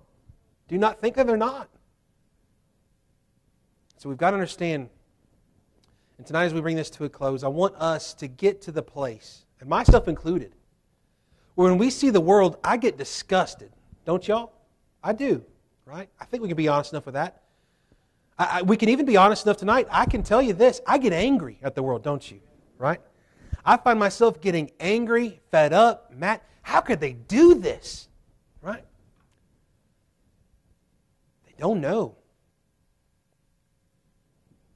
Do 0.67 0.77
not 0.77 1.01
think 1.01 1.15
that 1.15 1.27
they're 1.27 1.35
not. 1.35 1.69
So 3.97 4.09
we've 4.09 4.17
got 4.17 4.31
to 4.31 4.35
understand. 4.35 4.89
And 6.17 6.25
tonight, 6.25 6.45
as 6.45 6.53
we 6.53 6.61
bring 6.61 6.75
this 6.75 6.89
to 6.91 7.03
a 7.03 7.09
close, 7.09 7.43
I 7.43 7.49
want 7.49 7.75
us 7.75 8.13
to 8.15 8.27
get 8.27 8.61
to 8.63 8.71
the 8.71 8.81
place, 8.81 9.45
and 9.61 9.69
myself 9.69 10.09
included, 10.09 10.53
when 11.55 11.77
we 11.77 11.89
see 11.89 12.09
the 12.09 12.19
world, 12.19 12.57
I 12.63 12.75
get 12.77 12.97
disgusted. 12.97 13.71
Don't 14.03 14.27
y'all? 14.27 14.51
I 15.03 15.13
do, 15.13 15.45
right? 15.85 16.09
I 16.19 16.25
think 16.25 16.41
we 16.43 16.49
can 16.49 16.57
be 16.57 16.67
honest 16.67 16.91
enough 16.91 17.05
with 17.05 17.13
that. 17.13 17.43
I, 18.37 18.59
I, 18.59 18.61
we 18.63 18.75
can 18.75 18.89
even 18.89 19.05
be 19.05 19.17
honest 19.17 19.45
enough 19.45 19.57
tonight. 19.57 19.87
I 19.91 20.05
can 20.05 20.23
tell 20.23 20.41
you 20.41 20.53
this 20.53 20.81
I 20.85 20.97
get 20.97 21.13
angry 21.13 21.59
at 21.61 21.75
the 21.75 21.83
world, 21.83 22.03
don't 22.03 22.29
you? 22.29 22.41
Right? 22.77 22.99
I 23.63 23.77
find 23.77 23.99
myself 23.99 24.41
getting 24.41 24.71
angry, 24.79 25.39
fed 25.51 25.73
up, 25.73 26.11
mad. 26.11 26.41
How 26.63 26.81
could 26.81 26.99
they 26.99 27.13
do 27.13 27.55
this? 27.55 28.07
Right? 28.61 28.83
They 31.45 31.53
don't 31.57 31.81
know. 31.81 32.15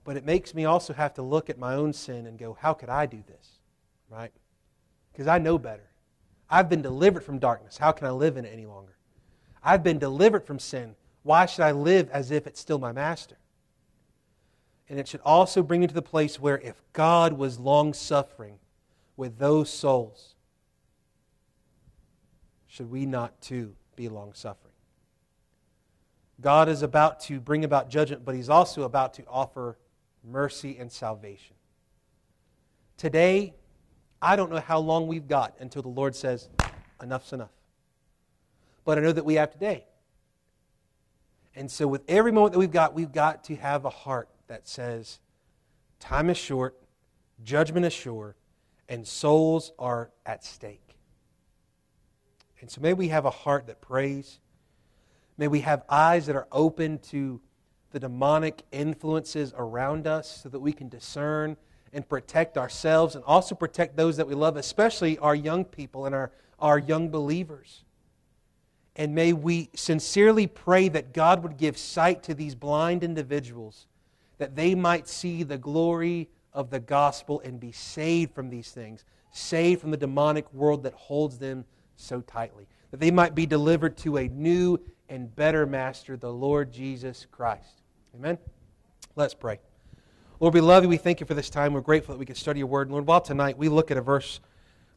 But 0.03 0.17
it 0.17 0.25
makes 0.25 0.53
me 0.53 0.65
also 0.65 0.93
have 0.93 1.15
to 1.15 1.23
look 1.23 1.49
at 1.49 1.57
my 1.57 1.73
own 1.73 1.93
sin 1.93 2.27
and 2.27 2.37
go, 2.37 2.55
how 2.59 2.73
could 2.73 2.89
I 2.89 3.07
do 3.07 3.23
this? 3.25 3.59
Right? 4.07 4.31
Because 5.15 5.27
I 5.27 5.37
know 5.37 5.57
better. 5.57 5.89
I've 6.49 6.67
been 6.67 6.81
delivered 6.81 7.23
from 7.23 7.39
darkness. 7.39 7.77
How 7.77 7.93
can 7.93 8.05
I 8.05 8.11
live 8.11 8.35
in 8.35 8.43
it 8.43 8.51
any 8.51 8.65
longer? 8.65 8.97
I've 9.63 9.81
been 9.81 9.97
delivered 9.97 10.43
from 10.43 10.59
sin. 10.59 10.95
Why 11.23 11.45
should 11.45 11.63
I 11.63 11.71
live 11.71 12.09
as 12.09 12.31
if 12.31 12.45
it's 12.45 12.59
still 12.59 12.79
my 12.79 12.91
master? 12.91 13.37
And 14.89 14.99
it 14.99 15.07
should 15.07 15.21
also 15.23 15.63
bring 15.63 15.79
me 15.79 15.87
to 15.87 15.93
the 15.93 16.01
place 16.01 16.37
where 16.37 16.59
if 16.59 16.81
God 16.91 17.31
was 17.33 17.59
long 17.59 17.93
suffering 17.93 18.59
with 19.15 19.37
those 19.37 19.69
souls, 19.69 20.35
should 22.67 22.91
we 22.91 23.05
not 23.05 23.39
too 23.41 23.73
be 23.95 24.09
long 24.09 24.33
suffering? 24.33 24.73
God 26.41 26.67
is 26.67 26.81
about 26.81 27.21
to 27.21 27.39
bring 27.39 27.63
about 27.63 27.89
judgment, 27.89 28.25
but 28.25 28.35
He's 28.35 28.49
also 28.49 28.83
about 28.83 29.13
to 29.13 29.23
offer 29.29 29.77
mercy 30.25 30.77
and 30.77 30.91
salvation. 30.91 31.55
Today, 32.97 33.53
I 34.21 34.35
don't 34.35 34.51
know 34.51 34.59
how 34.59 34.79
long 34.79 35.07
we've 35.07 35.27
got 35.27 35.55
until 35.59 35.81
the 35.81 35.89
Lord 35.89 36.15
says, 36.15 36.49
enough's 37.01 37.33
enough. 37.33 37.51
But 38.83 38.97
I 38.97 39.01
know 39.01 39.11
that 39.11 39.25
we 39.25 39.35
have 39.35 39.51
today. 39.51 39.85
And 41.55 41.71
so, 41.71 41.87
with 41.87 42.03
every 42.07 42.31
moment 42.31 42.53
that 42.53 42.59
we've 42.59 42.71
got, 42.71 42.93
we've 42.93 43.11
got 43.11 43.45
to 43.45 43.55
have 43.55 43.85
a 43.85 43.89
heart 43.89 44.29
that 44.47 44.67
says, 44.67 45.19
Time 45.99 46.29
is 46.29 46.37
short, 46.37 46.75
judgment 47.43 47.85
is 47.85 47.93
sure, 47.93 48.35
and 48.89 49.07
souls 49.07 49.71
are 49.79 50.11
at 50.25 50.43
stake. 50.43 50.97
And 52.59 52.69
so, 52.69 52.81
may 52.81 52.93
we 52.93 53.07
have 53.07 53.25
a 53.25 53.29
heart 53.29 53.67
that 53.67 53.79
prays. 53.79 54.39
May 55.37 55.47
we 55.47 55.61
have 55.61 55.83
eyes 55.89 56.25
that 56.27 56.35
are 56.35 56.47
open 56.51 56.99
to 57.09 57.41
the 57.91 57.99
demonic 57.99 58.63
influences 58.71 59.53
around 59.57 60.07
us 60.07 60.41
so 60.43 60.49
that 60.49 60.59
we 60.59 60.73
can 60.73 60.89
discern 60.89 61.55
and 61.95 62.07
protect 62.07 62.57
ourselves 62.57 63.15
and 63.15 63.23
also 63.25 63.55
protect 63.55 63.95
those 63.95 64.17
that 64.17 64.27
we 64.27 64.35
love, 64.35 64.57
especially 64.57 65.17
our 65.19 65.33
young 65.33 65.65
people 65.65 66.05
and 66.05 66.13
our, 66.13 66.31
our 66.59 66.77
young 66.77 67.09
believers. 67.09 67.83
And 68.95 69.15
may 69.15 69.33
we 69.33 69.69
sincerely 69.75 70.47
pray 70.47 70.89
that 70.89 71.13
God 71.13 71.43
would 71.43 71.57
give 71.57 71.77
sight 71.77 72.23
to 72.23 72.33
these 72.33 72.55
blind 72.55 73.03
individuals 73.03 73.87
that 74.37 74.55
they 74.55 74.75
might 74.75 75.07
see 75.07 75.43
the 75.43 75.57
glory 75.57 76.29
of 76.53 76.69
the 76.69 76.79
gospel 76.79 77.41
and 77.43 77.59
be 77.59 77.71
saved 77.71 78.33
from 78.33 78.49
these 78.49 78.71
things, 78.71 79.05
saved 79.31 79.81
from 79.81 79.91
the 79.91 79.97
demonic 79.97 80.51
world 80.53 80.83
that 80.83 80.93
holds 80.93 81.37
them 81.37 81.65
so 81.95 82.21
tightly. 82.21 82.67
That 82.91 82.99
they 82.99 83.11
might 83.11 83.35
be 83.35 83.45
delivered 83.45 83.97
to 83.97 84.17
a 84.17 84.27
new 84.27 84.79
and 85.09 85.33
better 85.35 85.65
master, 85.65 86.17
the 86.17 86.31
Lord 86.31 86.71
Jesus 86.71 87.27
Christ. 87.31 87.81
Amen? 88.15 88.37
Let's 89.15 89.33
pray. 89.33 89.59
Lord, 90.39 90.53
we 90.53 90.61
love 90.61 90.83
you. 90.83 90.89
We 90.89 90.97
thank 90.97 91.19
you 91.19 91.25
for 91.25 91.33
this 91.33 91.49
time. 91.49 91.73
We're 91.73 91.81
grateful 91.81 92.13
that 92.13 92.19
we 92.19 92.25
can 92.25 92.35
study 92.35 92.59
your 92.59 92.67
word. 92.67 92.91
Lord, 92.91 93.07
while 93.07 93.21
tonight 93.21 93.57
we 93.57 93.69
look 93.69 93.91
at 93.91 93.97
a 93.97 94.01
verse 94.01 94.39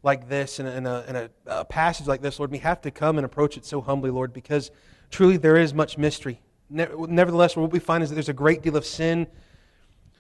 like 0.03 0.29
this 0.29 0.59
and 0.59 0.87
a, 0.87 1.31
a, 1.47 1.61
a, 1.61 1.65
passage 1.65 2.07
like 2.07 2.23
this, 2.23 2.39
Lord, 2.39 2.51
we 2.51 2.59
have 2.59 2.81
to 2.83 2.91
come 2.91 3.19
and 3.19 3.25
approach 3.25 3.57
it 3.57 3.65
so 3.65 3.81
humbly, 3.81 4.11
Lord, 4.11 4.33
because 4.33 4.71
truly 5.11 5.37
there 5.37 5.57
is 5.57 5.75
much 5.75 5.99
mystery 5.99 6.41
Nevertheless, 6.71 7.57
what 7.57 7.71
we 7.71 7.79
find 7.79 8.03
is 8.03 8.11
that 8.11 8.15
there's 8.15 8.29
a 8.29 8.35
great 8.35 8.63
deal 8.63 8.77
of 8.77 8.85
sin, 8.85 9.27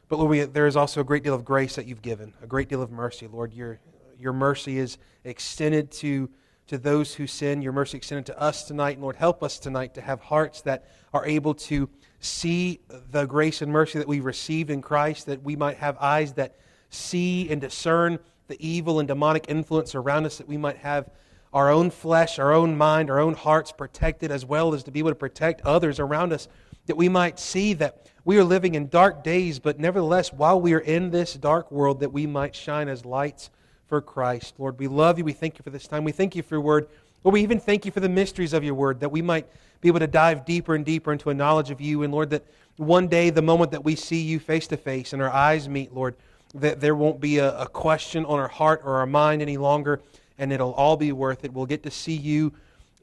but 0.09 0.19
Lord, 0.19 0.31
we, 0.31 0.41
there 0.45 0.67
is 0.67 0.77
also 0.77 1.03
a 1.03 1.05
great 1.05 1.23
deal 1.23 1.35
of 1.35 1.45
grace 1.45 1.77
that 1.77 1.87
you've 1.87 2.01
given, 2.01 2.33
a 2.43 2.47
great 2.47 2.71
deal 2.71 2.81
of 2.81 2.91
mercy. 2.91 3.27
Lord, 3.27 3.53
your, 3.53 3.81
your 4.19 4.33
mercy 4.33 4.79
is 4.79 4.97
extended 5.25 5.91
to, 5.93 6.31
to 6.69 6.79
those 6.79 7.15
who 7.15 7.27
sin. 7.27 7.61
Your 7.61 7.73
mercy 7.73 7.99
extended 7.99 8.25
to 8.27 8.41
us 8.41 8.65
tonight. 8.65 8.93
And 8.93 9.03
Lord, 9.03 9.17
help 9.17 9.43
us 9.43 9.59
tonight 9.59 9.93
to 9.95 10.01
have 10.01 10.21
hearts 10.21 10.63
that 10.63 10.87
are 11.13 11.27
able 11.27 11.53
to 11.55 11.91
see 12.21 12.81
the 12.89 13.27
grace 13.27 13.63
and 13.63 13.73
mercy 13.73 13.99
that 13.99 14.09
we've 14.09 14.25
received 14.25 14.71
in 14.71 14.83
Christ, 14.83 15.27
that 15.27 15.43
we 15.43 15.57
might 15.57 15.77
have 15.77 15.97
eyes 15.99 16.33
that 16.35 16.57
see 16.91 17.49
and 17.51 17.61
discern 17.61 18.19
the 18.49 18.57
evil 18.67 18.99
and 18.99 19.07
demonic 19.07 19.47
influence 19.49 19.95
around 19.95 20.27
us, 20.27 20.39
that 20.39 20.49
we 20.49 20.57
might 20.57 20.79
have 20.79 21.11
our 21.53 21.71
own 21.71 21.91
flesh, 21.91 22.39
our 22.39 22.53
own 22.53 22.77
mind, 22.77 23.11
our 23.11 23.21
own 23.21 23.35
hearts 23.35 23.73
protected, 23.73 24.31
as 24.31 24.45
well 24.45 24.75
as 24.75 24.83
to 24.85 24.91
be 24.91 24.99
able 24.99 25.11
to 25.11 25.15
protect 25.15 25.61
others 25.63 26.01
around 26.01 26.33
us, 26.33 26.49
that 26.87 26.97
we 26.97 27.09
might 27.09 27.39
see 27.39 27.75
that 27.75 28.07
we 28.25 28.39
are 28.39 28.45
living 28.45 28.75
in 28.75 28.89
dark 28.89 29.23
days, 29.25 29.59
but 29.59 29.79
nevertheless, 29.79 30.33
while 30.33 30.61
we 30.61 30.75
are 30.75 30.81
in 30.81 31.11
this 31.11 31.35
dark 31.35 31.71
world, 31.71 32.01
that 32.01 32.13
we 32.13 32.27
might 32.27 32.55
shine 32.55 32.89
as 32.89 33.05
lights 33.05 33.51
for 33.87 34.03
Christ. 34.03 34.55
Lord, 34.59 34.79
we 34.79 34.87
love 34.87 35.19
you. 35.19 35.25
We 35.25 35.33
thank 35.33 35.59
you 35.59 35.63
for 35.63 35.71
this 35.71 35.89
time. 35.89 36.05
We 36.05 36.13
thank 36.13 36.37
you 36.37 36.43
for 36.43 36.57
your 36.57 36.61
word. 36.61 36.89
Lord, 37.25 37.35
we 37.35 37.43
even 37.43 37.61
thank 37.61 37.85
you 37.85 37.91
for 37.91 38.01
the 38.01 38.09
mysteries 38.09 38.53
of 38.53 38.63
your 38.65 38.75
word, 38.75 39.01
that 39.01 39.11
we 39.11 39.23
might 39.23 39.47
be 39.81 39.89
able 39.89 40.01
to 40.01 40.07
dive 40.07 40.45
deeper 40.45 40.75
and 40.75 40.85
deeper 40.85 41.13
into 41.13 41.31
a 41.31 41.35
knowledge 41.35 41.71
of 41.71 41.81
you. 41.81 42.03
And 42.03 42.13
Lord, 42.13 42.31
that 42.31 42.45
one 42.77 43.09
day, 43.09 43.31
the 43.31 43.43
moment 43.43 43.71
that 43.73 43.85
we 43.85 43.97
see 43.97 44.21
you 44.21 44.39
face 44.39 44.67
to 44.69 44.77
face 44.77 45.13
and 45.13 45.23
our 45.23 45.31
eyes 45.31 45.69
meet, 45.69 45.93
Lord, 45.93 46.17
that 46.55 46.81
there 46.81 46.95
won't 46.95 47.21
be 47.21 47.39
a, 47.39 47.59
a 47.59 47.67
question 47.67 48.25
on 48.25 48.39
our 48.39 48.49
heart 48.49 48.83
or 48.85 48.97
our 48.97 49.07
mind 49.07 49.43
any 49.43 49.57
longer 49.57 50.01
and 50.39 50.53
it'll 50.53 50.73
all 50.73 50.97
be 50.97 51.13
worth 51.13 51.45
it. 51.45 51.53
We'll 51.53 51.67
get 51.67 51.83
to 51.83 51.91
see 51.91 52.15
you, 52.15 52.53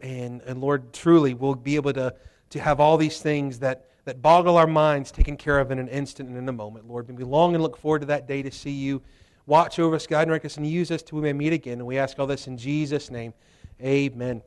and, 0.01 0.41
and 0.43 0.61
Lord, 0.61 0.93
truly, 0.93 1.33
we'll 1.33 1.55
be 1.55 1.75
able 1.75 1.93
to, 1.93 2.15
to 2.51 2.59
have 2.59 2.79
all 2.79 2.97
these 2.97 3.19
things 3.19 3.59
that, 3.59 3.85
that 4.05 4.21
boggle 4.21 4.57
our 4.57 4.67
minds 4.67 5.11
taken 5.11 5.37
care 5.37 5.59
of 5.59 5.71
in 5.71 5.79
an 5.79 5.89
instant 5.89 6.29
and 6.29 6.37
in 6.37 6.47
a 6.47 6.53
moment, 6.53 6.87
Lord. 6.87 7.09
And 7.09 7.17
we 7.17 7.23
long 7.23 7.53
and 7.53 7.61
look 7.61 7.77
forward 7.77 7.99
to 7.99 8.05
that 8.07 8.27
day 8.27 8.41
to 8.41 8.51
see 8.51 8.71
you. 8.71 9.01
Watch 9.45 9.77
over 9.77 9.95
us, 9.95 10.07
guide 10.07 10.23
and 10.23 10.29
direct 10.29 10.45
us, 10.45 10.57
and 10.57 10.65
use 10.65 10.89
us 10.91 11.03
till 11.03 11.17
we 11.17 11.23
may 11.23 11.33
meet 11.33 11.53
again. 11.53 11.73
And 11.73 11.85
we 11.85 11.97
ask 11.97 12.17
all 12.17 12.25
this 12.25 12.47
in 12.47 12.57
Jesus' 12.57 13.11
name. 13.11 13.33
Amen. 13.81 14.41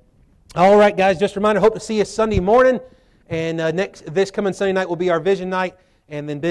All 0.54 0.78
right, 0.78 0.96
guys, 0.96 1.18
just 1.18 1.36
a 1.36 1.38
reminder, 1.38 1.60
hope 1.60 1.74
to 1.74 1.80
see 1.80 1.98
you 1.98 2.04
Sunday 2.06 2.40
morning. 2.40 2.80
And 3.28 3.60
uh, 3.60 3.70
next, 3.72 4.12
this 4.14 4.30
coming 4.30 4.54
Sunday 4.54 4.72
night 4.72 4.88
will 4.88 4.96
be 4.96 5.10
our 5.10 5.20
vision 5.20 5.50
night, 5.50 5.76
and 6.08 6.26
then 6.26 6.38
business. 6.38 6.46